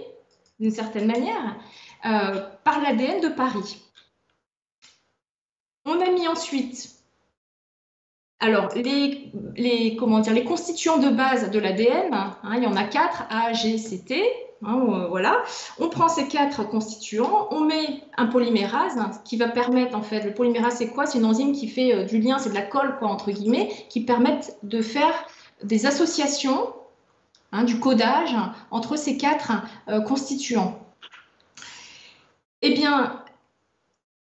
[0.60, 1.56] d'une certaine manière,
[2.04, 3.82] euh, par l'ADN de Paris.
[5.84, 6.90] On a mis ensuite
[8.40, 13.24] alors, les, les, les constituants de base de l'ADN, hein, il y en a quatre,
[13.30, 14.22] A, G, C, T.
[14.64, 15.42] hein, euh, voilà.
[15.80, 20.34] On prend ces quatre constituants, on met un polymérase qui va permettre, en fait, le
[20.34, 21.06] polymérase, c'est quoi?
[21.06, 23.70] C'est une enzyme qui fait euh, du lien, c'est de la colle, quoi, entre guillemets,
[23.88, 25.26] qui permettent de faire
[25.64, 26.72] des associations,
[27.50, 28.36] hein, du codage
[28.70, 29.52] entre ces quatre
[29.88, 30.78] euh, constituants.
[32.62, 33.22] Eh bien,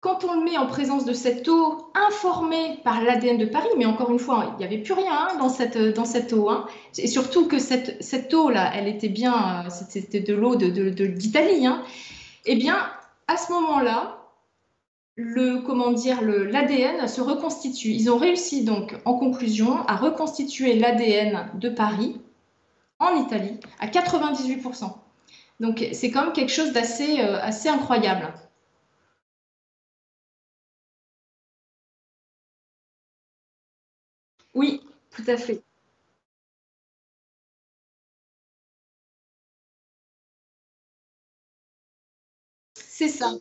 [0.01, 3.85] quand on le met en présence de cette eau informée par l'ADN de Paris, mais
[3.85, 6.49] encore une fois, il n'y avait plus rien hein, dans, cette, dans cette eau.
[6.49, 6.65] hein.
[6.97, 10.91] Et surtout que cette, cette eau-là, elle était bien, euh, c'était de l'eau d'Italie.
[10.91, 11.83] De, d'Italie, hein.
[12.45, 12.77] Eh bien,
[13.27, 14.17] à ce moment-là,
[15.15, 17.89] le comment dire, l'ADN se reconstitue.
[17.89, 22.19] Ils ont réussi donc, en conclusion, à reconstituer l'ADN de Paris
[22.97, 24.91] en Italie à 98%.
[25.59, 28.33] Donc, c'est quand même quelque chose d'assez euh, assez incroyable.
[34.53, 35.61] Oui, tout à fait.
[42.75, 43.31] C'est ça.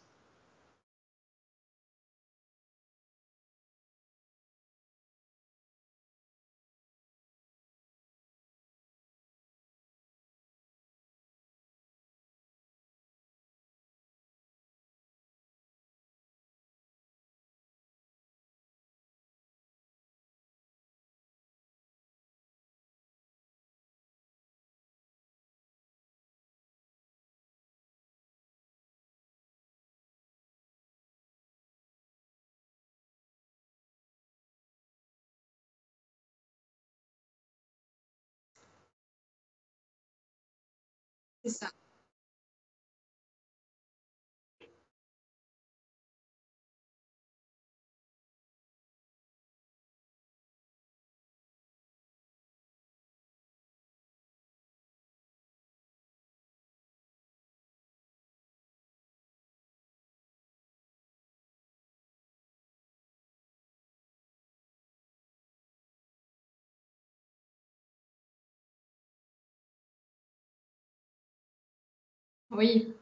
[41.44, 41.70] C'est ça.
[72.50, 72.94] Oui.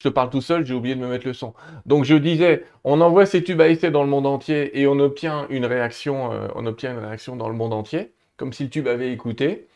[0.00, 1.54] Je te parle tout seul, j'ai oublié de me mettre le son.
[1.86, 4.98] Donc je disais, on envoie ces tubes à essai dans le monde entier et on
[4.98, 8.70] obtient une réaction, euh, on obtient une réaction dans le monde entier, comme si le
[8.70, 9.66] tube avait écouté.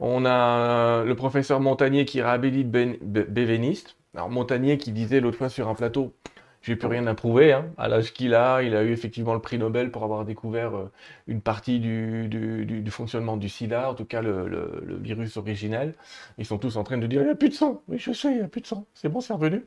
[0.00, 3.96] On a le professeur Montagnier qui réhabilite ben, Bévéniste.
[4.16, 6.14] Alors Montagnier qui disait l'autre fois sur un plateau,
[6.62, 7.52] j'ai plus rien à prouver.
[7.52, 7.66] Hein.
[7.76, 10.90] À l'âge qu'il a, il a eu effectivement le prix Nobel pour avoir découvert euh,
[11.26, 15.94] une partie du, du, fonctionnement du sida, en tout cas le, le, virus originel.
[16.38, 17.82] Ils sont tous en train de dire il n'y a plus de sang.
[17.88, 18.86] Oui, je sais, il n'y a plus de sang.
[18.94, 19.64] C'est bon, c'est revenu.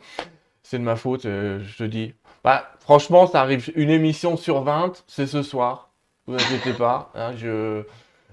[0.63, 2.13] C'est de ma faute, euh, je te dis.
[2.43, 5.91] Bah, franchement, ça arrive une émission sur 20, c'est ce soir.
[6.25, 7.11] Vous inquiétez pas.
[7.13, 7.83] Hein, je...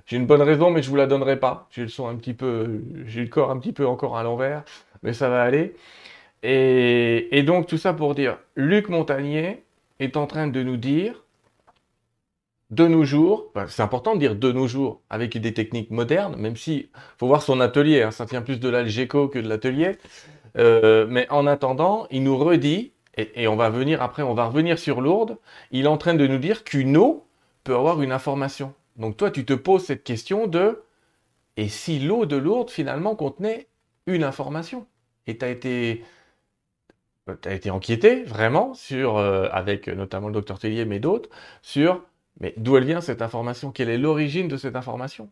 [0.06, 1.66] J'ai une bonne raison, mais je vous la donnerai pas.
[1.70, 4.62] J'ai le son un petit peu, j'ai le corps un petit peu encore à l'envers,
[5.06, 5.74] mais ça va aller.
[6.42, 9.62] Et, donc tout ça pour dire, Luc Montagnier
[10.00, 11.24] est en train de nous dire,
[12.70, 16.56] de nos jours, c'est important de dire de nos jours, avec des techniques modernes, même
[16.56, 19.96] si faut voir son atelier, hein, ça tient plus de l'Algeco que de l'atelier,
[20.58, 24.78] euh, mais en attendant, il nous redit, et, on va venir après, on va revenir
[24.78, 25.38] sur Lourdes,
[25.70, 27.26] il est en train de nous dire qu'une eau
[27.62, 28.74] peut avoir une information.
[28.96, 30.82] Donc toi, tu te poses cette question de,
[31.56, 33.68] et si l'eau de Lourdes finalement contenait
[34.06, 34.86] une information?
[35.26, 36.04] Et tu as été
[37.42, 41.28] tu as été enquêté vraiment sur, euh, avec notamment le docteur Tellier, mais d'autres,
[41.60, 42.02] sur
[42.40, 43.72] mais d'où elle vient cette information?
[43.72, 45.30] Quelle est l'origine de cette information?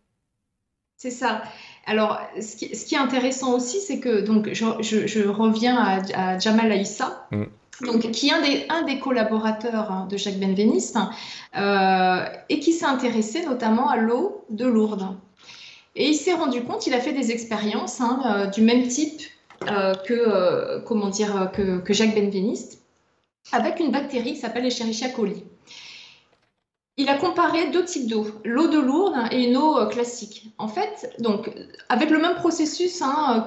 [0.97, 1.43] C'est ça.
[1.87, 6.39] Alors, ce qui, ce qui, est intéressant aussi, c'est que donc je, je, reviens à,
[6.39, 7.27] Jamal Aïssa.
[7.31, 7.45] Mm.
[7.83, 10.97] Donc, qui est un des, un des collaborateurs hein, de Jacques Benveniste
[11.57, 15.17] euh, et qui s'est intéressé notamment à l'eau de Lourdes.
[15.97, 19.21] Et il s'est rendu compte, il a fait des expériences hein, euh, du même type
[19.21, 19.34] euh,
[20.07, 22.81] que, euh, comment dire, que, que, Jacques Benveniste
[23.53, 25.45] avec une bactérie qui s'appelle Escherichia coli.
[26.97, 30.53] Il a comparé deux types d'eau, l'eau de Lourdes et une eau euh, classique.
[30.59, 31.51] En fait, donc,
[31.89, 33.45] avec le même processus hein,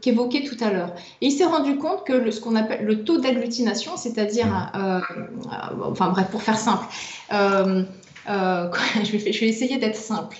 [0.00, 0.94] qu'évoqué tout à l'heure.
[1.20, 4.70] Il s'est rendu compte que ce qu'on appelle le taux d'agglutination, c'est-à-dire,
[5.82, 6.86] enfin bref, pour faire simple,
[7.30, 10.36] je, vais, essayer d'être simple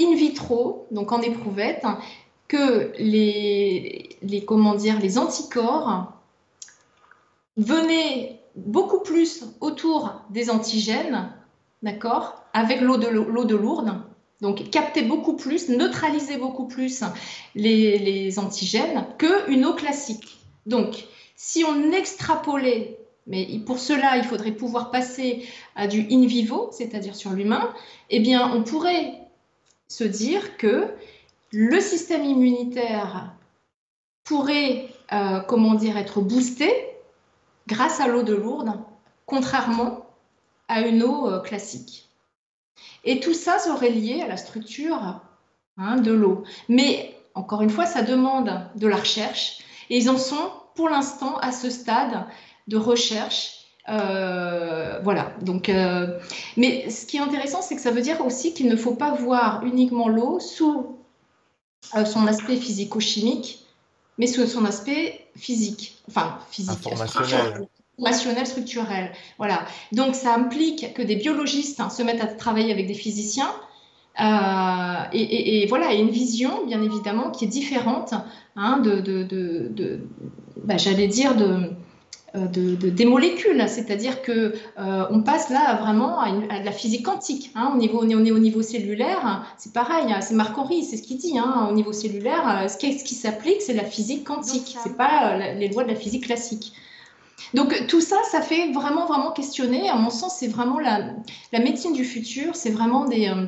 [0.00, 1.84] in vitro, donc en éprouvette,
[2.48, 6.12] que les, comment dire, les anticorps
[7.56, 11.32] venaient beaucoup plus autour des antigènes,
[11.82, 13.44] d'accord, avec l'eau de, l'eau
[14.40, 17.04] donc capter beaucoup plus, neutraliser beaucoup plus
[17.54, 20.38] les, les antigènes qu'une eau classique.
[20.66, 21.04] Donc,
[21.36, 25.46] si on extrapolait, mais pour cela, il faudrait pouvoir passer
[25.76, 27.72] à du in vivo, c'est-à-dire sur l'humain,
[28.08, 29.29] eh bien, on pourrait
[29.90, 30.94] se dire que
[31.52, 33.34] le système immunitaire
[34.24, 36.72] pourrait, euh, comment dire, être boosté
[37.66, 38.78] grâce à l'eau de Lourdes,
[39.26, 40.06] contrairement
[40.68, 42.08] à une eau euh, classique.
[43.02, 45.20] Et tout ça serait lié à la structure
[45.76, 46.44] hein, de l'eau.
[46.68, 49.58] Mais encore une fois, ça demande de la recherche.
[49.90, 52.26] Et ils en sont pour l'instant à ce stade
[52.68, 55.32] de recherche euh, voilà.
[55.42, 56.18] Donc, euh,
[56.56, 59.12] mais ce qui est intéressant, c'est que ça veut dire aussi qu'il ne faut pas
[59.14, 60.96] voir uniquement l'eau sous
[61.96, 63.64] euh, son aspect physico-chimique,
[64.18, 67.68] mais sous son aspect physique, enfin physique, informationnel.
[67.98, 69.12] Informationnel, structurel.
[69.38, 69.64] Voilà.
[69.92, 73.52] Donc, ça implique que des biologistes hein, se mettent à travailler avec des physiciens.
[74.18, 78.14] et, voilà, et une vision, bien évidemment, qui est différente
[78.56, 80.00] hein, de, de, de,
[80.64, 81.72] bah, j'allais dire, de,
[82.34, 87.04] euh, de, des molécules, c'est-à-dire que euh, on passe là vraiment à, de la physique
[87.04, 87.50] quantique.
[87.54, 90.96] Hein, au niveau, on est, au niveau cellulaire, c'est pareil, hein, c'est Marc Henry, c'est
[90.96, 91.38] ce qu'il dit.
[91.38, 94.96] Hein, au niveau cellulaire, euh, ce qui, ce qui s'applique, c'est la physique quantique, c'est
[94.96, 96.72] pas les lois de la physique classique.
[97.54, 99.88] Donc tout ça, ça fait vraiment vraiment questionner.
[99.88, 101.14] À mon sens, c'est vraiment la,
[101.52, 102.54] la, médecine du futur.
[102.54, 103.46] C'est vraiment des euh,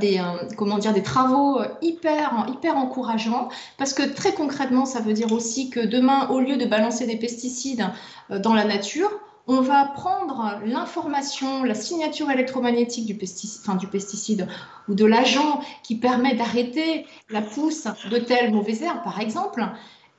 [0.00, 3.48] des, euh, comment dire, des travaux euh, hyper, hyper encourageants,
[3.78, 7.16] parce que très concrètement, ça veut dire aussi que demain, au lieu de balancer des
[7.16, 7.86] pesticides
[8.30, 9.10] dans la nature,
[9.48, 14.46] on va prendre l'information, la signature électromagnétique du pesticide, du pesticide
[14.88, 19.66] ou de l'agent qui permet d'arrêter la pousse de telle mauvaise herbe, par exemple.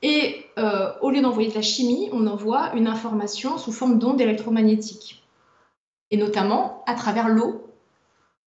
[0.01, 4.19] Et euh, au lieu d'envoyer de la chimie, on envoie une information sous forme d'ondes
[4.19, 5.23] électromagnétiques.
[6.11, 7.62] Et notamment à travers l'eau.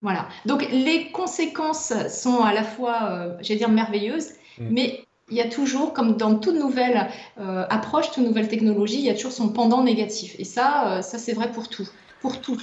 [0.02, 0.28] Voilà.
[0.44, 4.68] Donc les conséquences sont à la fois, euh, j'allais dire, merveilleuses, mm.
[4.70, 7.08] mais il y a toujours, comme dans toute nouvelle
[7.40, 10.36] euh, approche, toute nouvelle technologie, il y a toujours son pendant négatif.
[10.38, 11.88] Et ça, euh, ça c'est vrai pour tout,
[12.20, 12.60] pour tout.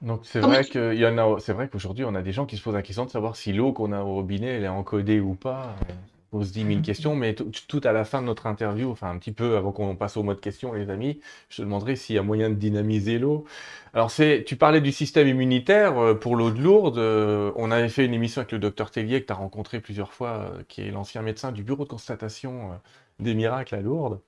[0.00, 2.56] Donc c'est vrai qu'il y en a, c'est vrai qu'aujourd'hui on a des gens qui
[2.56, 5.20] se posent la question de savoir si l'eau qu'on a au robinet elle est encodée
[5.20, 5.76] ou pas.
[6.32, 9.18] On se dit mille questions, mais tout à la fin de notre interview, enfin un
[9.18, 12.18] petit peu avant qu'on passe au mode questions, les amis, je te demanderai s'il y
[12.18, 13.44] a moyen de dynamiser l'eau.
[13.94, 16.98] Alors c'est, tu parlais du système immunitaire euh, pour l'eau de Lourdes.
[16.98, 20.12] Euh, on avait fait une émission avec le docteur Tellier que tu as rencontré plusieurs
[20.12, 22.70] fois, euh, qui est l'ancien médecin du bureau de constatation
[23.18, 24.20] des miracles à Lourdes,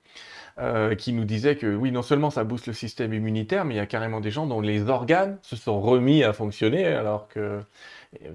[0.97, 3.79] qui nous disait que oui, non seulement ça booste le système immunitaire, mais il y
[3.79, 7.59] a carrément des gens dont les organes se sont remis à fonctionner, alors que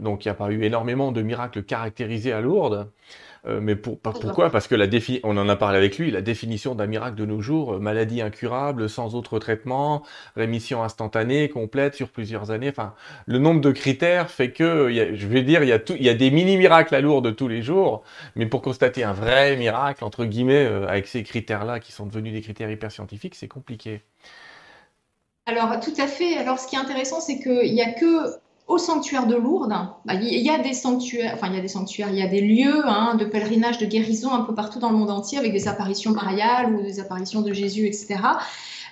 [0.01, 2.91] donc il n'y a pas eu énormément de miracles caractérisés à Lourdes.
[3.49, 4.51] Euh, mais pour, pourquoi?
[4.51, 7.24] Parce que la défi on en a parlé avec lui, la définition d'un miracle de
[7.24, 10.03] nos jours, euh, maladie incurable, sans autre traitement,
[10.36, 12.68] rémission instantanée, complète sur plusieurs années.
[12.68, 12.94] Enfin,
[13.26, 16.14] le nombre de critères fait que, je vais dire, il y a, il y a
[16.14, 18.03] des mini-miracles à Lourdes tous les jours,
[18.36, 22.32] mais pour constater un vrai miracle, entre guillemets, euh, avec ces critères-là qui sont devenus
[22.32, 24.03] des critères hyper scientifiques, c'est compliqué.
[25.46, 26.36] Alors, tout à fait.
[26.36, 28.38] Alors, ce qui est intéressant, c'est qu'il n'y a que
[28.69, 31.69] au sanctuaire de Lourdes, bah, il y a des sanctuaires, enfin il y a des
[31.69, 34.91] sanctuaires, il y a des lieux hein, de pèlerinage, de guérison un peu partout dans
[34.91, 38.16] le monde entier avec des apparitions mariales ou des apparitions de Jésus, etc.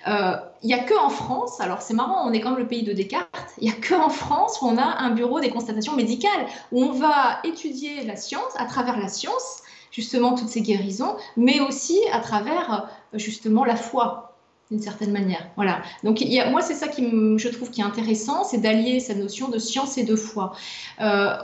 [0.09, 2.85] Euh, il n'y a que en France, alors c'est marrant, on est comme le pays
[2.85, 5.95] de Descartes, il n'y a que en France où on a un bureau des constatations
[5.95, 11.17] médicales, où on va étudier la science, à travers la science, justement toutes ces guérisons,
[11.37, 14.26] mais aussi à travers justement la foi
[14.71, 15.49] d'une certaine manière.
[15.57, 15.83] Voilà.
[16.03, 17.03] Donc il y a, moi c'est ça qui
[17.39, 20.55] je trouve qui est intéressant, c'est d'allier cette notion de science et de foi.
[21.01, 21.35] Euh,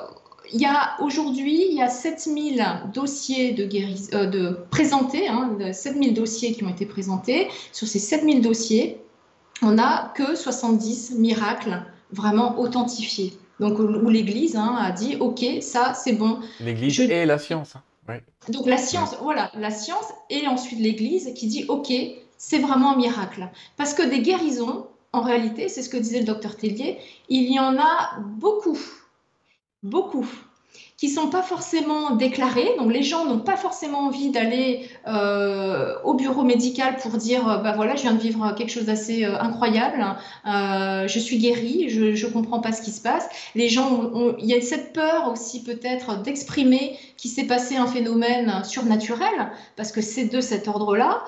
[0.52, 3.68] il y a aujourd'hui, il y a 7000 dossiers de,
[4.14, 7.48] euh, de présentés, hein, 7000 dossiers qui ont été présentés.
[7.72, 9.00] Sur ces 7000 dossiers,
[9.62, 13.32] on n'a que 70 miracles vraiment authentifiés.
[13.60, 16.40] Donc où l'Église hein, a dit, OK, ça c'est bon.
[16.60, 17.76] L'Église et la science.
[17.76, 17.82] Hein.
[18.48, 21.92] Donc la science, voilà, la science et ensuite l'Église qui dit, OK,
[22.45, 23.49] c'est vraiment un miracle.
[23.76, 27.61] Parce que des guérisons, en réalité, c'est ce que disait le docteur Tellier, il y
[27.61, 28.78] en a beaucoup,
[29.84, 30.26] beaucoup
[31.03, 32.76] qui sont pas forcément déclarés.
[32.78, 37.57] Donc les gens n'ont pas forcément envie d'aller euh, au bureau médical pour dire euh,
[37.57, 40.07] bah voilà je viens de vivre quelque chose d'assez euh, incroyable,
[40.44, 43.28] je suis guéri, je ne comprends pas ce qui se passe.
[43.57, 48.62] Les gens il y a cette peur aussi peut-être d'exprimer qu'il s'est passé un phénomène
[48.62, 51.24] surnaturel parce que c'est de cet ordre-là.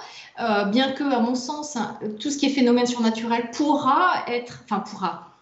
[0.70, 1.76] bien que à mon sens
[2.20, 5.33] tout ce qui est phénomène surnaturel pourra être, enfin pourra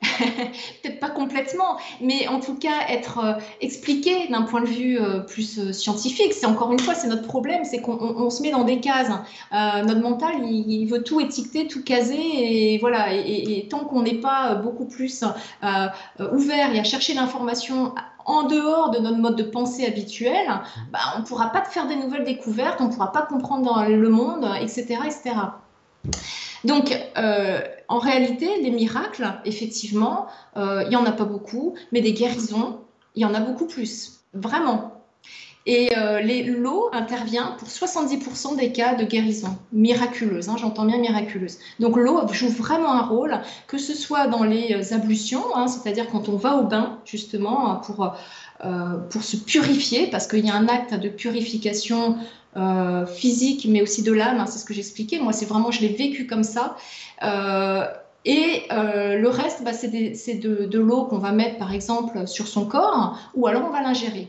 [0.82, 5.20] peut-être pas complètement, mais en tout cas être euh, expliqué d'un point de vue euh,
[5.20, 6.32] plus euh, scientifique.
[6.34, 9.08] C'est encore une fois, c'est notre problème, c'est qu'on se met dans des cases.
[9.52, 13.12] notre mental, il, veut tout étiqueter, tout caser, et voilà.
[13.12, 15.24] Et, tant qu'on n'est pas beaucoup plus
[16.32, 17.92] ouvert et à chercher l'information
[18.24, 20.46] en dehors de notre mode de pensée habituel,
[20.92, 24.08] bah, on ne pourra pas faire des nouvelles découvertes, on ne pourra pas comprendre le
[24.08, 25.34] monde, etc., etc.
[26.64, 26.96] Donc,
[27.88, 30.26] en réalité, les miracles, effectivement,
[30.56, 32.80] euh, il n'y en a pas beaucoup, mais des guérisons,
[33.14, 34.92] il y en a beaucoup plus, vraiment.
[35.64, 41.58] Et euh, l'eau intervient pour 70% des cas de guérison miraculeuse, hein, j'entends bien miraculeuse.
[41.80, 46.28] Donc l'eau joue vraiment un rôle, que ce soit dans les ablutions, hein, c'est-à-dire quand
[46.28, 48.14] on va au bain, justement, pour,
[49.10, 52.16] pour se purifier, parce qu'il y a un acte de purification
[52.56, 54.40] euh, physique, mais aussi de l'âme.
[54.40, 55.18] Hein, c'est ce que j'expliquais.
[55.18, 56.76] Moi, c'est vraiment, je l'ai vécu comme ça.
[57.22, 57.84] Euh,
[58.24, 62.48] et euh, le reste, bah, c'est de, de l'eau qu'on va mettre, par exemple, sur
[62.48, 64.28] son corps, ou alors on va l'ingérer.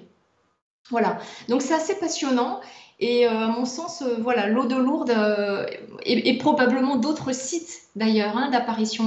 [0.89, 1.17] Voilà.
[1.47, 2.59] Donc c'est assez passionnant.
[3.01, 5.15] Et à mon sens, voilà, l'eau de Lourdes
[6.03, 9.05] et, probablement d'autres sites d'ailleurs hein, d'apparition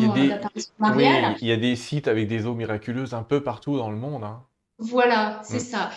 [0.78, 1.36] mariale.
[1.42, 4.24] il y a des sites avec des eaux miraculeuses un peu partout dans le monde.
[4.24, 4.40] Hein.
[4.78, 5.60] Voilà, c'est mm.
[5.60, 5.90] ça.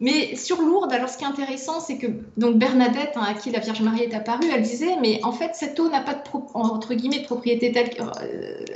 [0.00, 2.06] Mais sur Lourdes, alors ce qui est intéressant, c'est que
[2.38, 5.50] donc Bernadette, hein, à qui la Vierge Marie est apparue, elle disait, mais en fait,
[5.54, 6.20] cette eau n'a pas de,
[6.54, 8.06] entre guillemets, de propriété euh,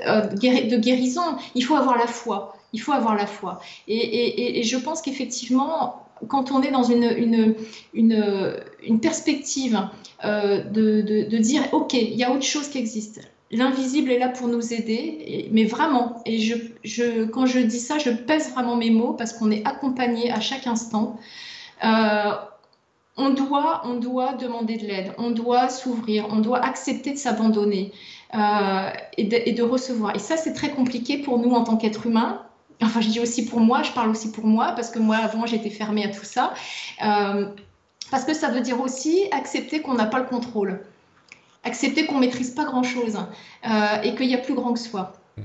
[0.06, 1.36] euh, de guérison.
[1.54, 2.54] Il faut avoir la foi.
[2.74, 3.60] Il faut avoir la foi.
[3.88, 7.54] Et, je pense qu'effectivement, quand on est dans une,
[7.94, 9.80] une, une, perspective
[10.24, 13.20] euh, de, de, dire, OK, il y a autre chose qui existe
[13.54, 16.22] l'invisible est là pour nous aider, mais vraiment.
[16.26, 16.38] Et
[17.32, 20.66] quand je dis ça, je pèse vraiment mes mots parce qu'on est accompagné à chaque
[20.66, 21.18] instant.
[21.84, 22.32] Euh,
[23.16, 27.92] on doit, on doit demander de l'aide, on doit s'ouvrir, on doit accepter de s'abandonner.
[28.32, 30.16] et, de, et, de, recevoir.
[30.16, 32.42] Et ça, c'est très compliqué pour nous en tant qu'êtres humains.
[32.82, 35.46] Enfin, je dis aussi pour moi, je parle aussi pour moi, parce que moi, avant,
[35.46, 36.52] j'étais fermée à tout ça.
[36.98, 40.80] parce que ça veut dire aussi accepter qu'on n'a pas le contrôle
[41.64, 45.42] accepter qu'on maîtrise pas grand-chose euh, et qu'il y a plus grand que soi mm.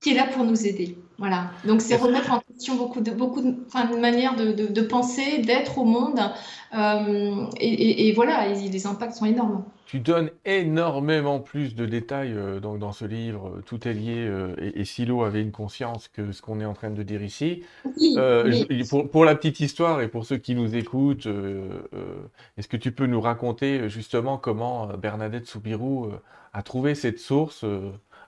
[0.00, 0.96] qui est là pour nous aider.
[1.22, 1.52] Voilà.
[1.64, 5.38] Donc c'est remettre en question beaucoup de beaucoup de, enfin, de manières de, de, penser,
[5.38, 6.18] d'être au monde,
[6.74, 9.62] euh, et, et, voilà, les impacts sont énormes.
[9.86, 13.60] Tu donnes énormément plus de détails euh, donc dans ce livre.
[13.66, 17.04] Tout est lié et, Silo avait une conscience que ce qu'on est en train de
[17.04, 17.62] dire ici.
[18.90, 21.28] pour, pour, la petite histoire et pour ceux qui nous écoutent,
[22.58, 26.08] est-ce que tu peux nous raconter justement comment Bernadette Soubirou
[26.52, 27.64] a trouvé cette source,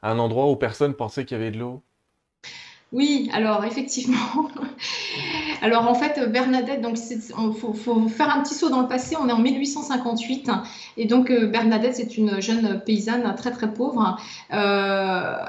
[0.05, 1.82] un endroit où personne pensait qu'il y avait de l'eau?
[2.95, 4.49] Oui, alors effectivement.
[5.62, 9.16] Alors en fait, Bernadette, donc il faut, faire un petit saut dans le passé.
[9.20, 10.51] On est en 1858
[10.97, 14.16] et donc euh, Bernadette, c'est une jeune paysanne très très pauvre
[14.53, 15.45] euh,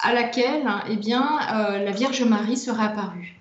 [0.00, 3.38] à laquelle, eh bien, euh, la Vierge Marie serait apparue.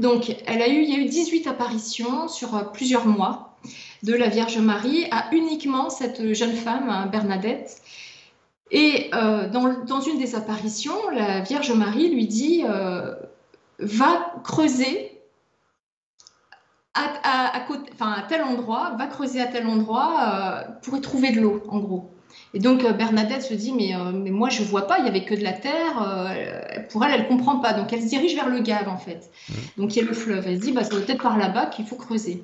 [0.00, 3.56] Donc, elle a eu, il y a eu 18 apparitions sur plusieurs mois
[4.02, 7.80] de la Vierge Marie à uniquement cette jeune femme, Bernadette.
[8.70, 13.14] Et euh, dans, une des apparitions, la Vierge Marie lui dit euh,
[13.78, 15.12] Va creuser
[16.94, 21.30] à, côté, enfin, à tel endroit, va creuser à tel endroit euh, pour y trouver
[21.30, 22.10] de l'eau, en gros.
[22.54, 25.34] Et donc Bernadette se dit mais, mais moi je vois pas, il y avait que
[25.34, 26.86] de la terre.
[26.90, 27.74] pour elle, elle comprend pas.
[27.74, 29.30] Donc elle se dirige vers le Gave en fait.
[29.48, 29.52] Mmh.
[29.76, 30.44] Donc il y a le fleuve.
[30.46, 32.42] Elle se dit bah, c'est peut-être par là-bas qu'il faut creuser.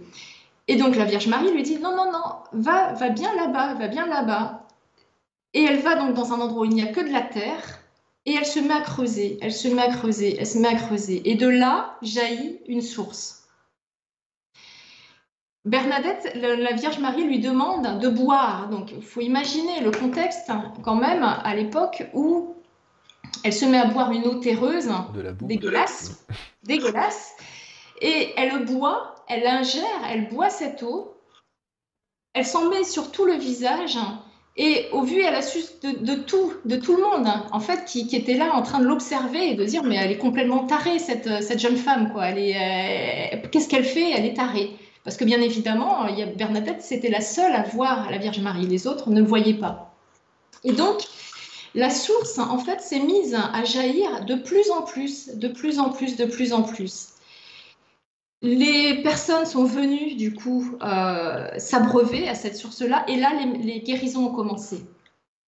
[0.68, 3.88] Et donc la Vierge Marie lui dit non non non, va va bien là-bas, va
[3.88, 4.61] bien là-bas.
[5.54, 7.80] Et elle va donc dans un endroit où il n'y a que de la terre,
[8.24, 10.74] et elle se met à creuser, elle se met à creuser, elle se met à
[10.74, 11.28] creuser.
[11.28, 13.48] Et de là jaillit une source.
[15.64, 18.68] Bernadette, la Vierge Marie lui demande de boire.
[18.68, 20.50] Donc il faut imaginer le contexte
[20.82, 22.56] quand même à l'époque où
[23.44, 24.88] elle se met à boire une eau terreuse,
[25.40, 26.26] dégueulasse,
[26.62, 27.34] dégueulasse,
[28.00, 31.16] et elle boit, elle ingère, elle boit cette eau,
[32.34, 33.98] elle s'en met sur tout le visage
[34.56, 37.86] et au vu et à la suite de, tout, de tout le monde, en fait,
[37.86, 40.98] qui, était là en train de l'observer et de dire, mais elle est complètement tarée,
[40.98, 42.26] cette, cette jeune femme, quoi.
[42.28, 44.10] Elle est, euh, qu'est-ce qu'elle fait?
[44.10, 44.76] Elle est tarée.
[45.04, 48.40] Parce que bien évidemment, il y a Bernadette, c'était la seule à voir la Vierge
[48.40, 48.66] Marie.
[48.66, 49.94] Les autres ne le voyaient pas.
[50.64, 51.02] Et donc,
[51.74, 55.88] la source, en fait, s'est mise à jaillir de plus en plus, de plus en
[55.88, 57.08] plus, de plus en plus.
[58.42, 63.30] Les personnes sont venues du coup euh, s'abreuver à cette source-là et là
[63.62, 64.84] les, guérisons ont commencé.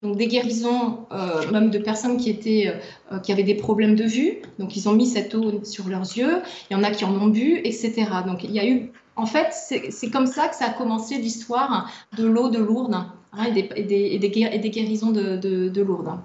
[0.02, 2.72] Donc des guérisons euh, même de personnes qui étaient
[3.10, 6.02] euh, qui avaient des problèmes de vue, donc ils ont mis cette eau sur leurs
[6.02, 6.40] yeux.
[6.70, 8.06] Il y en a qui en ont bu, etc.
[8.24, 11.90] Donc il y a eu en fait c'est comme ça que ça a commencé l'histoire
[12.16, 12.94] de l'eau de Lourdes
[13.32, 16.20] hein, et, des, guérisons de, de, Lourdes.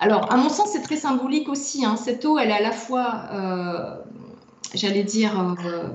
[0.00, 1.86] Alors, à mon sens, c'est très symbolique aussi.
[1.86, 1.96] Hein.
[1.96, 4.04] Cette eau, elle est à la fois
[4.74, 5.88] j'allais dire, euh,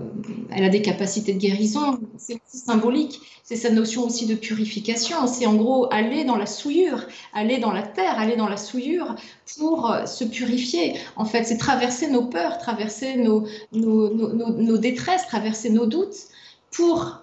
[0.51, 5.28] elle a des capacités de guérison, c'est aussi symbolique, c'est cette notion aussi de purification,
[5.28, 9.15] c'est en gros aller dans la souillure, aller dans la terre, aller dans la souillure
[9.57, 10.95] pour euh, se purifier.
[11.15, 16.28] En fait, c'est traverser nos peurs, traverser nos, nos, détresses, traverser nos doutes
[16.72, 17.22] pour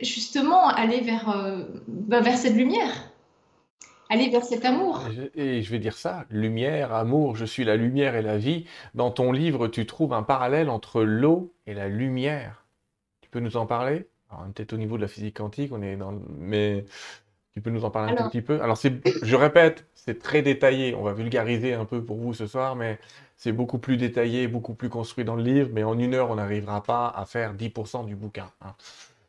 [0.00, 1.62] justement aller vers, euh,
[2.08, 3.11] vers cette lumière
[4.12, 5.00] aller vers cet amour.
[5.34, 8.66] Et je vais dire ça, lumière, amour, je suis la lumière et la vie.
[8.94, 12.66] Dans ton livre, tu trouves un parallèle entre l'eau et la lumière.
[13.22, 14.06] Tu peux nous en parler?
[14.54, 16.14] Peut-être au niveau de la physique quantique, on est dans...
[16.38, 16.84] mais
[17.52, 18.62] tu peux nous en parler un tout petit peu?
[18.62, 18.78] Alors,
[19.22, 20.94] je répète, c'est très détaillé.
[20.94, 22.98] On va vulgariser un peu pour vous ce soir, mais
[23.36, 25.70] c'est beaucoup plus détaillé, beaucoup plus construit dans le livre.
[25.72, 28.50] Mais en une heure, on n'arrivera pas à faire 10% du bouquin.
[28.62, 28.74] Hein.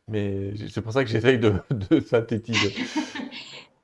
[0.09, 2.73] Mais c'est pour ça que j'essaye de, de synthétiser.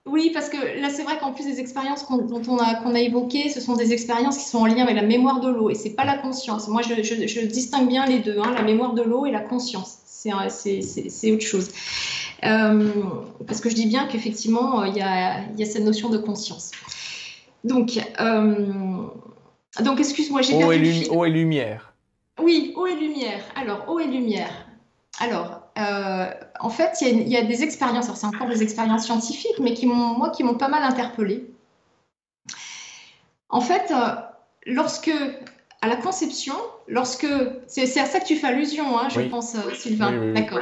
[0.10, 2.96] Oui, parce que là, c'est vrai qu'en plus des expériences qu'on, dont on a, qu'on
[2.96, 5.70] a évoquées, ce sont des expériences qui sont en lien avec la mémoire de l'eau
[5.70, 6.68] et c'est pas la conscience.
[6.68, 9.98] Moi, je, je, distingue bien les deux, hein, la mémoire de l'eau et la conscience.
[10.06, 11.70] C'est, c'est, c'est, autre chose.
[12.44, 12.92] Euh,
[13.48, 16.72] parce que je dis bien qu'effectivement, il y a, y a, cette notion de conscience.
[17.64, 19.06] Donc, euh,
[19.82, 21.94] donc excuse-moi, j'ai perdu eau et, eau et lumière.
[22.42, 23.42] Oui, eau et lumière.
[23.56, 24.68] Alors, eau et lumière.
[25.20, 29.60] Alors, euh, en fait, il y, a des expériences, alors c'est encore des expériences scientifiques,
[29.60, 31.50] mais qui m'ont, moi, qui m'ont pas mal interpellée.
[33.50, 34.16] En fait, euh,
[34.66, 35.12] lorsque,
[35.82, 36.56] à la conception,
[36.88, 37.28] lorsque,
[37.68, 40.34] c'est, à ça que tu fais allusion, hein, je pense, euh, Sylvain.
[40.34, 40.60] D'accord.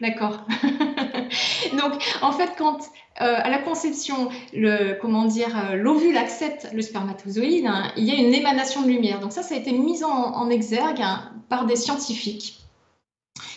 [0.00, 0.46] D'accord.
[1.72, 2.78] Donc, en fait, quand
[3.16, 8.32] à la conception, le, comment dire, l'ovule accepte le spermatozoïde, hein, il y a une
[8.32, 9.20] émanation de lumière.
[9.20, 12.60] Donc ça, ça a été mis en, exergue hein, par des scientifiques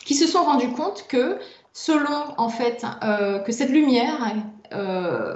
[0.04, 1.40] qui se sont rendus compte que
[1.74, 4.36] selon en fait euh, que cette lumière
[4.74, 5.36] euh,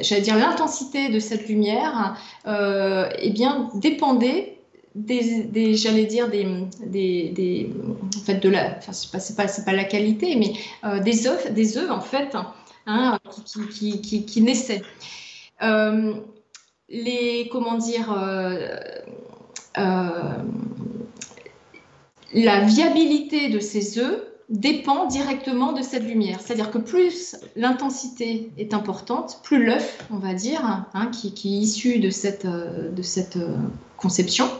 [0.00, 2.16] j'allais dire l'intensité de cette lumière,
[2.46, 4.58] eh bien, dépendait
[4.94, 6.46] des, j'allais dire des,
[6.86, 7.70] des,
[8.16, 10.52] en fait de la, enfin c'est pas c'est pas, la qualité, mais
[11.00, 12.36] des œufs, des œufs en fait,
[12.86, 14.82] hein, qui, qui, qui, qui, naissaient.
[16.88, 18.14] les comment dire
[22.32, 26.40] la viabilité de ces œufs dépend directement de cette lumière.
[26.40, 32.00] C'est-à-dire que plus l'intensité est importante, plus l'œuf, on va dire, hein, qui, est issu
[32.00, 32.90] de cette, euh,
[33.36, 33.56] euh,
[33.96, 34.50] conception,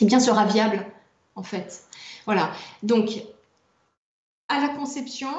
[0.00, 0.86] eh bien, sera viable,
[1.34, 1.82] en fait.
[2.24, 2.50] Voilà.
[2.82, 3.22] Donc,
[4.48, 5.30] à la conception,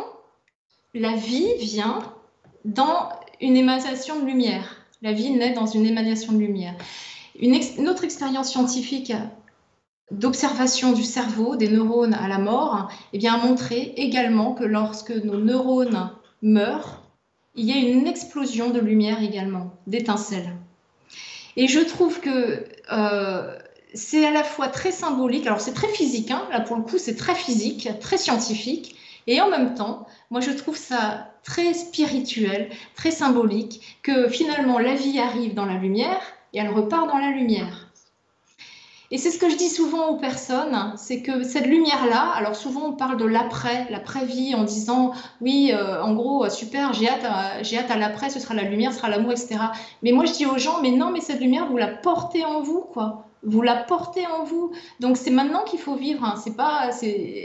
[0.94, 2.00] la vie vient
[2.66, 3.10] dans
[3.42, 4.76] une émanation de lumière.
[5.02, 6.76] La vie naît dans une émanation de lumière.
[7.40, 9.12] une autre expérience scientifique
[10.12, 15.12] d'observation du cerveau des neurones à la mort eh bien, a montré également que lorsque
[15.12, 17.04] nos neurones meurent,
[17.56, 20.54] il y a une explosion de lumière également, d'étincelles.
[21.56, 23.58] Et je trouve que euh,
[23.94, 27.00] c'est à la fois très symbolique, alors c'est très physique, hein, là pour le coup
[27.00, 28.96] c'est très physique, très scientifique,
[29.26, 34.94] et en même temps, moi je trouve ça très spirituel, très symbolique, que finalement la
[34.96, 36.22] vie arrive dans la lumière
[36.54, 37.87] et elle repart dans la lumière.
[39.10, 42.88] Et c'est ce que je dis souvent aux personnes, c'est que cette lumière-là, alors souvent
[42.88, 47.62] on parle de l'après, l'après-vie, en disant oui, euh, en gros, super, j'ai hâte, à,
[47.62, 49.60] hâte à l'après, ce sera la lumière, ce sera l'amour, etc.
[50.04, 52.62] Mais moi je dis aux gens, mais non, mais cette lumière, vous la portez en
[52.62, 53.24] vous, quoi.
[53.44, 54.72] Vous la portez en vous.
[55.00, 56.26] Donc c'est maintenant qu'il faut vivre.
[56.26, 56.36] Hein.
[56.44, 56.90] C'est pas,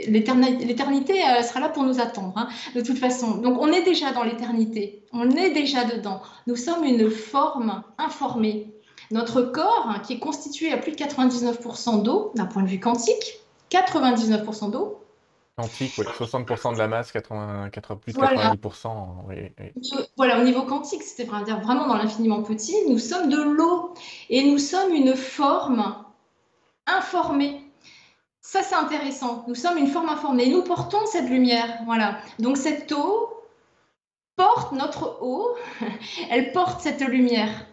[0.07, 3.37] l'éternité, l'éternité sera là pour nous attendre, hein, de toute façon.
[3.37, 5.05] Donc on est déjà dans l'éternité.
[5.13, 6.19] On est déjà dedans.
[6.47, 8.72] Nous sommes une forme informée
[9.13, 12.79] notre corps, hein, qui est constitué à plus de 99% d'eau, d'un point de vue
[12.79, 13.39] quantique,
[13.69, 14.99] 99% d'eau.
[15.55, 17.69] Quantique, oui, 60% de la masse, 80,
[18.01, 20.05] plus de 90%.
[20.17, 23.93] Voilà, au niveau quantique, c'était vraiment dans l'infiniment petit, nous sommes de l'eau
[24.29, 25.95] et nous sommes une forme
[26.87, 27.61] informée.
[28.41, 29.45] Ça, c'est intéressant.
[29.47, 30.49] Nous sommes une forme informée.
[30.49, 31.79] Nous portons cette lumière.
[31.85, 32.17] Voilà.
[32.39, 33.29] Donc, cette eau
[34.35, 35.55] porte notre eau,
[36.29, 37.67] elle porte cette lumière.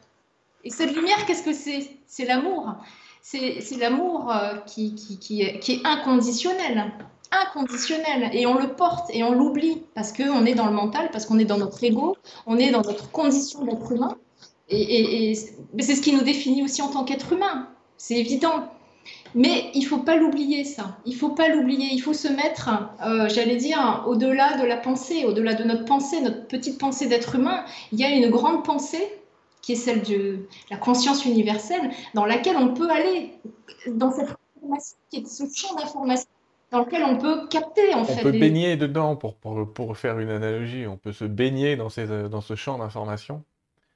[0.65, 1.91] Et cette lumière, qu'est-ce que c'est?
[2.07, 2.75] C'est l'amour.
[3.23, 4.95] C'est l'amour euh, qui,
[5.41, 6.93] est, inconditionnel.
[7.31, 8.31] Inconditionnel.
[8.33, 11.39] Et on le porte et on l'oublie parce qu'on est dans le mental, parce qu'on
[11.39, 14.17] est dans notre ego, on est dans notre condition d'être humain.
[14.69, 17.69] Et, c'est ce qui nous définit aussi en tant qu'être humain.
[17.97, 18.69] C'est évident.
[19.35, 20.99] Mais il faut pas l'oublier, ça.
[21.07, 21.89] Il faut pas l'oublier.
[21.93, 22.71] Il faut se mettre,
[23.05, 27.35] euh, j'allais dire, au-delà de la pensée, au-delà de notre pensée, notre petite pensée d'être
[27.35, 27.65] humain.
[27.93, 29.20] Il y a une grande pensée
[29.63, 33.33] qui est celle de la conscience universelle, dans laquelle on peut aller,
[33.87, 36.29] dans cette information, qui est ce champ d'information
[36.71, 38.21] dans lequel on peut capter en on fait.
[38.21, 41.89] On peut baigner dedans, pour, pour, pour, faire une analogie, on peut se baigner dans,
[41.89, 43.43] ces, dans ce champ d'information.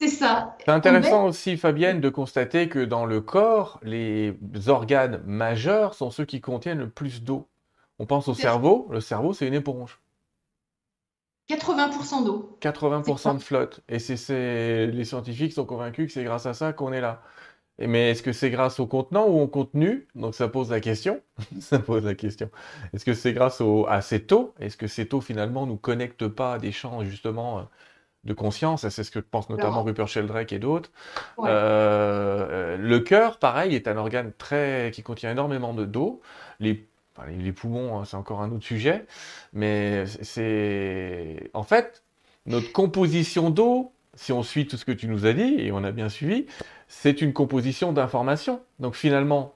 [0.00, 0.56] C'est ça.
[0.64, 4.34] C'est intéressant aussi, Fabienne, de constater que dans le corps, les
[4.66, 7.46] organes majeurs sont ceux qui contiennent le plus d'eau.
[8.00, 10.00] On pense au cerveau, le cerveau c'est une éponge.
[11.48, 12.56] 80% d'eau.
[12.60, 13.80] 80% de flotte.
[13.88, 17.22] Et c'est les scientifiques sont convaincus que c'est grâce à ça qu'on est là.
[17.78, 20.08] mais est-ce que c'est grâce au contenant ou au contenu?
[20.14, 21.20] Donc ça pose la question.
[21.60, 22.50] ça pose la question.
[22.92, 24.54] Est-ce que c'est grâce à cette eau?
[24.58, 27.62] Est-ce que cette eau finalement nous connecte pas à des champs justement euh,
[28.24, 28.88] de conscience?
[28.88, 30.90] C'est ce que pense notamment Rupert Sheldrake et d'autres.
[31.40, 36.22] Euh, euh, le cœur, pareil, est un organe très qui contient énormément de d'eau.
[36.60, 36.88] Les
[37.26, 39.06] les poumons, hein, c'est encore un autre sujet,
[39.52, 42.02] mais c'est en fait
[42.46, 45.82] notre composition d'eau, si on suit tout ce que tu nous as dit, et on
[45.84, 46.46] a bien suivi,
[46.88, 48.60] c'est une composition d'informations.
[48.78, 49.54] Donc finalement,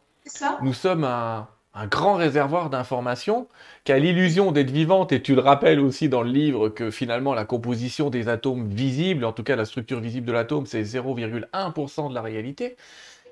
[0.63, 1.49] nous sommes un,
[1.91, 3.47] grand réservoir d'informations
[3.85, 7.35] qui a l'illusion d'être vivante, et tu le rappelles aussi dans le livre que finalement
[7.35, 12.09] la composition des atomes visibles, en tout cas la structure visible de l'atome, c'est 0,1%
[12.09, 12.77] de la réalité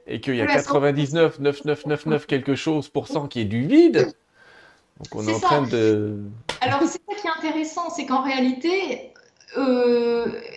[0.07, 4.13] et qu'il y a 99, 9999 quelque chose pour cent qui est du vide.
[4.99, 6.19] Donc on est, en train de.
[6.61, 9.13] Alors c'est ça qui est intéressant, c'est qu'en réalité,
[9.57, 10.27] euh,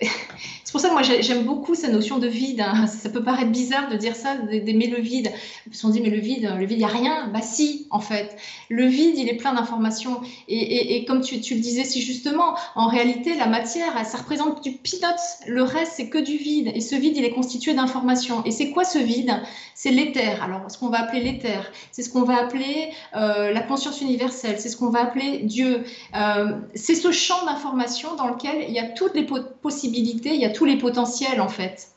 [0.70, 2.60] c'est pour ça que moi j'aime beaucoup cette notion de vide.
[2.60, 2.86] Hein.
[2.86, 5.32] Ça peut paraître bizarre de dire ça, d'aimer le vide.
[5.66, 7.28] Parce qu'on dit mais le vide, le vide, il n'y a rien.
[7.32, 8.36] Bah si, en fait.
[8.68, 10.20] Le vide, il est plein d'informations.
[10.48, 15.48] Et, comme tu, le disais si justement, en réalité, la matière, ça représente du peanuts.
[15.48, 16.70] Le reste, c'est que du vide.
[16.74, 18.44] Et ce vide, il est constitué d'informations.
[18.44, 19.32] Et c'est quoi ce vide?
[19.74, 20.42] C'est l'éther.
[20.42, 24.60] Alors, ce qu'on va appeler l'éther, c'est ce qu'on va appeler euh, la conscience universelle,
[24.60, 25.84] c'est ce qu'on va appeler Dieu.
[26.14, 30.44] Euh, c'est ce champ d'informations dans lequel il y a toutes les possibilités, il y
[30.44, 31.92] a tous les potentiels en fait.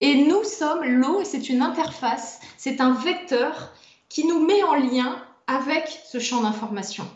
[0.00, 3.72] Et nous sommes l'eau, et c'est une interface, c'est un vecteur
[4.08, 7.08] qui nous met en lien avec ce champ d'information.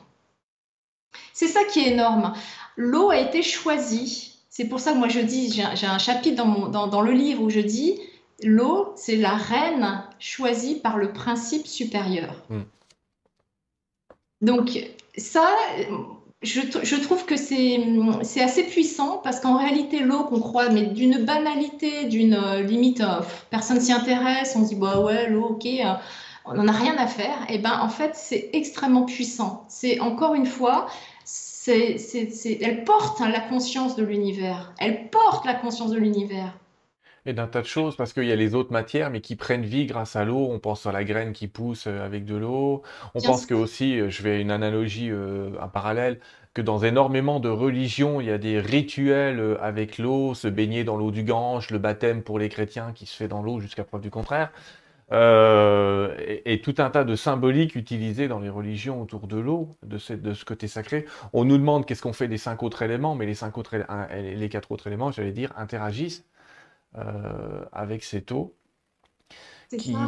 [1.33, 2.33] C'est ça qui est énorme.
[2.77, 6.47] L'eau a été choisie C'est pour ça que moi je dis, j'ai un chapitre dans,
[6.47, 8.01] mon, dans, dans le livre où je dis,
[8.43, 12.35] l'eau, c'est la reine choisie par le principe supérieur.
[12.51, 12.63] Mm.
[14.43, 14.79] Donc
[15.17, 15.49] ça,
[16.43, 22.05] je, trouve que c'est assez puissant parce qu'en réalité, l'eau qu'on croit, mais d'une banalité,
[22.07, 23.21] d'une euh, limite, euh,
[23.51, 25.95] personne s'y intéresse, on se dit, bah ouais, l'eau, ok, euh,
[26.45, 27.37] on n'en a rien à faire.
[27.49, 29.65] Et eh ben en fait, c'est extrêmement puissant.
[29.69, 30.89] C'est encore une fois,
[31.25, 31.97] c'est,
[32.61, 34.75] elle porte hein, la conscience de l'univers.
[34.79, 36.59] Elle porte la conscience de l'univers.
[37.25, 39.63] Et d'un tas de choses, parce qu'il y a les autres matières, mais qui prennent
[39.63, 40.49] vie grâce à l'eau.
[40.51, 42.83] On pense à la graine qui pousse euh, avec de l'eau.
[43.15, 46.19] On pense que aussi, euh, je vais à une analogie, euh, un parallèle,
[46.53, 50.97] que dans énormément de religions, il y a des rituels avec l'eau, se baigner dans
[50.97, 54.03] l'eau du Gange, le baptême pour les chrétiens qui se fait dans l'eau jusqu'à preuve
[54.03, 54.51] du contraire.
[55.13, 60.13] et, tout un tas de symboliques utilisées dans les religions autour de l'eau, de ce,
[60.13, 61.07] de ce côté sacré.
[61.33, 63.77] On nous demande qu'est-ce qu'on fait des cinq autres éléments, mais les cinq autres,
[64.15, 66.27] les quatre autres éléments, j'allais dire, interagissent
[67.73, 68.55] avec cette eau,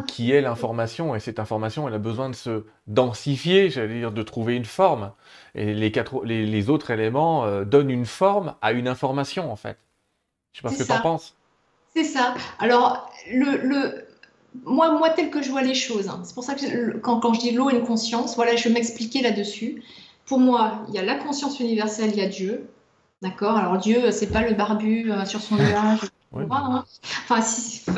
[0.07, 1.15] qui, est l'information.
[1.15, 5.13] Et cette information, elle a besoin de se densifier, j'allais dire, de trouver une forme.
[5.55, 9.79] Et les, quatre, les, autres éléments euh, donnent une forme à une information, en fait.
[10.53, 11.35] Je sais pas ce que tu en penses.
[11.95, 12.35] C'est ça.
[12.59, 14.07] Alors, le, le,
[14.65, 17.35] moi, moi, tel que je vois les choses, hein, c'est pour ça que quand, quand,
[17.35, 19.83] je dis l'eau et une conscience, voilà, je vais m'expliquer là-dessus.
[20.27, 22.69] Pour moi, il y a la conscience universelle, il y a Dieu.
[23.23, 23.57] D'accord?
[23.57, 26.01] Alors Dieu, c'est pas le barbu euh, sur son nuage,
[26.37, 26.85] Hein.
[27.29, 27.41] Enfin,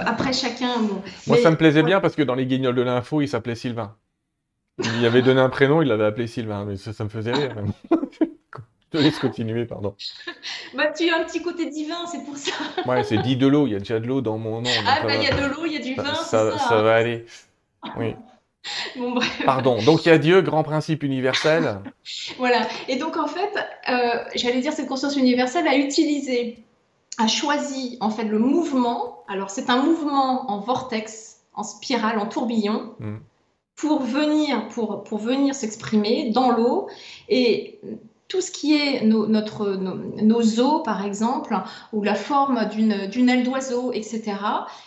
[0.05, 0.75] après chacun.
[1.27, 3.95] Moi, ça me plaisait bien parce que dans les guignols de l'info, il s'appelait Sylvain.
[4.79, 7.55] Il avait donné un prénom, il l'avait appelé Sylvain, mais ça, me faisait rire.
[8.93, 9.97] Je te laisse continuer, pardon.
[10.75, 12.53] Bah, tu as un petit côté divin, c'est pour ça.
[12.87, 14.71] ouais, c'est dit de l'eau, il y a déjà de l'eau dans mon nom.
[14.87, 16.15] Ah, bah, il y a de l'eau, il y a du vin.
[16.15, 17.27] Ça, ça, va aller.
[17.97, 18.15] Oui.
[18.97, 19.43] Bon, bref.
[19.45, 21.79] Pardon, donc il y a Dieu, grand principe universel.
[22.37, 23.53] voilà, et donc en fait,
[23.89, 26.59] euh, j'allais dire, cette conscience universelle a utilisé
[27.19, 29.25] a choisi en fait le mouvement.
[29.29, 33.17] Alors c'est un mouvement en vortex, en spirale, en tourbillon, mm.
[33.77, 36.89] pour venir pour, pour venir s'exprimer dans l'eau
[37.29, 37.81] et
[38.29, 41.57] tout ce qui est nos, notre, nos, os, par exemple,
[41.93, 44.35] ou la forme d'une aile d'oiseau, etc.,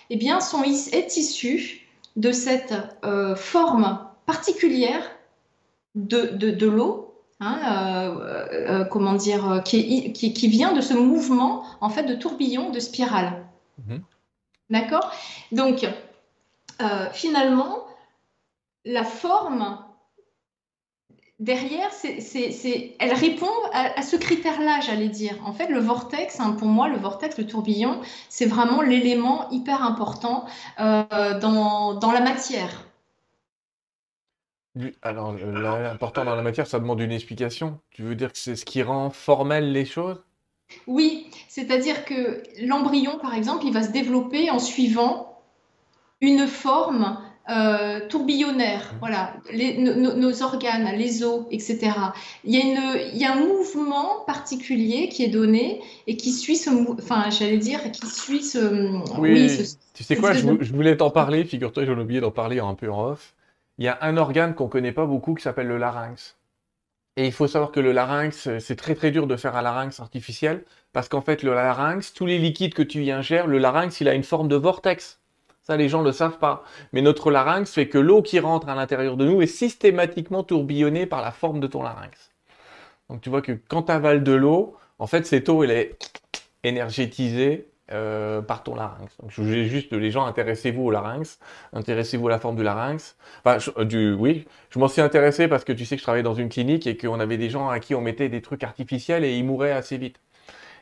[0.10, 2.74] eh bien, sont, est issu de cette
[3.06, 5.10] euh, forme particulière
[5.96, 7.09] de, de, de l'eau
[7.42, 12.14] Hein, euh, euh, comment dire, euh, qui, qui, vient de ce mouvement en fait de
[12.14, 13.46] tourbillon, de spirale.
[13.88, 14.02] Mhm.
[14.70, 15.12] D'accord?
[15.54, 15.88] Donc,
[17.12, 17.80] finalement,
[18.86, 19.80] la forme
[21.40, 25.36] derrière, elle répond à, ce critère-là, j'allais dire.
[25.46, 29.84] En fait, le vortex, hein, pour moi, le vortex, le tourbillon, c'est vraiment l'élément hyper
[29.84, 30.46] important
[30.78, 32.86] dans, dans la matière.
[35.01, 37.80] Alors, l'important dans la matière, ça demande une explication.
[37.91, 40.22] Tu veux dire que c'est ce qui rend formel les choses?
[40.86, 45.41] Oui, c'est-à-dire que l'embryon, par exemple, il va se développer en suivant
[46.22, 47.17] une forme
[47.49, 48.93] euh, tourbillonnaire.
[48.93, 48.97] Mmh.
[48.99, 49.34] Voilà,
[49.80, 51.91] nos, organes, les os, etc.
[52.43, 56.32] Il y, a une, il y a un mouvement particulier qui est donné et qui
[56.32, 59.17] suit ce, enfin, j'allais dire, qui suit ce.
[59.17, 59.49] Oui,
[59.95, 62.91] tu sais quoi, je, je voulais t'en parler, figure-toi, j'ai oublié d'en parler un peu
[62.91, 63.34] en off
[63.80, 66.38] il y a un organe qu'on connaît pas beaucoup qui s'appelle le larynx.
[67.16, 70.02] Et il faut savoir que le larynx, c'est très très dur de faire un larynx
[70.02, 74.02] artificiel parce qu'en fait, le larynx, tous les liquides que tu y ingères, le larynx,
[74.02, 75.22] il a une forme de vortex.
[75.62, 76.64] Ça, les gens ne le savent pas.
[76.92, 81.06] Mais notre larynx fait que l'eau qui rentre à l'intérieur de nous est systématiquement tourbillonnée
[81.06, 82.32] par la forme de ton larynx.
[83.10, 85.98] Donc tu vois que quand tu avales de l'eau, en fait, cette eau, elle est
[86.64, 89.18] énergétisée euh, par ton larynx.
[89.20, 91.40] Donc, je voulais juste les gens intéressez-vous au larynx,
[91.74, 93.18] intéressez-vous à la forme du larynx.
[93.44, 96.24] Enfin, euh, du, oui, je m'en suis intéressé parce que tu sais que je travaillais
[96.24, 99.24] dans une clinique et qu'on avait des gens à qui on mettait des trucs artificiels
[99.24, 100.20] et ils mouraient assez vite.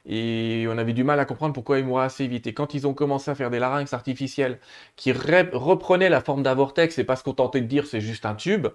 [0.05, 2.47] Et on avait du mal à comprendre pourquoi ils mouraient assez vite.
[2.47, 4.59] Et quand ils ont commencé à faire des larynx artificiels
[4.95, 8.25] qui reprenaient la forme d'un vortex et pas ce qu'on tentait de dire c'est juste
[8.25, 8.67] un tube,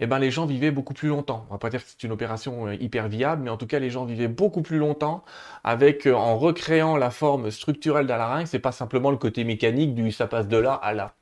[0.00, 1.46] eh ben, les gens vivaient beaucoup plus longtemps.
[1.48, 3.78] On va pas dire que c'est une opération euh, hyper viable, mais en tout cas,
[3.78, 5.24] les gens vivaient beaucoup plus longtemps
[5.64, 9.94] avec, euh, en recréant la forme structurelle d'un larynx c'est pas simplement le côté mécanique
[9.94, 11.14] du ça passe de là à là.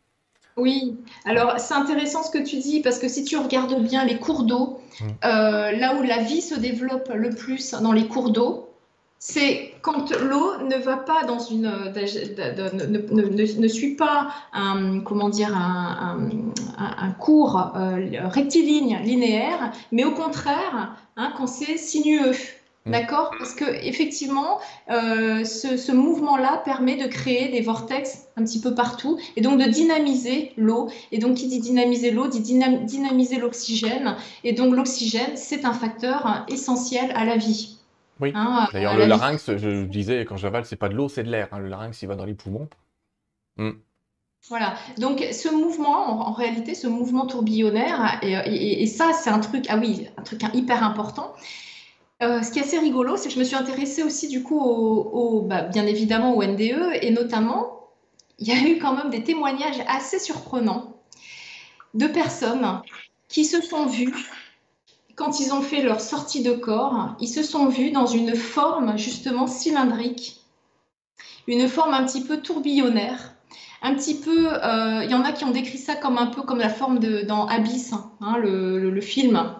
[0.57, 4.19] Oui, alors c'est intéressant ce que tu dis parce que si tu regardes bien les
[4.19, 5.05] cours d'eau, mmh.
[5.25, 8.74] euh, là où la vie se développe le plus dans les cours d'eau,
[9.19, 17.11] c'est quand l'eau ne va pas dans une, ne, suit pas un, comment dire, un,
[17.19, 22.33] cours euh, rectiligne, linéaire, mais au contraire, hein, quand c'est sinueux.
[22.87, 22.93] Mm.
[22.93, 23.31] D'accord?
[23.39, 24.59] Parce que effectivement,
[24.91, 29.69] euh, ce, mouvement-là permet de créer des vortex un petit peu partout et donc de
[29.69, 30.89] dynamiser l'eau.
[31.13, 34.17] Et donc, qui dit dynamiser l'eau dit dynamiser l'oxygène.
[34.43, 37.74] Et donc, l'oxygène, c'est un facteur essentiel à la vie.
[38.21, 38.33] Oui.
[38.35, 41.49] Hein, D'ailleurs, le larynx, je disais quand j'avale, c'est pas de l'eau, c'est de l'air.
[41.53, 41.59] Hein.
[41.59, 42.69] Le larynx, il va dans les poumons.
[43.57, 43.73] Hmm.
[44.49, 49.79] Voilà, donc ce mouvement, en, réalité, ce mouvement tourbillonnaire, et, ça, c'est un truc, ah
[49.79, 51.33] oui, un truc hyper important.
[52.23, 54.61] Euh, ce qui est assez rigolo, c'est que je me suis intéressée aussi, du coup,
[54.61, 57.89] au, bah, bien évidemment, au NDE, et notamment,
[58.39, 60.95] il y a eu quand même des témoignages assez surprenants
[61.95, 62.83] de personnes
[63.29, 64.15] qui se sont vues,
[65.17, 68.99] quand ils ont fait leur sortie de corps, ils se sont vus dans une forme
[68.99, 70.41] justement cylindrique,
[71.47, 73.35] une forme un petit peu tourbillonnaire
[73.85, 76.41] un petit peu, euh, il y en a qui ont décrit ça comme un peu
[76.43, 79.55] comme la forme de dans Abyss, hein, le, film.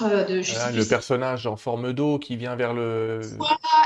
[0.00, 3.20] Euh, de, le personnage en forme d'eau qui vient vers le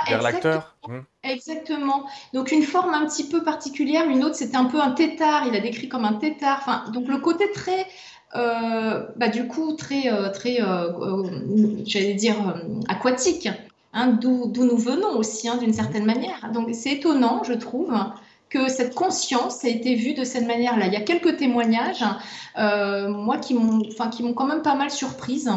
[0.06, 0.76] vers l'acteur.
[0.86, 1.00] Hmm.
[1.22, 2.06] Exactement.
[2.34, 5.46] Donc une forme un petit peu particulière, une autre c'était un peu un tétard.
[5.46, 6.58] Il a décrit comme un tétard.
[6.60, 7.86] Enfin, donc le côté très
[8.34, 10.58] bah, du coup très très
[11.84, 12.36] j'allais dire
[12.88, 13.48] aquatique.
[13.94, 16.50] Hein, d'où nous venons aussi, hein, d'une certaine manière.
[16.54, 17.92] Donc c'est étonnant, je trouve,
[18.48, 20.86] que cette conscience a été vue de cette manière-là.
[20.86, 22.04] Il y a quelques témoignages,
[22.58, 25.50] euh, moi, qui m'ont enfin, quand même pas mal surprise.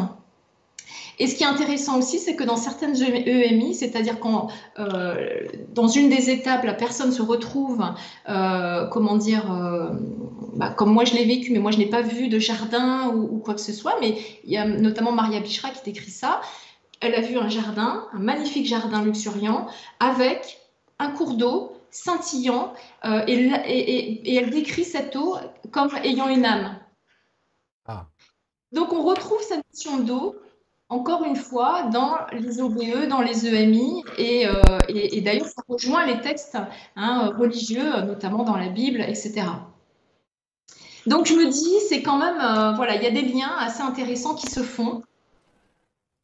[1.18, 4.48] Et ce qui est intéressant aussi, c'est que dans certaines EMI, c'est-à-dire quand
[4.78, 7.82] euh, dans une des étapes, la personne se retrouve,
[8.28, 9.44] euh, comment dire,
[10.54, 13.38] bah, comme moi je l'ai vécu, mais moi je n'ai pas vu de jardin ou,
[13.38, 16.40] quoi que ce soit, mais il y a notamment Maria Bichra qui décrit ça.
[17.00, 19.66] Elle a vu un jardin, un magnifique jardin luxuriant,
[20.00, 20.58] avec
[20.98, 25.36] un cours d'eau scintillant, euh, et, elle décrit cette eau
[25.70, 26.78] comme ayant une âme.
[27.86, 28.06] Ah.
[28.72, 30.36] Donc on retrouve cette notion d'eau,
[30.88, 36.20] encore une fois, dans les OBE, dans les EMI, euh, et, d'ailleurs ça rejoint les
[36.20, 36.56] textes
[36.94, 39.46] hein, religieux, notamment dans la Bible, etc.
[41.06, 43.82] Donc je me dis, c'est quand même, euh, voilà, il y a des liens assez
[43.82, 45.02] intéressants qui se font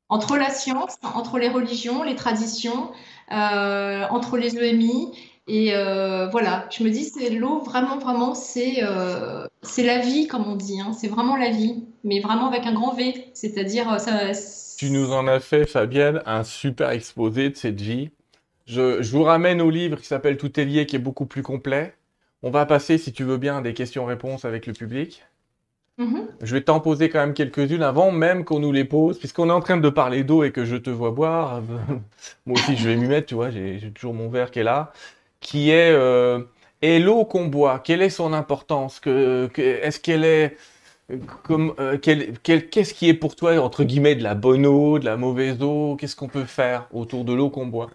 [0.08, 2.90] entre la science, entre les religions, les traditions,
[3.30, 5.10] entre les EMI
[5.48, 10.26] et euh, voilà, je me dis, c'est l'eau, vraiment, vraiment, c'est euh, c'est la vie,
[10.26, 10.80] comme on dit.
[10.80, 10.92] Hein.
[10.92, 13.26] C'est vraiment la vie, mais vraiment avec un grand V.
[13.34, 14.32] C'est-à-dire, euh, ça.
[14.78, 18.10] Tu nous en as fait, Fabienne, un super exposé de cette vie.
[18.66, 21.42] Je, je vous ramène au livre qui s'appelle Tout est lié, qui est beaucoup plus
[21.42, 21.94] complet.
[22.42, 25.24] On va passer, si tu veux bien, des questions-réponses avec le public.
[25.98, 26.26] Mm-hmm.
[26.42, 29.52] Je vais t'en poser quand même quelques-unes avant même qu'on nous les pose, puisqu'on est
[29.52, 31.62] en train de parler d'eau et que je te vois boire.
[32.46, 34.92] Moi aussi, je vais m'y mettre, tu vois, j'ai toujours mon verre qui est là
[35.42, 36.40] qui est euh,
[36.82, 39.00] et l'eau qu'on boit, quelle est son importance?
[39.06, 40.56] Est-ce qu'elle est
[41.50, 45.62] euh, qu'est-ce qui est pour toi entre guillemets de la bonne eau, de la mauvaise
[45.62, 45.96] eau?
[45.96, 47.90] Qu'est-ce qu'on peut faire autour de l'eau qu'on boit?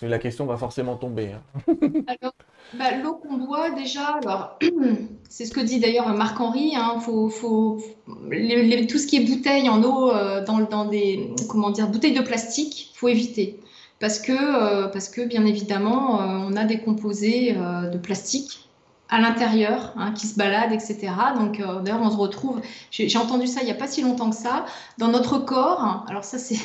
[0.00, 1.30] La question va forcément tomber.
[1.32, 1.74] Hein.
[2.74, 4.18] Bah, l'eau qu'on boit déjà,
[5.28, 6.72] c'est ce que dit d'ailleurs Marc-Henri.
[6.74, 11.88] Hein, faut tout ce qui est bouteille en eau euh, dans, dans, des comment dire
[11.88, 13.60] bouteilles de plastique, faut éviter
[14.02, 18.68] parce que, euh, parce que bien évidemment, euh, on a des composés euh, de plastique
[19.08, 21.12] à l'intérieur hein, qui se baladent, etc.
[21.36, 24.36] Donc d'ailleurs, on se retrouve, j'ai entendu ça il n'y a pas si longtemps que
[24.36, 24.66] ça,
[24.98, 26.58] dans notre corps, alors ça c'est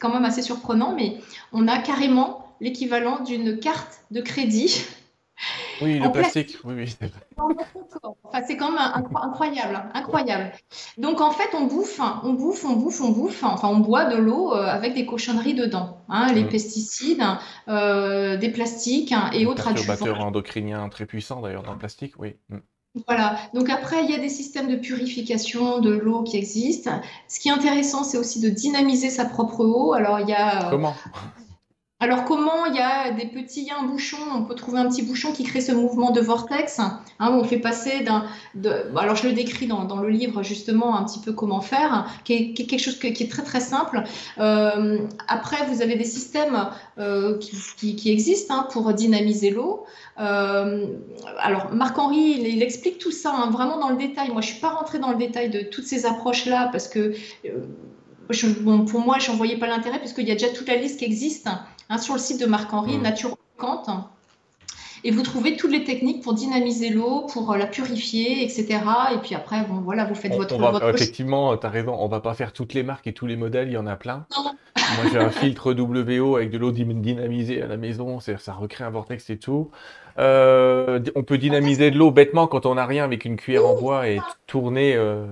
[0.00, 1.18] quand même assez surprenant, mais
[1.52, 4.84] on a carrément l'équivalent d'une carte de crédit
[5.82, 6.58] oui, le plastique.
[6.64, 7.10] Oui, oui, c'est
[8.24, 8.80] Enfin, c'est quand même
[9.14, 10.52] incroyable, hein, incroyable.
[10.96, 13.44] Donc en fait, on bouffe, on bouffe, on bouffe, on bouffe.
[13.44, 16.48] Enfin, on boit de l'eau euh, avec des cochonneries dedans, hein, les mm.
[16.48, 17.22] pesticides,
[17.68, 19.86] euh, des plastiques hein, et autres adjuvants.
[19.86, 22.36] Perturbateurs endocriniens très puissants d'ailleurs dans le plastique, oui.
[22.48, 22.58] Mm.
[23.06, 23.36] Voilà.
[23.54, 27.00] Donc après, il y a des systèmes de purification de l'eau qui existent.
[27.26, 29.94] Ce qui est intéressant, c'est aussi de dynamiser sa propre eau.
[29.94, 30.66] Alors il y a.
[30.66, 30.94] Euh, Comment?
[32.02, 35.30] Alors comment il y a des petits, un bouchon, on peut trouver un petit bouchon
[35.30, 38.24] qui crée ce mouvement de vortex, hein, on fait passer d'un,
[38.96, 42.54] alors je le décris dans, le livre justement un petit peu comment faire, qui est,
[42.54, 44.02] quelque chose qui est très très simple.
[44.38, 44.98] Euh,
[45.28, 49.84] après vous avez des systèmes euh, qui, existent hein, pour dynamiser l'eau.
[50.18, 50.86] Euh,
[51.38, 54.32] alors Marc-Henri il, explique tout ça hein, vraiment dans le détail.
[54.32, 57.14] Moi je suis pas rentrée dans le détail de toutes ces approches là parce que
[58.90, 61.04] pour moi, je n'en voyais pas l'intérêt puisqu'il y a déjà toute la liste qui
[61.04, 61.48] existe
[61.92, 63.02] hein, sur le site de Marc-Henri, mmh.
[63.02, 63.36] Nature
[65.04, 68.80] Et vous trouvez toutes les techniques pour dynamiser l'eau, pour euh, la purifier, etc.
[69.14, 70.56] Et puis après, bon, voilà, vous faites votre,
[70.88, 73.68] Effectivement, tu as raison, on va pas faire toutes les marques et tous les modèles,
[73.68, 74.26] il y en a plein.
[74.76, 78.90] Moi, j'ai un filtre WO avec de l'eau dynamisée à la maison, ça recrée un
[78.90, 79.70] vortex et tout.
[80.18, 83.74] Euh, on peut dynamiser de l'eau bêtement quand on n'a rien avec une cuillère en
[83.74, 84.94] bois et tourner.
[84.94, 85.26] Euh,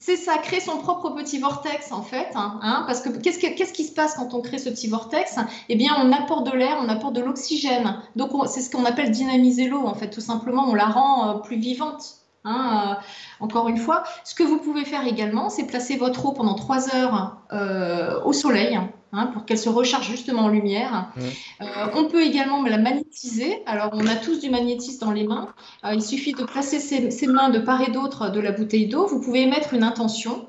[0.00, 2.28] c'est ça, créer son propre petit vortex en fait.
[2.34, 5.36] Hein, hein, parce que qu'est-ce, qui se passe quand on crée ce petit vortex?
[5.68, 8.00] Eh bien, on apporte de l'air, on apporte de l'oxygène.
[8.14, 10.66] Donc, c'est ce qu'on appelle dynamiser l'eau en fait, tout simplement.
[10.68, 12.17] On la rend euh, plus vivante.
[12.48, 13.02] Hein, euh,
[13.40, 16.94] encore une fois, ce que vous pouvez faire également, c'est placer votre eau pendant 3
[16.94, 18.78] heures euh, au soleil
[19.12, 21.12] hein, pour qu'elle se recharge justement en lumière.
[21.14, 21.20] Mmh.
[21.62, 23.62] Euh, on peut également la magnétiser.
[23.66, 25.52] Alors, on a tous du magnétisme dans les mains.
[25.92, 29.06] il suffit de placer ses, mains de part et d'autre de la bouteille d'eau.
[29.06, 30.46] Vous pouvez émettre une intention.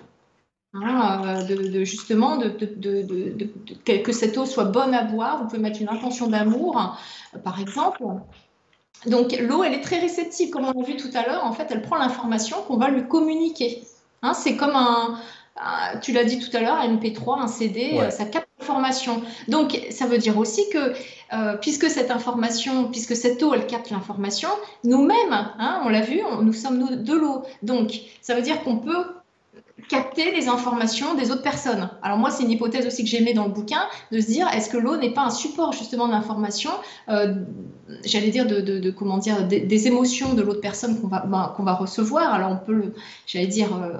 [0.76, 5.39] Hein, de, justement de, que cette eau soit bonne à boire.
[5.41, 6.95] Vous pouvez mettre une intention d'amour,
[7.43, 8.03] par exemple.
[9.05, 11.45] Donc l'eau, elle est très réceptive, comme on l'a vu tout à l'heure.
[11.45, 13.84] En fait, elle prend l'information qu'on va lui communiquer.
[14.21, 15.19] Hein, c'est comme un,
[16.01, 19.21] tu l'as dit tout à l'heure, un MP3, un CD, ça capte l'information.
[19.47, 20.93] Donc ça veut dire aussi que
[21.34, 24.49] euh, puisque cette information, puisque cette eau, elle capte l'information,
[24.84, 27.43] nous-mêmes, hein, on l'a vu, nous sommes de l'eau.
[27.61, 29.05] Donc ça veut dire qu'on peut
[29.88, 31.89] capter les informations des autres personnes.
[32.01, 33.81] Alors moi, c'est une hypothèse aussi que j'aimais dans le bouquin,
[34.11, 36.72] de se dire, est-ce que l'eau n'est pas un support justement d'information,
[37.10, 37.34] euh,
[38.06, 42.34] j'allais dire, de, comment dire, des, émotions de l'autre personne qu'on va, ben, va recevoir.
[42.34, 42.93] Alors on peut,
[43.26, 43.99] j'allais dire, euh,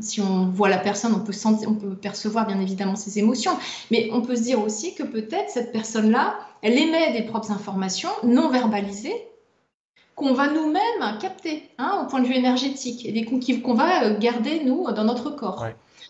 [0.00, 3.52] si on voit la personne, on peut, sentir, on peut percevoir bien évidemment ses émotions,
[3.90, 8.10] mais on peut se dire aussi que peut-être cette personne-là, elle émet des propres informations
[8.22, 9.26] non verbalisées
[10.16, 14.64] qu'on va nous-mêmes capter hein, au point de vue énergétique et qu'on va euh, garder,
[14.64, 15.64] nous, dans notre corps.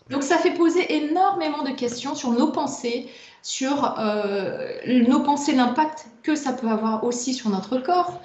[0.09, 3.07] Donc ça fait poser énormément de questions sur nos pensées,
[3.43, 8.21] sur euh, nos pensées, l'impact que ça peut avoir aussi sur notre corps,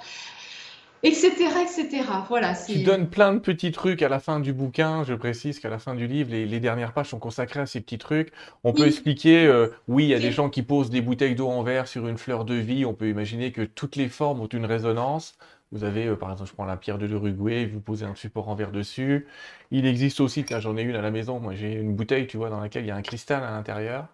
[1.03, 1.31] etc.
[1.61, 2.03] etc.
[2.29, 5.69] Voilà, tu donnes plein de petits trucs à la fin du bouquin, je précise qu'à
[5.69, 8.31] la fin du livre, les, dernières pages sont consacrées à ces petits trucs.
[8.63, 11.49] On peut expliquer, euh, oui, il y a des gens qui posent des bouteilles d'eau
[11.49, 14.47] en verre sur une fleur de vie, on peut imaginer que toutes les formes ont
[14.47, 15.35] une résonance.
[15.73, 18.47] Vous avez, euh, par exemple, je prends la pierre de l'Uruguay, vous posez un support
[18.47, 19.27] en verre dessus.
[19.71, 22.37] Il existe aussi, là j'en ai une à la maison, moi j'ai une bouteille, tu
[22.37, 24.07] vois, dans laquelle il y a un cristal à l'intérieur.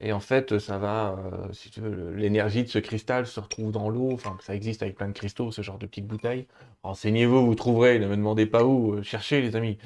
[0.00, 3.72] Et en fait, ça va, euh, si tu veux, l'énergie de ce cristal se retrouve
[3.72, 4.12] dans l'eau.
[4.12, 6.46] Enfin, ça existe avec plein de cristaux, ce genre de petites bouteilles.
[6.82, 9.78] Renseignez-vous, vous trouverez, ne me demandez pas où, euh, cherchez les amis.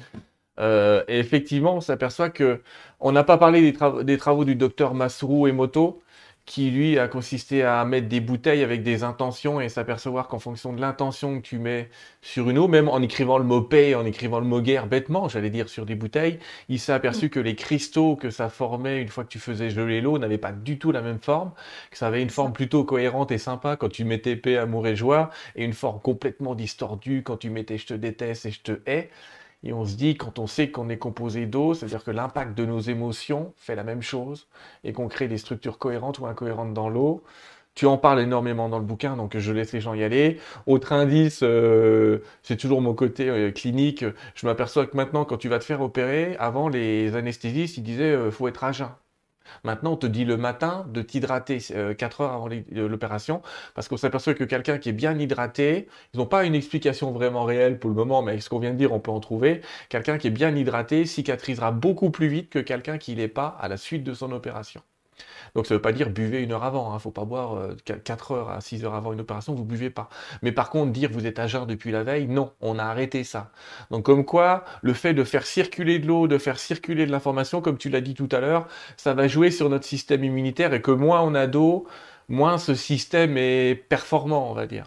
[0.59, 2.61] et effectivement, on s'aperçoit que
[2.99, 6.01] on n'a pas parlé des, des, travaux du docteur Masuru Emoto,
[6.49, 10.73] qui lui a consisté à mettre des bouteilles avec des intentions et s'apercevoir qu'en fonction
[10.73, 11.91] de l'intention que tu mets
[12.23, 15.29] sur une eau, même en écrivant le mot paix, en écrivant le mot guerre bêtement,
[15.29, 17.29] j'allais dire sur des bouteilles, il s'est aperçu mm.
[17.29, 20.51] que les cristaux que ça formait une fois que tu faisais geler l'eau n'avaient pas
[20.51, 21.51] du tout la même forme,
[21.91, 24.95] que ça avait une forme plutôt cohérente et sympa quand tu mettais paix, amour et
[24.95, 28.71] joie, et une forme complètement distordue quand tu mettais je te déteste et je te
[28.87, 29.11] hais.
[29.63, 32.65] Et on se dit, quand on sait qu'on est composé d'eau, c'est-à-dire que l'impact de
[32.65, 34.47] nos émotions fait la même chose
[34.83, 37.23] et qu'on crée des structures cohérentes ou incohérentes dans l'eau.
[37.75, 40.39] Tu en parles énormément dans le bouquin, donc je laisse les gens y aller.
[40.65, 44.03] Autre indice, euh, c'est toujours mon côté euh, clinique.
[44.35, 48.11] Je m'aperçois que maintenant, quand tu vas te faire opérer, avant, les anesthésistes, ils disaient,
[48.11, 48.89] euh, faut être à jeun.
[49.63, 53.41] Maintenant, on te dit le matin de t'hydrater 4 euh, heures avant euh, l'opération,
[53.75, 57.43] parce qu'on s'aperçoit que quelqu'un qui est bien hydraté, ils n'ont pas une explication vraiment
[57.43, 59.61] réelle pour le moment, mais avec ce qu'on vient de dire, on peut en trouver.
[59.89, 63.67] Quelqu'un qui est bien hydraté cicatrisera beaucoup plus vite que quelqu'un qui n'est pas à
[63.67, 64.81] la suite de son opération.
[65.55, 66.95] Donc ça ne veut pas dire buvez une heure avant, il hein.
[66.95, 69.67] ne faut pas boire 4 euh, heures à 6 heures avant une opération, vous ne
[69.67, 70.09] buvez pas.
[70.41, 73.23] Mais par contre, dire vous êtes à jeun depuis la veille, non, on a arrêté
[73.23, 73.51] ça.
[73.91, 77.61] Donc comme quoi, le fait de faire circuler de l'eau, de faire circuler de l'information,
[77.61, 78.67] comme tu l'as dit tout à l'heure,
[78.97, 81.87] ça va jouer sur notre système immunitaire et que moins on a d'eau,
[82.27, 84.85] moins ce système est performant, on va dire.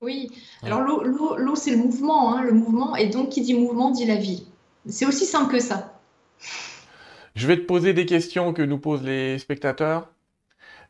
[0.00, 0.30] Oui,
[0.62, 4.16] alors l'eau, c'est le mouvement, hein, le mouvement, et donc qui dit mouvement dit la
[4.16, 4.46] vie.
[4.86, 5.93] C'est aussi simple que ça.
[7.34, 10.10] Je vais te poser des questions que nous posent les spectateurs.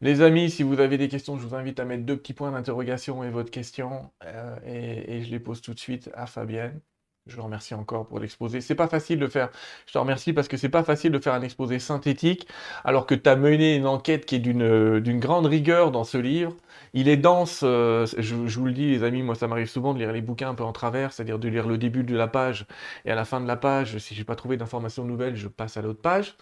[0.01, 2.53] Les amis, si vous avez des questions, je vous invite à mettre deux petits points
[2.53, 6.81] d'interrogation et votre question, euh, et, je les pose tout de suite à Fabienne.
[7.27, 8.61] Je vous remercie encore pour l'exposé.
[8.61, 9.49] C'est pas facile de faire.
[9.87, 12.47] Je te remercie parce que c'est pas facile de faire un exposé synthétique,
[12.85, 16.55] alors que tu as mené une enquête qui est d'une grande rigueur dans ce livre.
[16.93, 19.99] Il est dense, euh, je, vous le dis les amis, moi ça m'arrive souvent de
[20.01, 22.67] lire les bouquins un peu en travers, c'est-à-dire de lire le début de la page
[23.07, 25.77] et à la fin de la page, si j'ai pas trouvé d'informations nouvelles, je passe
[25.79, 26.37] à l'autre page.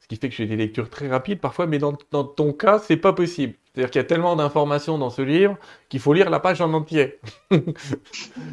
[0.00, 2.78] Ce qui fait que j'ai des lectures très rapides parfois, mais dans, dans ton cas,
[2.78, 3.54] c'est pas possible.
[3.72, 5.56] C'est-à-dire qu'il y a tellement d'informations dans ce livre
[5.88, 7.20] qu'il faut lire la page en entier.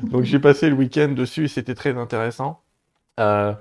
[0.04, 2.62] Donc j'ai passé le week-end dessus et c'était très intéressant.
[3.20, 3.54] Euh,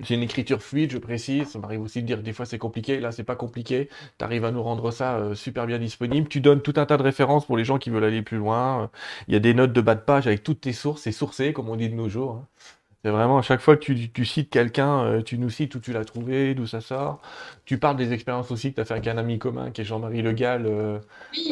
[0.00, 1.48] j'ai une écriture fluide, je précise.
[1.48, 3.00] Ça m'arrive aussi de dire que des fois c'est compliqué.
[3.00, 3.88] Là, c'est pas compliqué.
[4.18, 6.28] Tu arrives à nous rendre ça euh, super bien disponible.
[6.28, 8.90] Tu donnes tout un tas de références pour les gens qui veulent aller plus loin.
[9.28, 11.02] Il y a des notes de bas de page avec toutes tes sources.
[11.02, 12.32] C'est sourcé, comme on dit de nos jours.
[12.36, 12.48] Hein.
[13.04, 15.92] C'est vraiment à chaque fois que tu, cites quelqu'un, euh, tu nous cites où tu
[15.92, 17.20] l'as trouvé, d'où ça sort.
[17.66, 19.84] Tu parles des expériences aussi que tu as fait avec un ami commun qui est
[19.84, 20.66] Jean-Marie Le Gall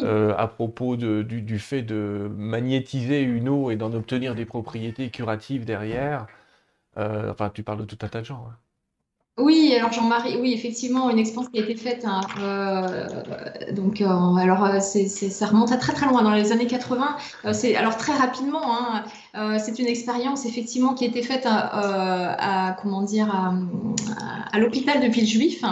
[0.03, 5.63] à propos du, du, fait de magnétiser une eau et d'en obtenir des propriétés curatives
[5.63, 6.27] derrière.
[6.97, 8.47] Euh, enfin, tu parles de tout un tas de gens.
[9.39, 12.05] Oui, alors Jean-Marie, oui, effectivement, une expérience qui a été faite.
[12.05, 13.07] hein, euh,
[13.71, 16.67] donc, euh, alors, euh, c'est, c'est- ça remonte à très très loin, dans les années
[16.67, 17.15] 80.
[17.45, 19.03] Euh, c'est, alors, très rapidement, hein,
[19.57, 23.53] c'est une expérience effectivement qui a été faite à, à, comment dire, à,
[24.51, 25.63] à l'hôpital de Villejuif.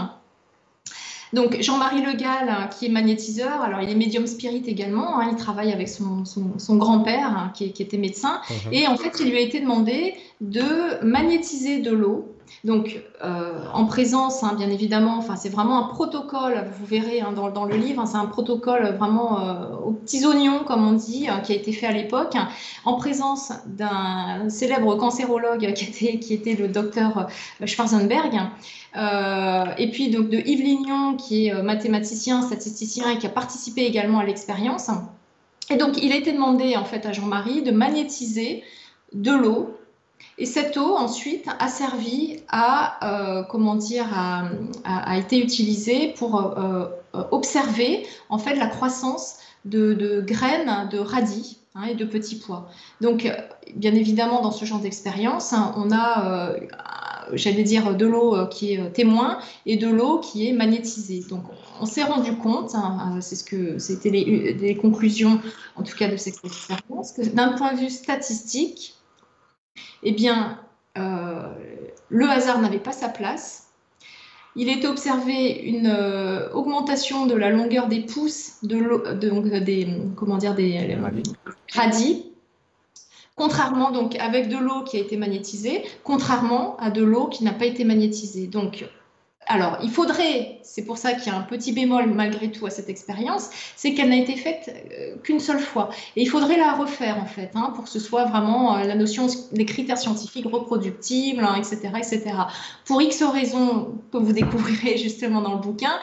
[1.33, 5.29] Donc Jean-Marie Le Gall, hein, qui est magnétiseur, alors il est médium spirit également, hein,
[5.31, 8.73] il travaille avec son, son- son grand-père hein, qui, qui était médecin, Mhm.
[8.73, 12.25] et en fait il lui a été demandé de magnétiser de l'eau.
[12.63, 17.65] Donc euh, en présence, hein, bien évidemment, c'est vraiment un protocole, vous verrez hein, dans,
[17.65, 21.51] le livre, hein, c'est un protocole vraiment euh, aux petits oignons comme on dit, qui
[21.53, 22.35] a été fait à l'époque,
[22.85, 27.27] en présence d'un célèbre cancérologue qui était, le docteur
[27.65, 28.39] Schwarzenberg.
[28.97, 33.29] Euh, et puis donc de Yves Lignon, qui est euh, mathématicien, statisticien et qui a
[33.29, 34.89] participé également à l'expérience.
[35.69, 38.63] Et donc il a été demandé en fait à Jean-Marie de magnétiser
[39.13, 39.70] de l'eau.
[40.37, 44.45] Et cette eau ensuite a servi à, euh, comment dire, a,
[44.83, 49.35] a, été utilisée pour euh, euh, observer en fait la croissance
[49.65, 52.69] de, de graines de radis hein, et de petits pois.
[53.01, 53.31] Donc,
[53.75, 56.55] bien évidemment, dans ce genre d'expérience, hein, on a,
[57.33, 59.37] j'allais dire, de l'eau qui est témoin
[59.67, 61.23] et de l'eau qui est magnétisée.
[61.29, 61.43] Donc,
[61.79, 65.39] on s'est rendu compte, hein, c'est ce que c'était les, les, conclusions,
[65.75, 68.95] en tout cas de cette expérience, que d'un point de vue statistique,
[70.03, 70.59] eh bien,
[70.97, 71.53] euh,
[72.09, 73.67] le hasard n'avait pas sa place.
[74.55, 79.87] Il était observé une euh, augmentation de la longueur des pousses de l'eau, donc des
[80.17, 80.97] comment dire des
[81.73, 82.25] radis,
[83.35, 87.53] contrairement donc avec de l'eau qui a été magnétisée, contrairement à de l'eau qui n'a
[87.53, 88.47] pas été magnétisée.
[88.47, 88.85] Donc
[89.51, 92.69] alors, il faudrait, c'est pour ça qu'il y a un petit bémol malgré tout à
[92.69, 95.89] cette expérience, c'est qu'elle n'a été faite euh, qu'une seule fois.
[96.15, 98.95] Et il faudrait la refaire en fait, hein, pour que ce soit vraiment euh, la
[98.95, 102.21] notion des critères scientifiques reproductibles, hein, etc., etc.
[102.85, 105.99] Pour X raisons que vous découvrirez justement dans le bouquin,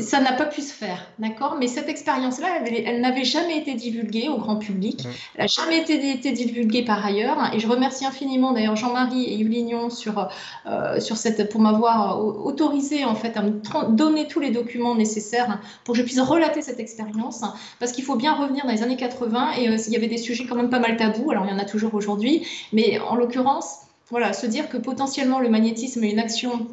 [0.00, 1.56] ça n'a pas pu se faire, d'accord?
[1.58, 5.08] Mais cette expérience-là, elle, elle n'avait jamais été divulguée au grand public, mmh.
[5.34, 7.52] elle n'a jamais été, été, divulguée par ailleurs.
[7.52, 10.28] Et je remercie infiniment d'ailleurs Jean-Marie et Yves Lignon sur,
[10.66, 15.60] euh, sur cette, pour m'avoir autorisé en fait à me donner tous les documents nécessaires
[15.84, 17.42] pour que je puisse relater cette expérience.
[17.80, 20.18] Parce qu'il faut bien revenir dans les années 80 et euh, il y avait des
[20.18, 23.16] sujets quand même pas mal tabous, alors il y en a toujours aujourd'hui, mais en
[23.16, 23.80] l'occurrence,
[24.10, 26.68] voilà, se dire que potentiellement le magnétisme est une action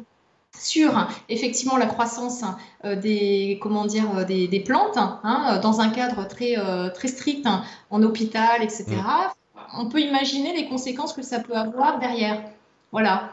[0.58, 2.44] sur effectivement la croissance
[2.84, 7.08] euh, des comment dire euh, des, des plantes hein, dans un cadre très euh, très
[7.08, 9.60] strict hein, en hôpital etc mmh.
[9.78, 12.42] on peut imaginer les conséquences que ça peut avoir derrière
[12.92, 13.30] voilà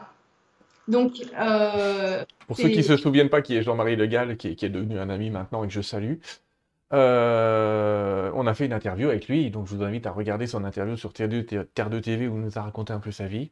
[0.87, 4.49] donc euh, pour ceux qui ne se souviennent pas qui est Jean-Marie Le Gall qui
[4.49, 6.15] est, qui est, devenu un ami maintenant et que je salue
[6.93, 10.65] euh, on a fait une interview avec lui, donc je vous invite à regarder son
[10.65, 13.27] interview sur Terre 2, Terre 2 TV où il nous a raconté un peu sa
[13.27, 13.51] vie.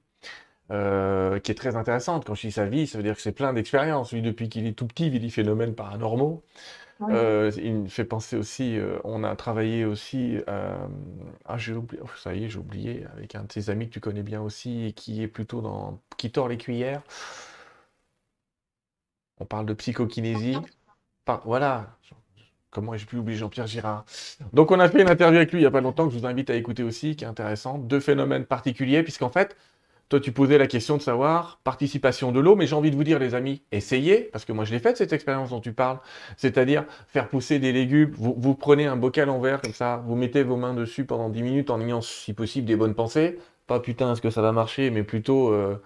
[0.71, 2.25] Euh, qui est très intéressante.
[2.25, 4.11] Quand je dis sa vie, ça veut dire que c'est plein d'expériences.
[4.13, 6.43] Lui, depuis qu'il est tout petit, il vit phénomènes paranormaux.
[6.99, 7.13] Oui.
[7.15, 12.09] Euh, il me fait penser aussi, euh, on a travaillé aussi, ah j'ai oublié, oh,
[12.21, 14.87] ça y est, j'ai oublié, avec un de ses amis que tu connais bien aussi,
[14.87, 17.01] et qui est plutôt dans, qui tord les cuillères.
[19.39, 20.57] On parle de psychokinésie.
[21.25, 21.87] Par, voilà,
[22.71, 24.05] Comment ai-je pu oublier Jean-Pierre Girard?
[24.53, 26.19] Donc on a fait une interview avec lui il n'y a pas longtemps que je
[26.19, 27.87] vous invite à écouter aussi, qui est intéressante.
[27.87, 29.55] Deux phénomènes particuliers, puisqu'en fait,
[30.10, 33.03] toi, tu posais la question de savoir participation de l'eau, mais j'ai envie de vous
[33.03, 35.99] dire, les amis, essayez, parce que moi je l'ai faite cette expérience dont tu parles,
[36.36, 38.11] c'est-à-dire faire pousser des légumes.
[38.18, 41.44] Vous, prenez un bocal en verre comme ça, vous mettez vos mains dessus pendant 10
[41.44, 43.38] minutes en ayant, si possible, des bonnes pensées.
[43.68, 45.80] Pas putain, est-ce que ça va marcher, mais plutôt euh,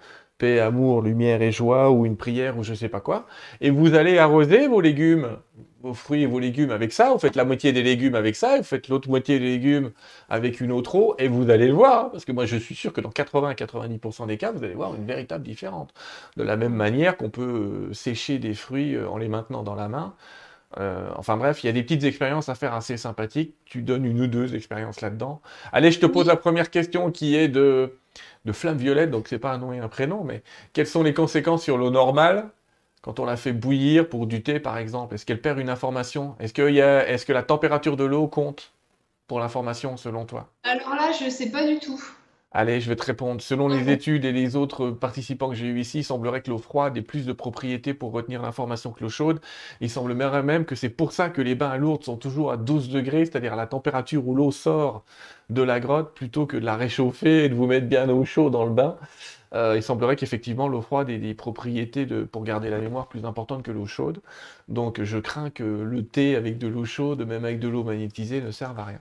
[0.44, 3.26] paix, amour, lumière et joie, ou une prière, ou je sais pas quoi.
[3.62, 5.38] Et vous allez arroser vos légumes,
[5.82, 8.58] vos fruits et vos légumes avec ça, vous faites la moitié des légumes avec ça,
[8.58, 9.92] vous faites l'autre moitié des légumes
[10.28, 12.92] avec une autre eau, et vous allez le voir, parce que moi je suis sûr
[12.92, 15.88] que dans 80-90% des cas, vous allez voir une véritable différence.
[16.36, 20.14] De la même manière qu'on peut sécher des fruits en les maintenant dans la main.
[20.78, 23.56] Euh, enfin bref, il y a des petites expériences à faire assez sympathiques.
[23.64, 25.42] Tu donnes une ou deux expériences là-dedans.
[25.72, 27.96] Allez, je te pose la première question qui est de,
[28.46, 31.14] de Flamme Violette, donc c'est pas un nom et un prénom, mais quelles sont les
[31.14, 32.50] conséquences sur l'eau normale
[33.02, 36.36] quand on la fait bouillir pour du thé, par exemple, est-ce qu'elle perd une information?
[36.40, 38.72] Est-ce que, la température de l'eau compte
[39.28, 40.50] pour l'information, selon toi?
[40.64, 42.02] Alors là, je ne sais pas du tout.
[42.56, 43.42] Allez, je vais te répondre.
[43.42, 46.60] Selon les études et les autres participants que j'ai eu ici, il semblerait que l'eau
[46.60, 49.42] froide ait plus de propriétés pour retenir l'information que l'eau chaude.
[49.82, 52.58] Il semble même que c'est pour ça que les bains à Lourdes sont toujours à
[52.58, 55.04] 12 degrés, c'est-à-dire à la température où l'eau sort
[55.50, 58.52] de la grotte, plutôt que de la réchauffer et de vous mettre bien au chaud
[58.52, 58.98] dans le bain.
[59.56, 63.26] Euh, il semblerait qu'effectivement l'eau froide ait des propriétés de, pour garder la mémoire plus
[63.26, 64.22] importantes que l'eau chaude.
[64.68, 68.42] Donc je crains que le thé avec de l'eau chaude, même avec de l'eau magnétisée,
[68.42, 69.00] ne serve à rien.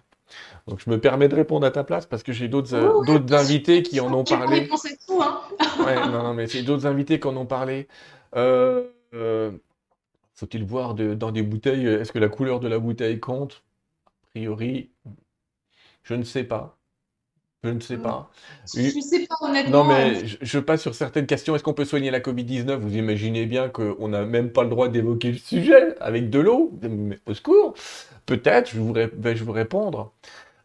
[0.66, 3.34] Donc je me permets de répondre à ta place parce que j'ai d'autres euh, d'autres
[3.34, 4.68] invités qui en ont parlé.
[4.68, 5.40] Tout, hein.
[5.84, 7.88] ouais, non, non, mais c'est d'autres invités qui en ont parlé.
[8.36, 8.84] Euh,
[9.14, 9.50] euh,
[10.34, 13.62] faut-il voir dans des bouteilles, est-ce que la couleur de la bouteille compte?
[14.06, 14.90] A priori,
[16.02, 16.78] je ne sais pas.
[17.64, 18.28] Je ne sais pas.
[18.74, 19.84] Je ne sais pas honnêtement.
[19.84, 21.54] Non, mais je, passe sur certaines questions.
[21.54, 24.88] Est-ce qu'on peut soigner la Covid-19 Vous imaginez bien qu'on n'a même pas le droit
[24.88, 26.72] d'évoquer le sujet avec de l'eau
[27.26, 27.74] Au secours
[28.26, 30.12] Peut-être, je vais vous répondre.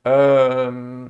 [0.08, 1.08] Euh,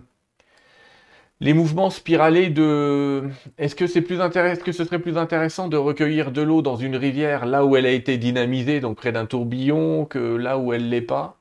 [1.40, 3.30] les mouvements spiralés de...
[3.58, 6.78] Est-ce que c'est plus intéressant, que ce serait plus intéressant de recueillir de l'eau dans
[6.78, 10.74] une rivière là où elle a été dynamisée, donc près d'un tourbillon, que là où
[10.74, 11.38] elle l'est pas?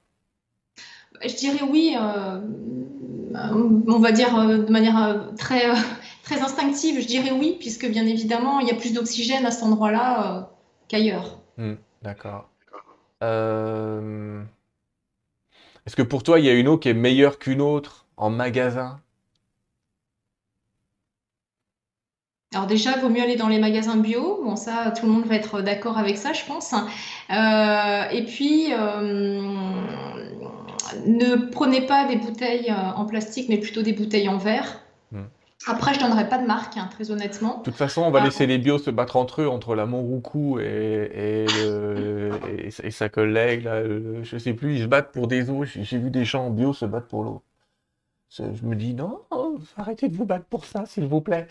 [1.23, 1.97] Je dirais oui.
[1.99, 2.41] Euh,
[3.89, 5.62] on va dire euh, de manière très,
[6.24, 9.62] très instinctive, je dirais oui, puisque bien évidemment, il y a plus d'oxygène à cet
[9.62, 10.51] endroit-là
[10.89, 11.39] qu'ailleurs.
[11.57, 12.51] Hmm, d'accord.
[15.86, 18.28] Est-ce que pour toi, il y a une eau qui est meilleure qu'une autre en
[18.30, 19.00] magasin?
[22.54, 24.42] Alors déjà, il vaut mieux aller dans les magasins bio.
[24.42, 26.72] Bon, ça, tout le monde va être d'accord avec ça, je pense.
[26.72, 29.40] Euh, et puis, euh,
[31.06, 34.80] ne prenez pas des bouteilles euh, en plastique, mais plutôt des bouteilles en verre.
[35.66, 37.59] Après, je donnerai pas de marque, hein, très honnêtement.
[37.59, 40.59] De toute façon, on va laisser les bios se battre entre eux, entre la Montroucou
[40.61, 41.47] et,
[42.83, 43.65] et, sa collègue.
[43.65, 43.83] Là,
[44.23, 45.65] je sais plus, ils se battent pour des eaux.
[45.65, 47.43] J'ai vu des gens en bio se battre pour l'eau.
[48.31, 49.20] Je me dis, non,
[49.77, 51.47] arrêtez de vous battre pour ça, s'il vous plaît.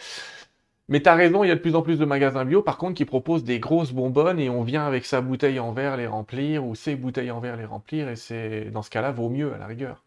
[0.87, 2.77] Mais tu as raison, il y a de plus en plus de magasins bio, par
[2.77, 6.05] contre, qui proposent des grosses bonbonnes et on vient avec sa bouteille en verre les
[6.05, 9.53] remplir ou ses bouteilles en verre les remplir et c'est dans ce cas-là vaut mieux
[9.53, 10.04] à la rigueur.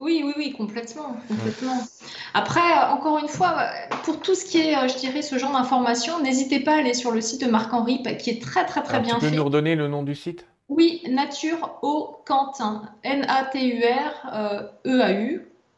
[0.00, 1.76] Oui, oui, oui, complètement, complètement.
[2.32, 5.36] Après, euh, encore une fois, euh, pour tout ce qui est, euh, je dirais, ce
[5.38, 8.84] genre d'informations, n'hésitez pas à aller sur le site de Marc-Henri, qui est très, très,
[8.84, 9.26] très bien fait.
[9.26, 10.46] Tu peux nous redonner le nom du site?
[10.68, 12.82] Oui, Nature au Quentin.
[13.02, 13.50] N-A-T-U-R-E-A-U,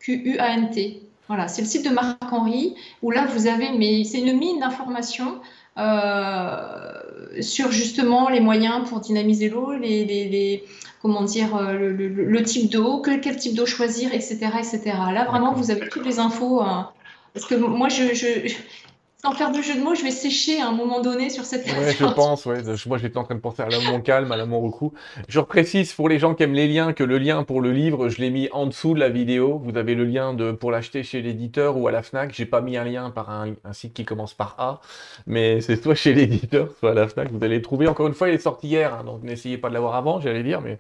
[0.00, 1.02] Q-U-A-N-T.
[1.26, 5.40] Voilà, c'est le site de Marc-Henri, où là, vous avez, mais c'est une mine d'informations.
[7.40, 10.64] Sur justement les moyens pour dynamiser l'eau, les, les,
[11.02, 14.82] comment dire, euh, le, type d'eau, quel, quel type d'eau choisir, etc., etc.
[15.12, 16.60] Là, vraiment, vous avez toutes les infos.
[16.62, 16.90] Hein.
[17.34, 18.54] parce que moi, je, je,
[19.22, 21.66] sans faire de jeu de mots, je vais sécher à un moment donné sur cette
[21.66, 22.62] Ouais, je pense, ouais.
[22.86, 24.94] Moi, j'étais en train de penser à l'amour calme, à l'amour au cou.
[25.28, 28.08] Je précise pour les gens qui aiment les liens que le lien pour le livre,
[28.08, 29.60] je l'ai mis en dessous de la vidéo.
[29.62, 32.32] Vous avez le lien de, pour l'acheter chez l'éditeur ou à la FNAC.
[32.34, 34.80] J'ai pas mis un lien par un, site qui commence par A,
[35.26, 37.30] mais c'est soit chez l'éditeur, soit à la FNAC.
[37.30, 37.88] Vous allez le trouver.
[37.88, 40.42] Encore une fois, il est sorti hier, hein, donc n'essayez pas de l'avoir avant, j'allais
[40.42, 40.78] dire, mais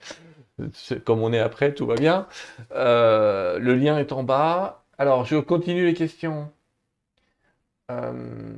[1.04, 2.26] comme on est après, tout va bien.
[2.74, 4.84] Euh, le lien est en bas.
[4.98, 6.50] Alors, je continue les questions.
[7.90, 8.54] Euh,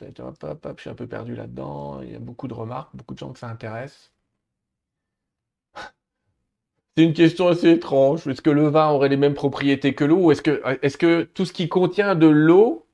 [0.00, 2.00] je suis un peu perdu là-dedans.
[2.02, 4.12] Il y a beaucoup de remarques, beaucoup de gens que ça intéresse.
[6.96, 8.26] C'est une question assez étrange.
[8.26, 10.30] Est-ce que le vin aurait les mêmes propriétés que l'eau?
[10.30, 12.84] Est-ce que, tout ce qui contient de l'eau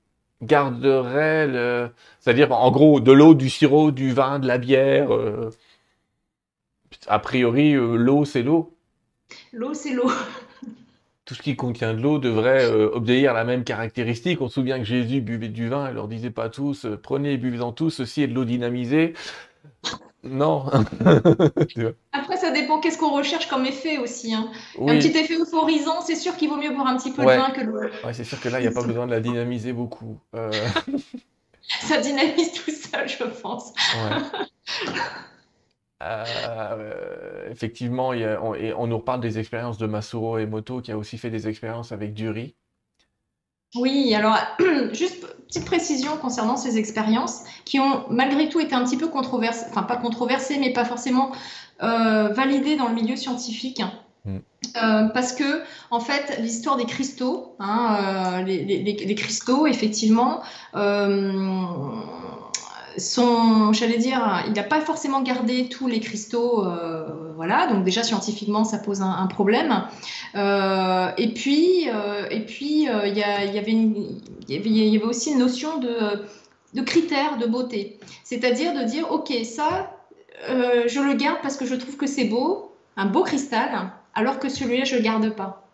[0.42, 1.90] garderait.
[2.20, 5.50] C'est-à-dire, en gros, de l'eau, du sirop, du vin, de la bière euh,
[7.06, 8.74] A priori, euh, l'eau, c'est l'eau.
[9.52, 10.10] L'eau, c'est l'eau.
[11.30, 14.40] tout ce qui contient de l'eau devrait euh, obéir à la même caractéristique.
[14.40, 17.34] On se souvient que Jésus buvait du vin et leur disait pas tous, euh, prenez
[17.34, 19.14] et buvez-en tous, ceci est de l'eau dynamisée.
[20.24, 20.64] Non.
[22.12, 24.34] Après, ça dépend qu'est-ce qu'on recherche comme effet aussi.
[24.34, 24.50] Hein.
[24.80, 27.50] Un petit effet euphorisant, c'est sûr qu'il vaut mieux boire un petit peu de vin
[27.50, 27.78] que l'eau.
[27.78, 30.18] Ouais, c'est sûr que là, il n'y a pas besoin de la dynamiser beaucoup.
[30.34, 30.50] Euh.
[31.82, 33.72] ça dynamise tout seul, je pense.
[36.02, 41.46] Euh, effectivement, on, nous reparle des expériences de Masuro Emoto qui a aussi fait des
[41.48, 42.54] expériences avec du riz.
[43.76, 44.36] Oui, alors
[44.92, 49.66] juste petite précision concernant ces expériences qui ont malgré tout été un petit peu controversées,
[49.68, 51.32] enfin pas controversées, mais pas forcément
[51.82, 53.82] euh, validées dans le milieu scientifique.
[54.24, 54.38] Mm.
[54.82, 60.42] Euh, parce que en fait l'histoire des cristaux, hein, les, cristaux effectivement
[62.96, 67.66] son, j'allais dire, il n'a pas forcément gardé tous les cristaux, euh, voilà.
[67.66, 69.84] Donc déjà scientifiquement, ça pose un, problème.
[70.34, 73.22] Euh, et puis, euh, et puis, il y,
[73.58, 76.24] avait aussi une notion de,
[76.74, 79.96] de critères de beauté, c'est-à-dire de dire, ok, ça,
[80.48, 84.48] je le garde parce que je trouve que c'est beau, un beau cristal, alors que
[84.48, 85.66] celui-là, je le garde pas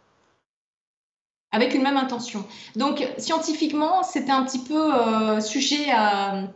[1.53, 2.45] avec une même intention.
[2.75, 4.91] Donc scientifiquement, c'était un petit peu
[5.41, 6.49] sujet à,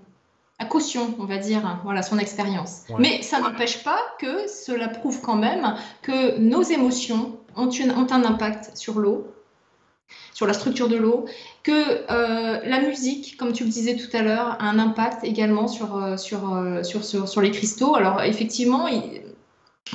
[0.60, 2.82] à caution, on va dire, voilà, son expérience.
[2.98, 8.24] Mais ça n'empêche pas que cela prouve quand même que nos émotions ont, ont un
[8.24, 9.26] impact sur l'eau,
[10.34, 11.24] sur la structure de l'eau,
[11.62, 11.72] que
[12.10, 15.96] euh, la musique, comme tu le disais tout à l'heure, a un impact également sur,
[15.96, 17.94] euh, sur, euh, sur, sur, sur, les cristaux.
[17.94, 18.86] Alors effectivement,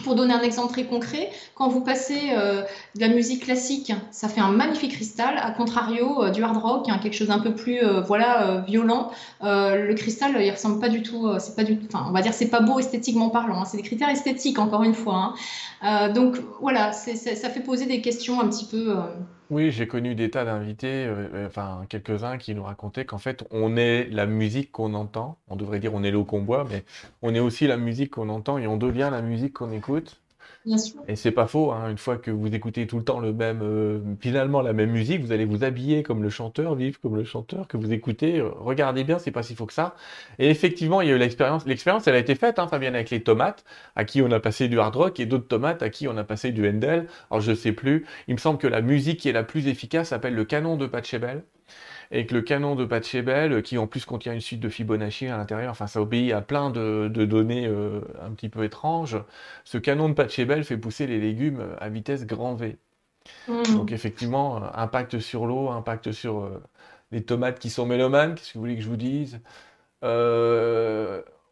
[0.04, 2.62] Pour donner un exemple très concret, quand vous passez euh,
[2.96, 5.36] de la musique classique, ça fait un magnifique cristal.
[5.38, 9.12] À contrario, euh, du hard rock, hein, quelque chose d'un peu plus euh, voilà violent,
[9.42, 11.28] le cristal, il ressemble pas du tout.
[11.40, 13.62] c'est pas du, enfin, on va dire c'est pas beau esthétiquement parlant.
[13.62, 13.66] Hein.
[13.66, 15.34] c'est des critères esthétiques encore une fois.
[15.82, 16.10] Hein.
[16.10, 18.96] donc voilà, ça fait poser des questions un petit peu.
[19.52, 21.08] Oui, j'ai connu des tas d'invités,
[21.46, 25.40] enfin quelques-uns qui nous racontaient qu'en fait on est la musique qu'on entend.
[25.48, 26.84] On devrait dire on est l'eau qu'on boit, mais
[27.22, 30.20] on est aussi la musique qu'on entend et on devient la musique qu'on écoute.
[31.08, 33.62] Et c'est pas faux, hein, une fois que vous écoutez tout le temps le même,
[33.62, 37.24] euh, finalement la même musique, vous allez vous habiller comme le chanteur, vivre comme le
[37.24, 38.40] chanteur que vous écoutez.
[38.40, 39.96] Euh, regardez bien, c'est pas si faux que ça.
[40.40, 41.66] Et effectivement, il y a eu l'expérience.
[41.68, 43.64] L'expérience, elle a été faite, hein, Fabienne, avec les tomates,
[43.96, 46.24] à qui on a passé du hard rock, et d'autres tomates à qui on a
[46.24, 47.08] passé du Handel.
[47.30, 48.06] Alors je sais plus.
[48.28, 50.88] Il me semble que la musique qui est la plus efficace s'appelle le canon de
[50.88, 51.44] Pachelbel
[52.12, 55.38] et que le canon de Pachelbel, qui en plus contient une suite de Fibonacci à
[55.38, 59.18] l'intérieur, enfin ça obéit à plein de, données euh, un petit peu étranges,
[59.64, 62.78] ce canon de Pachelbel fait pousser les légumes à vitesse grand V.
[63.48, 63.64] Mmh.
[63.76, 66.62] Donc effectivement, euh, impact sur l'eau, impact sur euh,
[67.12, 69.40] les tomates qui sont mélomanes, qu'est-ce que vous voulez que je vous dise?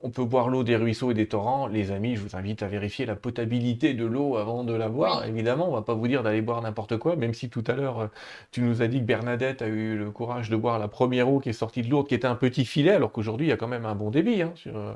[0.04, 1.68] On peut boire l'eau des ruisseaux et des torrents.
[1.68, 5.26] Les amis, je vous invite à vérifier la potabilité de l'eau avant de la boire.
[5.26, 8.00] Évidemment, on va pas vous dire d'aller boire n'importe quoi, même si tout à l'heure,
[8.00, 8.08] euh,
[8.52, 11.40] tu nous as dit que Bernadette a eu le courage de boire la première eau
[11.40, 13.58] qui est sortie de Lourdes, qui était un petit filet, alors qu'aujourd'hui, il y a
[13.58, 14.94] quand même un bon débit hein, sur, euh,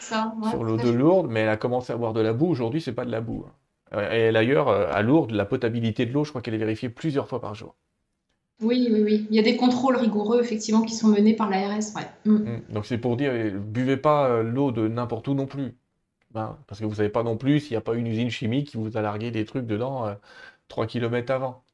[0.00, 2.46] sur l'eau de Lourdes, mais elle a commencé à boire de la boue.
[2.46, 3.44] Aujourd'hui, c'est pas de la boue.
[3.92, 4.08] Hein.
[4.12, 7.26] Et d'ailleurs, euh, à Lourdes, la potabilité de l'eau, je crois qu'elle est vérifiée plusieurs
[7.26, 7.74] fois par jour.
[8.60, 9.26] Oui, oui, oui.
[9.30, 11.94] Il y a des contrôles rigoureux, effectivement, qui sont menés par l'ARS.
[11.96, 12.06] Ouais.
[12.24, 12.32] Mm.
[12.32, 12.62] Mm.
[12.70, 15.76] Donc c'est pour dire, buvez pas euh, l'eau de n'importe où non plus.
[16.34, 18.68] Hein, parce que vous savez pas non plus s'il n'y a pas une usine chimique
[18.68, 20.16] qui vous a largué des trucs dedans
[20.68, 21.64] 3 euh, km avant.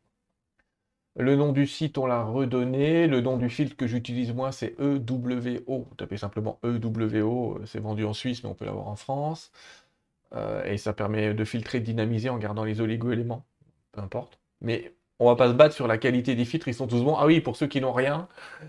[1.17, 3.07] Le nom du site, on l'a redonné.
[3.07, 5.89] Le nom du filtre que j'utilise moi, c'est EWO.
[5.97, 7.59] Tapez simplement EWO.
[7.59, 9.51] Euh, c'est vendu en Suisse, mais on peut l'avoir en France.
[10.65, 13.45] et ça permet de filtrer, dynamiser en gardant les oligo-éléments.
[13.93, 14.39] Peu importe.
[14.61, 17.15] Mais on va pas se battre sur la qualité des filtres, ils sont tous bons.
[17.17, 18.27] Ah oui, pour ceux qui n'ont rien,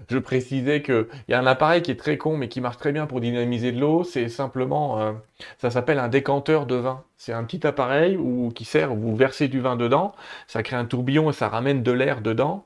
[0.09, 2.91] je précisais qu'il y a un appareil qui est très con, mais qui marche très
[2.91, 4.03] bien pour dynamiser de l'eau.
[4.03, 5.13] C'est simplement, euh,
[5.59, 7.03] ça s'appelle un décanteur de vin.
[7.15, 10.13] C'est un petit appareil où, qui sert, vous versez du vin dedans,
[10.47, 12.65] ça crée un tourbillon et ça ramène de l'air dedans.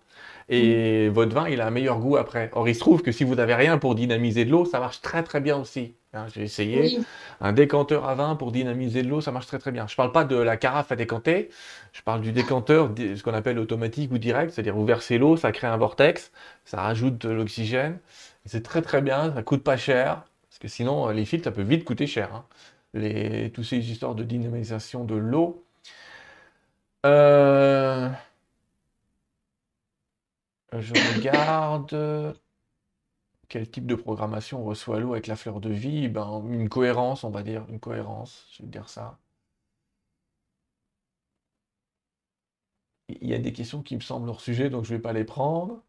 [0.50, 1.14] Et mm.
[1.14, 2.50] votre vin, il a un meilleur goût après.
[2.54, 5.02] Or, il se trouve que si vous n'avez rien pour dynamiser de l'eau, ça marche
[5.02, 5.94] très très bien aussi.
[6.16, 7.00] Hein, j'ai essayé.
[7.42, 9.88] Un décanteur à vin pour dynamiser de l'eau, ça marche très très bien.
[9.88, 11.50] Je ne parle pas de la carafe à décanter,
[11.92, 15.52] je parle du décanteur, ce qu'on appelle automatique ou direct, c'est-à-dire vous versez l'eau, ça
[15.52, 16.32] crée un vortex,
[16.64, 18.00] ça rajoute de l'oxygène.
[18.46, 21.62] C'est très très bien, ça coûte pas cher, parce que sinon les filtres, ça peut
[21.64, 22.34] vite coûter cher.
[22.34, 22.46] Hein.
[22.94, 25.66] Les, tous ces histoires de dynamisation de l'eau.
[27.06, 28.10] Euh,
[30.80, 32.36] je regarde
[33.50, 37.30] quel type de programmation reçoit l'eau avec la fleur de vie ben, Une cohérence, on
[37.30, 39.20] va dire, une cohérence, je vais dire ça.
[43.10, 45.14] Il y a des questions qui me semblent hors sujet, donc je ne vais pas
[45.14, 45.82] les prendre.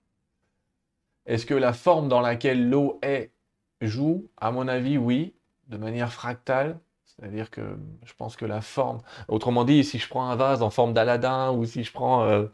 [1.26, 3.32] Est-ce que la forme dans laquelle l'eau est
[3.80, 4.28] joue?
[4.36, 5.34] À mon avis, oui,
[5.68, 6.78] de manière fractale.
[7.04, 10.70] C'est-à-dire que je pense que la forme, autrement dit, si je prends un vase en
[10.70, 12.46] forme d'Aladin ou si je prends euh,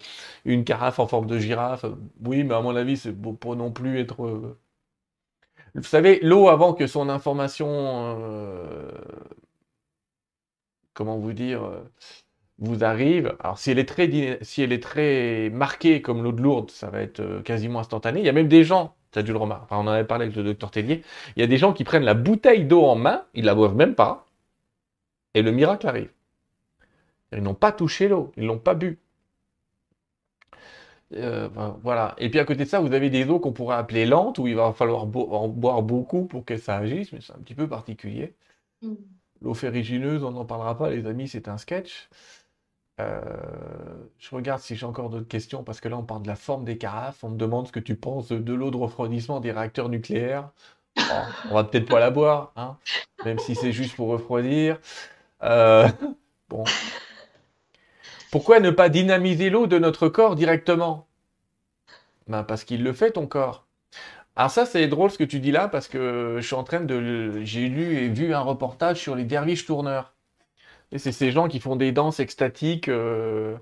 [0.44, 1.84] une carafe en forme de girafe,
[2.24, 4.58] oui, mais à mon avis, c'est pour non plus être euh,
[5.74, 8.90] vous savez, l'eau, avant que son information, euh,
[10.94, 11.80] comment vous dire, euh,
[12.58, 17.20] vous arrive, alors si elle est très, marquée comme l'eau de Lourdes, ça va être
[17.20, 18.20] euh, quasiment instantané.
[18.20, 20.24] Il y a même des gens, tu as dû le remarquer, on en avait parlé
[20.26, 21.02] avec le docteur Tellier,
[21.36, 23.76] il y a des gens qui prennent la bouteille d'eau en main, ils la boivent
[23.76, 24.26] même pas,
[25.34, 26.10] et le miracle arrive.
[27.32, 28.98] Ils n'ont pas touché l'eau, ils l'ont pas bu.
[31.14, 31.48] Euh,
[31.82, 32.14] voilà.
[32.18, 34.46] Et puis à côté de ça, vous avez des eaux qu'on pourrait appeler lentes, où
[34.46, 37.68] il va falloir en boire beaucoup pour que ça agisse, mais c'est un petit peu
[37.68, 38.34] particulier.
[38.82, 38.94] Mm.
[39.42, 42.08] L'eau ferrigineuse, on n'en parlera pas, les amis, c'est un sketch.
[43.00, 43.20] Euh,
[44.18, 46.64] je regarde si j'ai encore d'autres questions, parce que là, on parle de la forme
[46.64, 47.24] des carafes.
[47.24, 50.50] On me demande ce que tu penses de l'eau de refroidissement des réacteurs nucléaires.
[51.50, 52.76] on va peut-être pas la boire, hein,
[53.24, 54.78] même si c'est juste pour refroidir.
[55.42, 55.88] Euh,
[56.48, 56.64] bon.
[58.32, 61.06] Pourquoi ne pas dynamiser l'eau de notre corps directement?
[62.28, 63.66] Ben Parce qu'il le fait, ton corps.
[64.36, 66.80] Alors ça, c'est drôle ce que tu dis là, parce que je suis en train
[66.80, 67.42] de...
[67.44, 70.14] J'ai lu et vu un reportage sur les derviches tourneurs.
[70.92, 72.88] Et c'est ces gens qui font des danses extatiques.
[72.88, 73.54] Euh,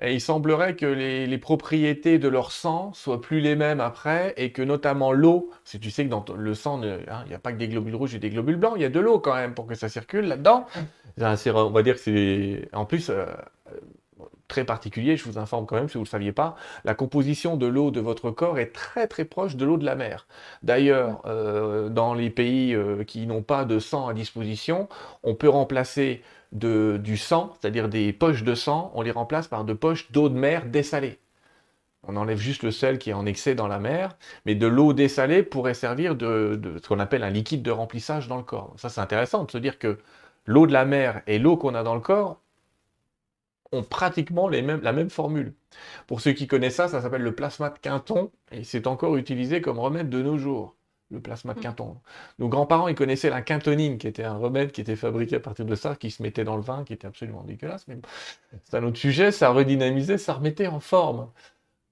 [0.00, 4.52] et il semblerait que les, propriétés de leur sang soient plus les mêmes après, et
[4.52, 7.52] que notamment l'eau, si tu sais que dans le sang, hein, il n'y a pas
[7.52, 9.54] que des globules rouges et des globules blancs, il y a de l'eau quand même
[9.54, 10.66] pour que ça circule là-dedans.
[11.20, 12.68] On va dire que c'est...
[12.72, 13.26] En plus, euh,
[14.48, 17.56] très particulier, je vous informe quand même si vous ne le saviez pas, la composition
[17.56, 20.26] de l'eau de votre corps est très très proche de l'eau de la mer.
[20.62, 24.88] D'ailleurs, euh, dans les pays euh, qui n'ont pas de sang à disposition,
[25.22, 26.22] on peut remplacer
[26.52, 30.34] du sang, c'est-à-dire des poches de sang, on les remplace par de poches d'eau de
[30.34, 31.18] mer dessalée.
[32.06, 34.16] On enlève juste le sel qui est en excès dans la mer,
[34.46, 38.28] mais de l'eau dessalée pourrait servir de, de ce qu'on appelle un liquide de remplissage
[38.28, 38.74] dans le corps.
[38.76, 39.98] Ça, c'est intéressant de se dire que
[40.46, 42.40] l'eau de la mer et l'eau qu'on a dans le corps
[43.72, 45.54] ont pratiquement les mêmes, la même formule.
[46.06, 49.60] Pour ceux qui connaissent ça, ça s'appelle le plasma de Quinton et c'est encore utilisé
[49.60, 50.76] comme remède de nos jours,
[51.10, 51.62] le plasma de mm.
[51.62, 51.96] Quinton.
[52.38, 55.64] Nos grands-parents, ils connaissaient la quintonine, qui était un remède qui était fabriqué à partir
[55.64, 57.86] de ça, qui se mettait dans le vin, qui était absolument dégueulasse.
[57.88, 57.98] Mais
[58.64, 61.28] c'est un autre sujet, ça redynamisait, ça remettait en forme.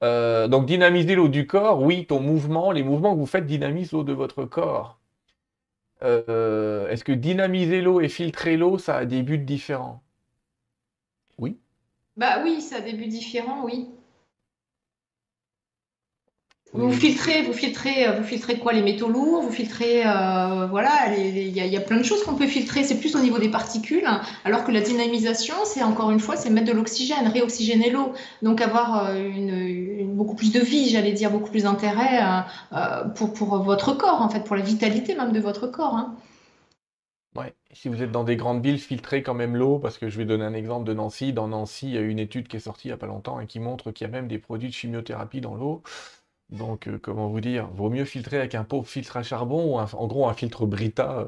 [0.02, 3.92] Euh, donc dynamiser l'eau du corps, oui, ton mouvement, les mouvements que vous faites dynamisent
[3.92, 4.98] l'eau de votre corps.
[6.02, 10.02] Euh, est-ce que dynamiser l'eau et filtrer l'eau, ça a des buts différents?
[12.16, 13.88] Bah oui, ça a des buts différents, oui.
[16.74, 21.14] Vous filtrez, vous filtrez, euh, vous filtrez quoi Les métaux lourds, vous filtrez, euh, voilà,
[21.18, 22.82] il y, a plein de choses qu'on peut filtrer.
[22.82, 24.08] C'est plus au niveau des particules,
[24.44, 28.62] alors que la dynamisation, c'est encore une fois, c'est mettre de l'oxygène, réoxygéner l'eau, donc
[28.62, 32.20] avoir euh, une, beaucoup plus de vie, j'allais dire, beaucoup plus d'intérêt
[33.16, 35.94] pour, pour votre corps, en fait, pour la vitalité même de votre corps.
[35.94, 36.16] Hein.
[37.36, 37.54] Ouais.
[37.74, 40.26] Si vous êtes dans des grandes villes, filtrez quand même l'eau, parce que je vais
[40.26, 41.32] donner un exemple de Nancy.
[41.32, 43.40] Dans Nancy, il y a une étude qui est sortie il n'y a pas longtemps
[43.40, 45.82] et qui montre qu'il y a même des produits de chimiothérapie dans l'eau.
[46.50, 49.78] Donc, euh, comment vous dire, vaut mieux filtrer avec un pauvre filtre à charbon, ou
[49.78, 51.26] en gros un filtre Brita euh,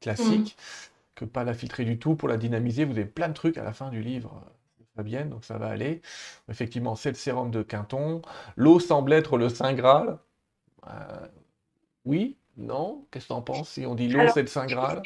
[0.00, 1.14] classique, mm.
[1.14, 2.84] que pas la filtrer du tout pour la dynamiser.
[2.84, 5.68] Vous avez plein de trucs à la fin du livre euh, Fabienne, donc ça va
[5.68, 6.02] aller.
[6.50, 8.20] Effectivement, c'est le sérum de Quinton.
[8.56, 10.18] L'eau semble être le Saint Graal.
[12.04, 13.06] oui, non?
[13.10, 15.00] Qu'est-ce que tu en penses si on dit l'eau, c'est le Saint Graal?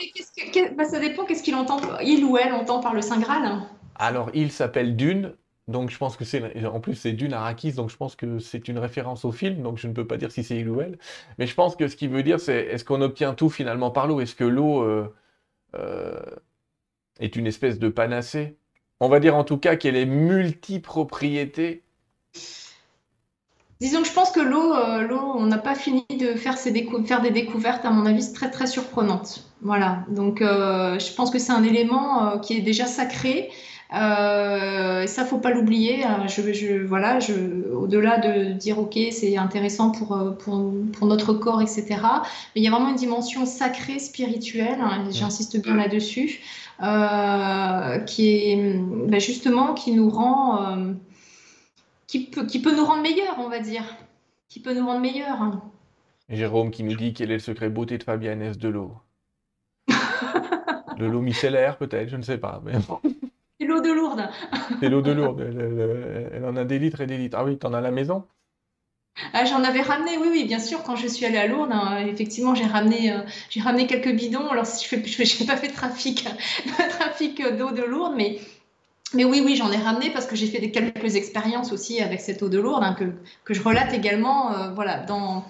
[0.76, 3.62] bah, Ça dépend, qu'est-ce qu'il entend, il ou elle entend par le Saint Graal?
[3.94, 5.34] Alors, il s'appelle Dune,
[5.68, 8.68] donc je pense que c'est en plus c'est Dune Arrakis, donc je pense que c'est
[8.68, 10.98] une référence au film, donc je ne peux pas dire si c'est il ou elle.
[11.38, 14.06] Mais je pense que ce qu'il veut dire, c'est est-ce qu'on obtient tout finalement par
[14.06, 14.20] l'eau?
[14.20, 15.14] Est-ce que l'eau euh,
[15.74, 16.20] euh,
[17.20, 18.56] est une espèce de panacée?
[19.00, 21.84] On va dire en tout cas qu'elle est multipropriété.
[23.82, 26.56] Disons que je pense que l'eau, euh, l'eau, on n'a pas fini de faire,
[27.20, 29.44] des découvertes, à mon avis, très très surprenante.
[29.60, 33.50] Voilà, donc je pense que c'est un élément qui est déjà sacré
[33.94, 36.04] euh, ça, faut pas l'oublier.
[36.04, 36.26] Hein.
[36.26, 37.18] Je, voilà,
[37.74, 41.86] au-delà de dire ok, c'est intéressant pour, euh, pour, pour, notre corps, etc.
[41.90, 44.78] Mais il y a vraiment une dimension sacrée, spirituelle.
[44.80, 46.40] Hein, j'insiste bien là-dessus,
[46.82, 50.92] euh, qui est ben justement qui nous rend, euh,
[52.12, 53.84] qui peut, qui peut nous rendre meilleurs, on va dire,
[54.46, 55.40] qui peut nous rendre meilleurs.
[55.40, 55.62] Hein.
[56.28, 58.92] Jérôme qui nous dit quel est le secret beauté de Fabienne de l'eau?
[59.88, 62.60] de l'eau micellaire peut-être, je ne sais pas.
[62.64, 62.74] Mais...
[63.58, 64.28] C'est l'eau de Lourdes.
[64.78, 65.40] C'est l'eau de Lourdes.
[65.40, 67.38] Elle, en a des litres et des litres.
[67.40, 68.24] Ah oui, tu en as à la maison?
[69.32, 72.04] Ah, J'en avais ramené, oui, oui, bien sûr, quand je suis allée à Lourdes, hein,
[72.06, 74.48] effectivement, j'ai ramené, euh, j'ai ramené quelques bidons.
[74.48, 76.28] Alors, je n'ai pas fait de trafic,
[76.90, 78.38] trafic d'eau de Lourdes, mais,
[79.14, 82.42] mais oui, oui, j'en ai ramené parce que j'ai fait quelques expériences aussi avec cette
[82.42, 85.44] eau de Lourdes hein, que, je relate également euh, voilà, dans,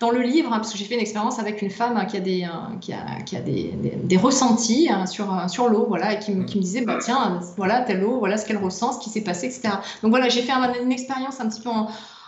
[0.00, 2.16] dans le livre, hein, parce que j'ai fait une expérience avec une femme hein, qui
[2.16, 6.18] a des, hein, qui a, qui a des, des, ressentis sur, sur l'eau, voilà, et
[6.18, 9.00] qui, me, qui me disait, bah, tiens, voilà, telle eau, voilà ce qu'elle ressent, ce
[9.00, 9.74] qui s'est passé, etc.
[10.02, 10.52] Donc voilà, j'ai fait
[10.82, 11.70] une expérience un petit peu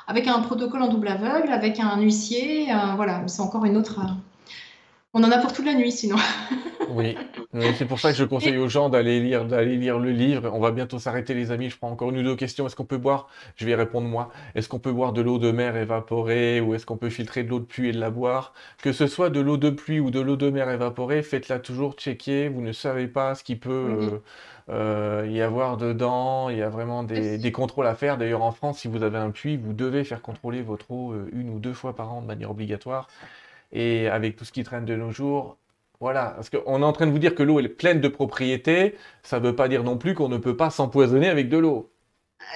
[0.06, 4.00] avec un protocole en double aveugle, avec un huissier, euh, voilà, c'est encore une autre,
[5.14, 6.16] on en a pour toute la nuit sinon.
[6.90, 7.16] oui,
[7.78, 10.50] c'est pour ça que je conseille aux gens d'aller lire, d'aller lire le livre.
[10.52, 12.66] On va bientôt s'arrêter les amis, je prends encore une ou deux questions.
[12.66, 15.52] Est-ce qu'on peut boire, je vais répondre moi, est-ce qu'on peut boire de l'eau de
[15.52, 18.52] mer évaporée ou est-ce qu'on peut filtrer de l'eau de pluie et de la boire?
[18.82, 21.94] Que ce soit de l'eau de pluie ou de l'eau de mer évaporée, faites-la toujours
[21.94, 23.70] checker, vous ne savez pas ce qui peut...
[23.70, 24.18] Euh,
[24.70, 28.16] euh, y avoir dedans, il y a vraiment des, des contrôles à faire.
[28.16, 31.28] D'ailleurs, en France, si vous avez un puits, vous devez faire contrôler votre eau euh,
[31.34, 33.08] une ou deux fois par an de manière obligatoire.
[33.74, 35.58] Et avec tout ce qui traîne de nos jours,
[36.00, 36.32] voilà.
[36.36, 38.94] Parce qu'on est en train de vous dire que l'eau est pleine de propriétés.
[39.22, 41.90] Ça ne veut pas dire non plus qu'on ne peut pas s'empoisonner avec de l'eau.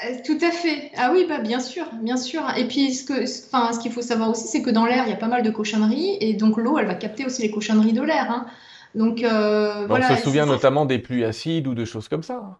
[0.04, 0.90] Euh, tout à fait.
[0.96, 2.42] Ah oui, bah bien sûr, bien sûr.
[2.56, 3.12] Et puis, ce
[3.46, 5.42] enfin, ce qu'il faut savoir aussi, c'est que dans l'air, il y a pas mal
[5.42, 8.30] de cochonneries, et donc l'eau, elle va capter aussi les cochonneries de l'air.
[8.30, 8.46] Hein.
[8.94, 10.12] Donc, euh, voilà.
[10.12, 12.58] On se souvient notamment des pluies acides ou de choses comme ça.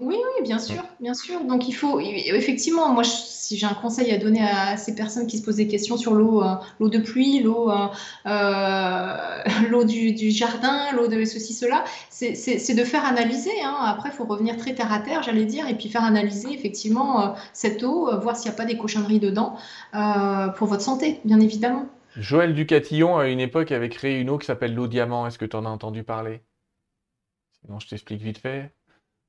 [0.00, 1.44] Oui, oui, bien sûr, bien sûr.
[1.44, 5.36] Donc il faut effectivement, moi, si j'ai un conseil à donner à ces personnes qui
[5.36, 7.86] se posent des questions sur l'eau, euh, l'eau de pluie, l'eau, euh,
[8.24, 9.16] euh,
[9.70, 13.50] l'eau du, jardin, l'eau de ceci, cela, c'est de faire analyser.
[13.62, 13.76] Hein.
[13.78, 17.34] Après, il faut revenir très terre à terre, j'allais dire, et puis faire analyser effectivement
[17.52, 19.56] cette eau, voir s'il n'y a pas des cochonneries dedans
[20.56, 21.86] pour votre santé, bien évidemment.
[22.16, 25.26] Joël Ducatillon, à une époque, avait créé une eau qui s'appelle l'eau diamant.
[25.26, 26.40] Est-ce que tu en as entendu parler?
[27.60, 28.72] Sinon, je t'explique vite fait.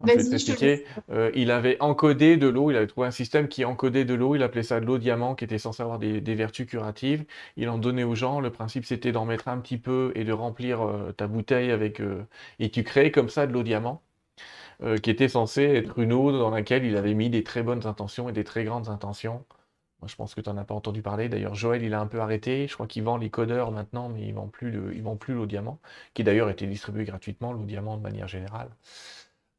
[0.06, 0.86] Je vais t'expliquer.
[1.11, 4.36] Euh, il avait encodé de l'eau, il avait trouvé un système qui encodait de l'eau,
[4.36, 7.26] il appelait ça de l'eau diamant, qui était censé avoir des, vertus curatives.
[7.57, 8.40] Il en donnait aux gens.
[8.40, 12.02] Le principe, c'était d'en mettre un petit peu et de remplir euh, ta bouteille avec.
[12.02, 12.23] Euh,
[12.60, 14.02] et tu créais comme ça de l'eau diamant,
[15.03, 18.30] qui était censé être une eau dans laquelle il avait mis des très bonnes intentions
[18.30, 19.45] et des très grandes intentions.
[20.02, 21.30] Moi, je pense que tu n'en as pas entendu parler.
[21.30, 22.68] D'ailleurs, Joël, il a un peu arrêté.
[22.68, 25.36] Je crois qu'il vend les codeurs maintenant, mais il ne vend plus, il vend plus
[25.36, 25.80] l'eau diamant,
[26.15, 28.69] qui d'ailleurs était distribué gratuitement, l'eau diamant de manière générale.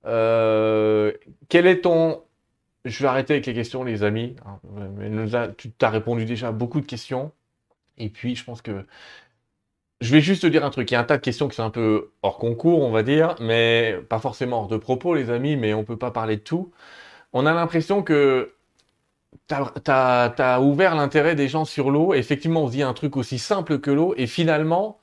[0.06, 1.12] Euh,
[1.48, 2.22] quel est ton...
[2.84, 4.36] Je vais arrêter avec les questions, les amis.
[5.56, 7.32] Tu t'as répondu déjà à beaucoup de questions.
[7.98, 8.84] Et puis, je pense que...
[10.00, 10.90] Je vais juste te dire un truc.
[10.90, 13.04] Il y a un tas de questions qui sont un peu hors concours, on va
[13.04, 16.42] dire, mais pas forcément hors de propos, les amis, mais on peut pas parler de
[16.42, 16.72] tout.
[17.32, 18.52] On a l'impression que
[19.48, 22.14] tu as, ouvert l'intérêt des gens sur l'eau.
[22.14, 24.98] Effectivement, on se dit un truc aussi simple que l'eau, et finalement,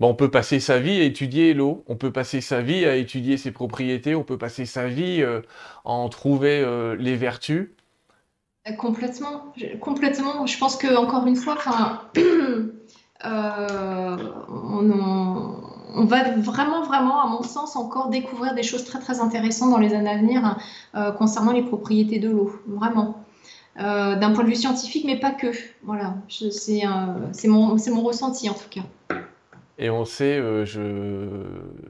[0.00, 3.36] on peut passer sa vie à étudier l'eau, on peut passer sa vie à étudier
[3.36, 5.40] ses propriétés, on peut passer sa vie euh,
[5.84, 7.70] à en trouver euh, les vertus.
[8.78, 10.46] Complètement, complètement.
[10.46, 11.58] Je pense que encore une fois,
[13.26, 14.16] euh,
[15.94, 19.78] on, va vraiment, vraiment, à mon sens, encore découvrir des choses très, très intéressantes dans
[19.78, 20.58] les années à venir
[21.18, 23.24] concernant les propriétés de l'eau, vraiment.
[23.76, 25.48] D'un point de vue scientifique, mais pas que.
[25.82, 28.82] Voilà, c'est mon ressenti en tout cas.
[29.82, 30.78] Et on sait, euh, je,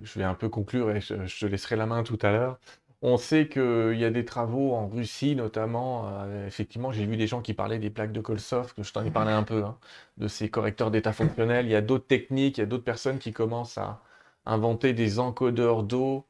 [0.02, 2.59] je, vais un peu conclure et je, te laisserai la main tout à l'heure.
[3.02, 6.09] On sait qu'il y a des travaux en Russie notamment.
[6.09, 9.05] Euh, effectivement, j'ai vu des gens qui parlaient des plaques de Kolsov, que je t'en
[9.05, 9.77] ai parlé un peu, hein,
[10.16, 11.66] de ces correcteurs d'état fonctionnel.
[11.66, 14.01] Il y a d'autres techniques, il y a d'autres personnes qui commencent à
[14.47, 16.27] inventer des encodeurs d'eau.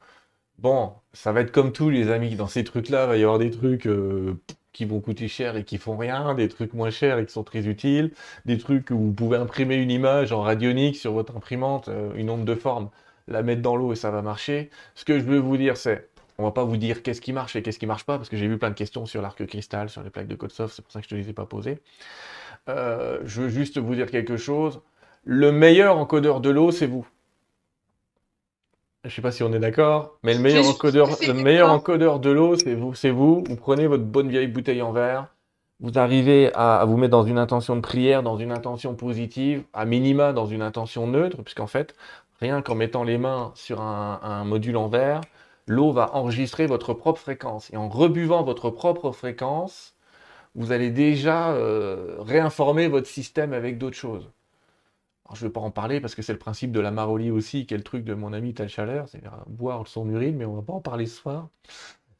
[0.58, 2.36] Bon, ça va être comme tout, les amis.
[2.36, 3.86] Dans ces trucs-là, il va y avoir des trucs.
[3.86, 4.40] Euh,
[4.72, 7.44] qui vont coûter cher et qui font rien, des trucs moins chers et qui sont
[7.44, 8.12] très utiles,
[8.46, 12.30] des trucs où vous pouvez imprimer une image en radionique sur votre imprimante, euh, une
[12.30, 12.90] onde de forme,
[13.28, 14.70] la mettre dans l'eau et ça va marcher.
[14.94, 16.08] Ce que je veux vous dire, c'est,
[16.38, 18.36] on va pas vous dire qu'est-ce qui marche et qu'est-ce qui marche pas, parce que
[18.36, 20.92] j'ai vu plein de questions sur l'arc cristal, sur les plaques de Code-Soft, c'est pour
[20.92, 21.78] ça que je te les ai pas posées.
[22.68, 24.80] Euh, je veux juste vous dire quelque chose.
[25.24, 27.06] Le meilleur encodeur de l'eau, c'est vous.
[29.04, 32.30] Je sais pas si on est d'accord, mais le meilleur encodeur, le meilleur encodeur de
[32.30, 33.42] l'eau, c'est vous, c'est vous.
[33.48, 35.26] Vous prenez votre bonne vieille bouteille en verre,
[35.82, 39.84] vous arrivez à, vous mettre dans une intention de prière, dans une intention positive, à
[39.84, 41.96] minima dans une intention neutre, puisqu'en fait,
[42.40, 45.20] rien qu'en mettant les mains sur un, module en verre,
[45.66, 47.72] l'eau va enregistrer votre propre fréquence.
[47.72, 49.96] Et en rebuvant votre propre fréquence,
[50.54, 54.30] vous allez déjà euh, réinformer votre système avec d'autres choses
[55.34, 57.66] je ne vais pas en parler parce que c'est le principe de la marolie aussi,
[57.66, 60.54] qui est le truc de mon ami Tal Chaleur, c'est boire son urine, mais on
[60.54, 61.48] va pas en parler ce soir.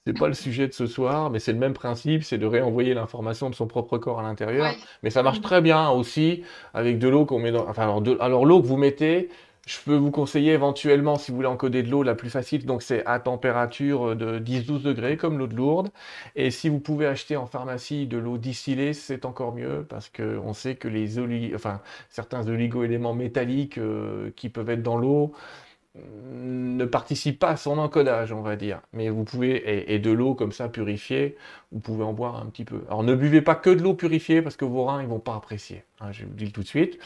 [0.04, 2.92] C'est pas le sujet de ce soir, mais c'est le même principe, c'est de réenvoyer
[2.92, 4.74] l'information de son propre corps à l'intérieur.
[5.04, 6.42] Mais ça marche très bien aussi
[6.74, 7.68] avec de l'eau qu'on met dans.
[7.68, 9.28] Enfin, alors, alors l'eau que vous mettez,
[9.66, 12.82] je peux vous conseiller éventuellement, si vous voulez encoder de l'eau, la plus facile, donc
[12.82, 15.90] c'est à température de 10-12 degrés, comme l'eau de Lourdes.
[16.34, 20.52] Et si vous pouvez acheter en pharmacie de l'eau distillée, c'est encore mieux, parce qu'on
[20.52, 21.16] sait que les
[22.08, 25.32] certains oligo-éléments métalliques euh, qui peuvent être dans l'eau
[25.94, 28.80] mm, ne participent pas à son encodage, on va dire.
[28.92, 31.36] Mais vous pouvez, et, de l'eau comme ça purifiée,
[31.70, 32.82] vous pouvez en boire un petit peu.
[32.88, 35.36] Alors ne buvez pas que de l'eau purifiée, parce que vos reins, ils vont pas
[35.36, 35.84] apprécier.
[36.00, 36.98] Hein, je vous le dis tout de suite.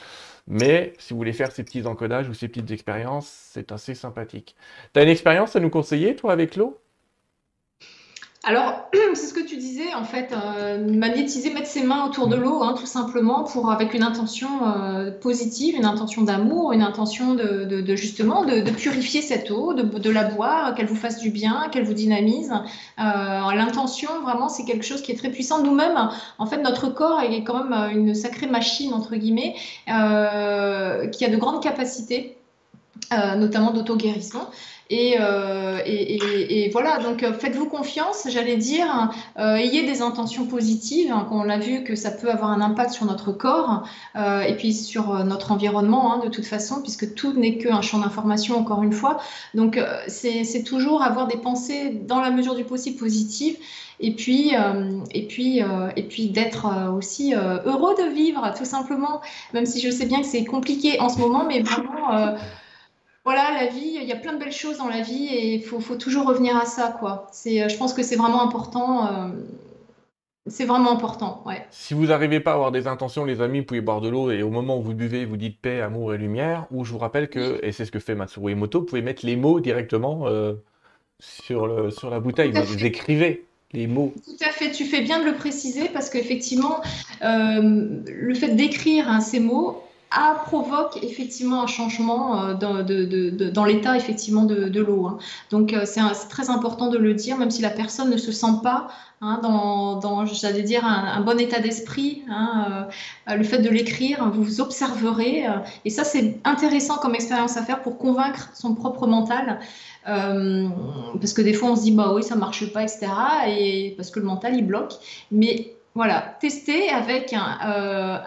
[0.49, 4.57] Mais si vous voulez faire ces petits encodages ou ces petites expériences, c'est assez sympathique.
[4.93, 6.81] Tu as une expérience à nous conseiller, toi, avec l'eau?
[8.47, 12.37] Alors, c'est ce que tu disais, en fait, euh, magnétiser, mettre ses mains autour de
[12.37, 17.35] l'eau, hein, tout simplement, pour avec une intention euh, positive, une intention d'amour, une intention
[17.35, 21.83] de, justement de, purifier cette eau, de, la boire, qu'elle vous fasse du bien, qu'elle
[21.83, 22.53] vous dynamise.
[23.01, 23.03] Euh,
[23.53, 25.61] l'intention, vraiment, c'est quelque chose qui est très puissant.
[25.65, 26.09] Nous-mêmes,
[26.39, 29.57] en fait, notre corps est quand même une sacrée machine entre guillemets,
[29.87, 32.36] qui a de grandes capacités,
[33.11, 34.47] notamment d'auto-guérison.
[34.93, 41.11] Euh, et, et, voilà, donc euh, faites-vous confiance, j'allais dire, euh, ayez des intentions positives,
[41.11, 43.83] hein, on l'a vu que ça peut avoir un impact sur notre corps
[44.17, 48.59] et puis sur notre environnement hein, de toute façon, puisque tout n'est qu'un champ d'information,
[48.59, 49.19] encore une fois.
[49.55, 53.57] Donc c'est toujours avoir des pensées dans la mesure du possible positives
[53.99, 54.53] et puis,
[55.29, 55.63] puis,
[55.97, 56.67] et puis d'être
[56.97, 59.21] aussi heureux de vivre, tout simplement,
[59.53, 62.37] même si je sais bien que c'est compliqué en ce moment, mais vraiment
[63.27, 65.63] voilà, la vie, il y a plein de belles choses dans la vie et il
[65.65, 67.27] faut, toujours revenir à ça, quoi.
[67.33, 69.05] C'est, euh, je pense que c'est vraiment important.
[69.05, 69.29] Euh,
[70.47, 71.67] c'est vraiment important, ouais.
[71.73, 74.31] Si vous n'arrivez pas à avoir des intentions, les amis, vous pouvez boire de l'eau
[74.31, 76.69] et au moment où vous buvez, vous dites paix, amour et lumière.
[76.71, 79.27] Ou je vous rappelle que, et c'est ce que fait Matsuru Emoto, vous pouvez mettre
[79.27, 80.53] les mots directement euh,
[81.19, 82.53] sur, le, sur la bouteille.
[82.53, 84.15] Vous écrivez les mots.
[84.25, 86.81] Tout à fait, tu fais bien de le préciser parce qu'effectivement,
[87.23, 89.83] le fait d'écrire hein, ces mots,
[90.45, 95.07] provoque effectivement un changement dans, dans l'état effectivement de, l'eau.
[95.07, 95.19] Hein.
[95.51, 98.89] Donc c'est très important de le dire, même si la personne ne se sent pas
[99.23, 102.23] Hein, dans, j'allais dire, un, bon état d'esprit.
[102.29, 102.87] Hein,
[103.31, 105.47] euh, le fait de l'écrire, vous observerez.
[105.47, 105.53] Euh,
[105.87, 109.59] et ça, c'est intéressant comme expérience à faire pour convaincre son propre mental.
[110.07, 110.69] Euh,
[111.19, 113.07] parce que des fois, on se dit, bah oui, ça marche pas, etc.
[113.49, 114.93] Et parce que le mental, il bloque.
[115.31, 118.21] Mais voilà, tester avec un,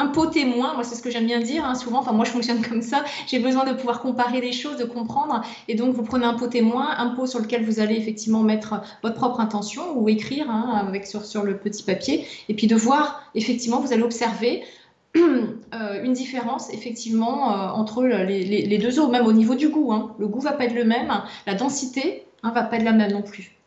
[0.00, 2.30] un pot témoin, moi c'est ce que j'aime bien dire hein, souvent, enfin moi je
[2.30, 6.02] fonctionne comme ça, j'ai besoin de pouvoir comparer les choses, de comprendre, et donc vous
[6.02, 9.82] prenez un pot témoin, un pot sur lequel vous allez effectivement mettre votre propre intention
[9.96, 14.02] ou écrire hein, avec sur, le petit papier, et puis de voir effectivement, vous allez
[14.02, 14.62] observer
[15.16, 19.92] euh, une différence effectivement euh, entre les, deux eaux, même au niveau du goût.
[19.92, 20.14] Hein.
[20.18, 21.12] Le goût va pas être le même,
[21.46, 23.59] la densité ne va pas être la même non plus.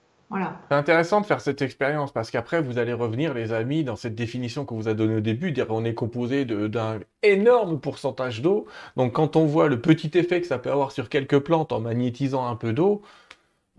[0.69, 4.15] C'est intéressant de faire cette expérience parce qu'après, vous allez revenir, les amis, dans cette
[4.15, 8.65] définition qu'on vous a donnée au début, dire on est composé d'un énorme pourcentage d'eau.
[8.97, 11.79] Donc, quand on voit le petit effet que ça peut avoir sur quelques plantes en
[11.79, 13.01] magnétisant un peu d'eau,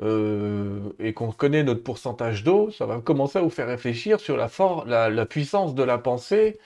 [0.02, 4.36] euh, et qu'on connaît notre pourcentage d'eau, ça va commencer à vous faire réfléchir sur
[4.36, 6.58] la, la puissance de la pensée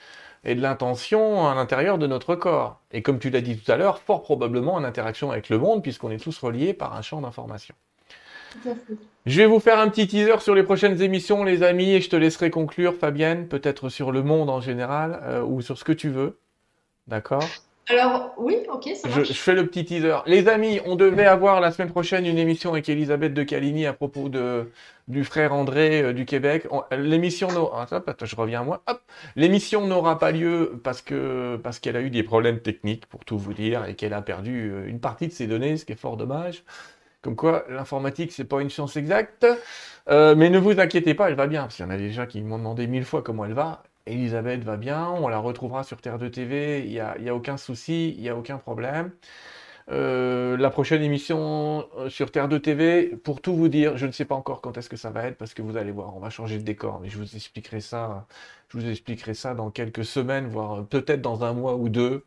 [0.43, 2.81] et de l'intention à l'intérieur de notre corps.
[2.91, 5.83] Et comme tu l'as dit tout à l'heure, fort probablement en interaction avec le monde,
[5.83, 7.75] puisqu'on est tous reliés par un champ d'information.
[9.25, 12.09] Je vais vous faire un petit teaser sur les prochaines émissions, les amis, et je
[12.09, 15.91] te laisserai conclure, Fabienne, peut-être sur le monde en général, euh, ou sur ce que
[15.91, 16.39] tu veux.
[17.07, 17.43] D'accord?
[17.89, 19.27] Alors, oui, ok, ça marche.
[19.27, 20.17] Je, fais le petit teaser.
[20.27, 23.93] Les amis, on devait avoir la semaine prochaine une émission avec Elisabeth de Caligny à
[23.93, 24.71] propos de,
[25.07, 26.67] du frère André euh, du Québec.
[26.91, 27.87] L'émission n'aura...
[28.21, 28.83] je reviens à moi.
[29.35, 33.39] L'émission n'aura pas lieu parce que parce qu'elle a eu des problèmes techniques, pour tout
[33.39, 35.99] vous dire, et qu'elle a perdu euh, une partie de ses données, ce qui est
[35.99, 36.63] fort dommage.
[37.21, 39.45] Comme quoi, l'informatique, c'est pas une science exacte.
[40.09, 41.63] Euh, mais ne vous inquiétez pas, elle va bien.
[41.63, 43.83] Parce qu'il y en a déjà qui m'ont demandé mille fois comment elle va.
[44.05, 47.57] Elisabeth va bien, on la retrouvera sur Terre de TV, il n'y a, a, aucun
[47.57, 49.11] souci, il n'y a aucun problème.
[49.91, 54.11] Euh, la prochaine émission euh, sur Terre de TV, pour tout vous dire, je ne
[54.11, 56.19] sais pas encore quand est-ce que ça va être, parce que vous allez voir, on
[56.19, 58.27] va changer de décor, mais je vous expliquerai ça,
[58.69, 62.23] je vous expliquerai ça dans quelques semaines, voire peut-être dans un mois ou deux.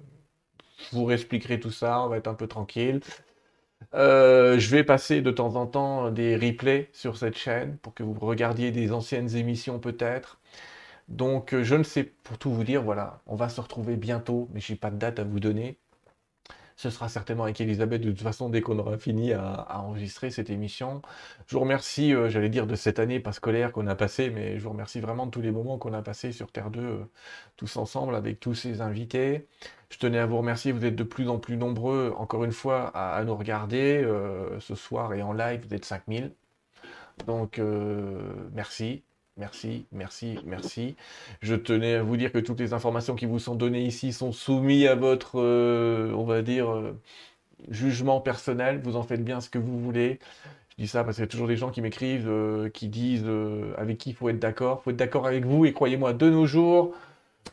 [0.90, 3.01] Je vous réexpliquerai tout ça, on va être un peu tranquille.
[3.94, 8.02] Euh, je vais passer de temps en temps des replays sur cette chaîne pour que
[8.02, 10.40] vous regardiez des anciennes émissions peut-être.
[11.09, 14.48] Donc euh, je ne sais pour tout vous dire, voilà, on va se retrouver bientôt,
[14.54, 15.80] mais j'ai pas de date à vous donner.
[16.77, 20.51] Ce sera certainement avec Elisabeth de toute façon dès qu'on aura fini à, enregistrer cette
[20.51, 21.03] émission.
[21.47, 24.59] Je vous remercie, euh, j'allais dire, de cette année pas scolaire qu'on a passée, mais
[24.59, 27.05] je vous remercie vraiment de tous les moments qu'on a passés sur Terre 2,
[27.57, 29.47] tous ensemble, avec tous ces invités.
[29.90, 32.89] Je tenais à vous remercier, vous êtes de plus en plus nombreux, encore une fois,
[32.94, 34.03] à, nous regarder.
[34.05, 36.32] Euh, ce soir et en live, vous êtes 5000.
[37.27, 39.03] Donc, euh, merci,
[39.36, 40.96] merci, merci, merci.
[41.40, 44.32] Je tenais à vous dire que toutes les informations qui vous sont données ici sont
[44.32, 46.94] soumises à votre, euh, on va dire,
[47.70, 48.80] jugement personnel.
[48.82, 50.18] Vous en faites bien ce que vous voulez.
[50.70, 52.30] Je dis ça parce qu'il y a toujours des gens qui m'écrivent,
[52.72, 53.30] qui disent
[53.76, 54.80] avec qui il faut être d'accord.
[54.80, 56.94] Il faut être d'accord avec vous et croyez-moi, de nos jours,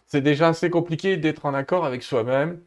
[0.08, 2.60] c'est déjà assez compliqué d'être en accord avec soi-même.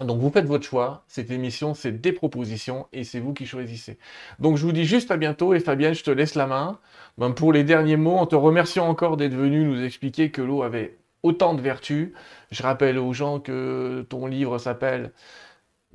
[0.00, 1.04] Donc vous faites votre choix.
[1.06, 3.98] Cette émission, c'est des propositions et c'est vous qui choisissez.
[4.38, 6.80] Donc je vous dis juste à bientôt et Fabienne, je te laisse la main.
[7.18, 10.62] Ben, pour les derniers mots, en te remerciant encore d'être venu nous expliquer que l'eau
[10.62, 12.12] avait autant de vertus.
[12.50, 15.12] Je rappelle aux gens que ton livre s'appelle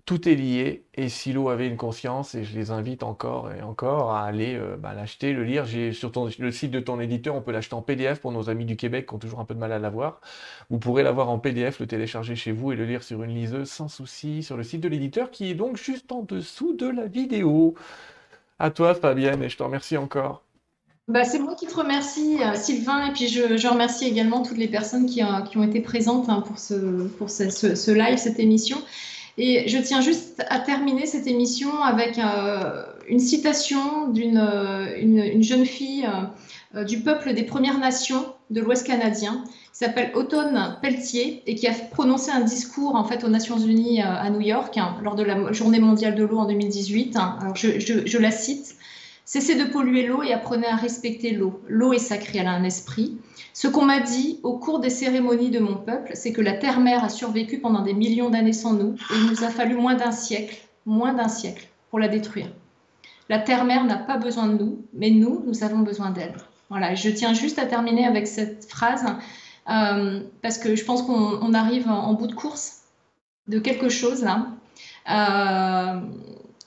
[0.05, 0.85] tout est lié.
[0.93, 4.77] Et Silo avait une conscience, et je les invite encore et encore à aller euh,
[4.77, 5.65] bah, l'acheter, le lire.
[5.93, 8.75] Sur le site de ton éditeur, on peut l'acheter en PDF pour nos amis du
[8.75, 10.21] Québec qui ont toujours un peu de mal à l'avoir.
[10.69, 13.69] Vous pourrez l'avoir en PDF, le télécharger chez vous et le lire sur une liseuse
[13.69, 17.07] sans souci sur le site de l'éditeur qui est donc juste en dessous de la
[17.07, 17.73] vidéo.
[18.59, 20.43] À toi, Fabienne, et je te remercie encore.
[21.07, 24.67] Bah, c'est moi qui te remercie, euh, Sylvain, et puis je, remercie également toutes les
[24.67, 28.77] personnes qui, euh, ont été présentes hein, pour, ce live, cette émission.
[29.37, 35.43] Et je tiens juste à terminer cette émission avec euh, une citation d'une euh, une,
[35.43, 36.07] jeune fille
[36.75, 41.67] euh, du peuple des Premières Nations de l'Ouest canadien, qui s'appelle Automne Pelletier et qui
[41.67, 45.23] a prononcé un discours en fait aux Nations Unies à New York hein, lors de
[45.23, 47.17] la Journée mondiale de l'eau en 2018.
[47.17, 48.75] Alors je, je, je la cite.
[49.25, 51.59] Cessez de polluer l'eau et apprenez à respecter l'eau.
[51.67, 53.17] L'eau est sacrée, elle a un esprit.
[53.53, 57.03] Ce qu'on m'a dit au cours des cérémonies de mon peuple, c'est que la terre-mère
[57.03, 60.11] a survécu pendant des millions d'années sans nous et il nous a fallu moins d'un
[60.11, 62.51] siècle, moins d'un siècle pour la détruire.
[63.27, 66.35] La terre-mère n'a pas besoin de nous, mais nous, nous avons besoin d'elle.
[66.69, 69.05] Voilà, je tiens juste à terminer avec cette phrase
[69.69, 72.81] euh, parce que je pense qu'on arrive en, bout de course
[73.47, 74.47] de quelque chose là.
[75.09, 76.01] Euh,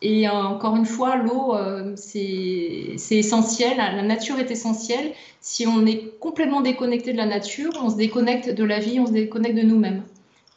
[0.00, 5.12] et encore une fois, l'eau, euh, c'est essentiel, la nature est essentielle.
[5.40, 9.06] Si on est complètement déconnecté de la nature, on se déconnecte de la vie, on
[9.06, 10.02] se déconnecte de nous-mêmes.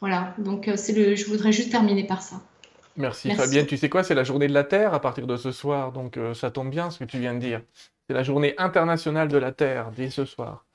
[0.00, 2.40] Voilà, donc c'est le, je voudrais juste terminer par ça.
[2.96, 3.66] Merci, Fabienne.
[3.66, 6.18] Tu sais quoi, c'est la journée de la Terre à partir de ce soir, donc
[6.34, 7.62] ça tombe bien ce que tu viens de dire.
[8.06, 10.66] C'est la journée internationale de la Terre dès ce soir.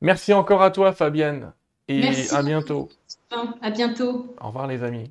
[0.00, 1.52] Merci encore à toi, Fabienne,
[1.88, 2.90] et à bientôt.
[3.60, 4.34] À bientôt.
[4.40, 5.10] Au revoir, les amis.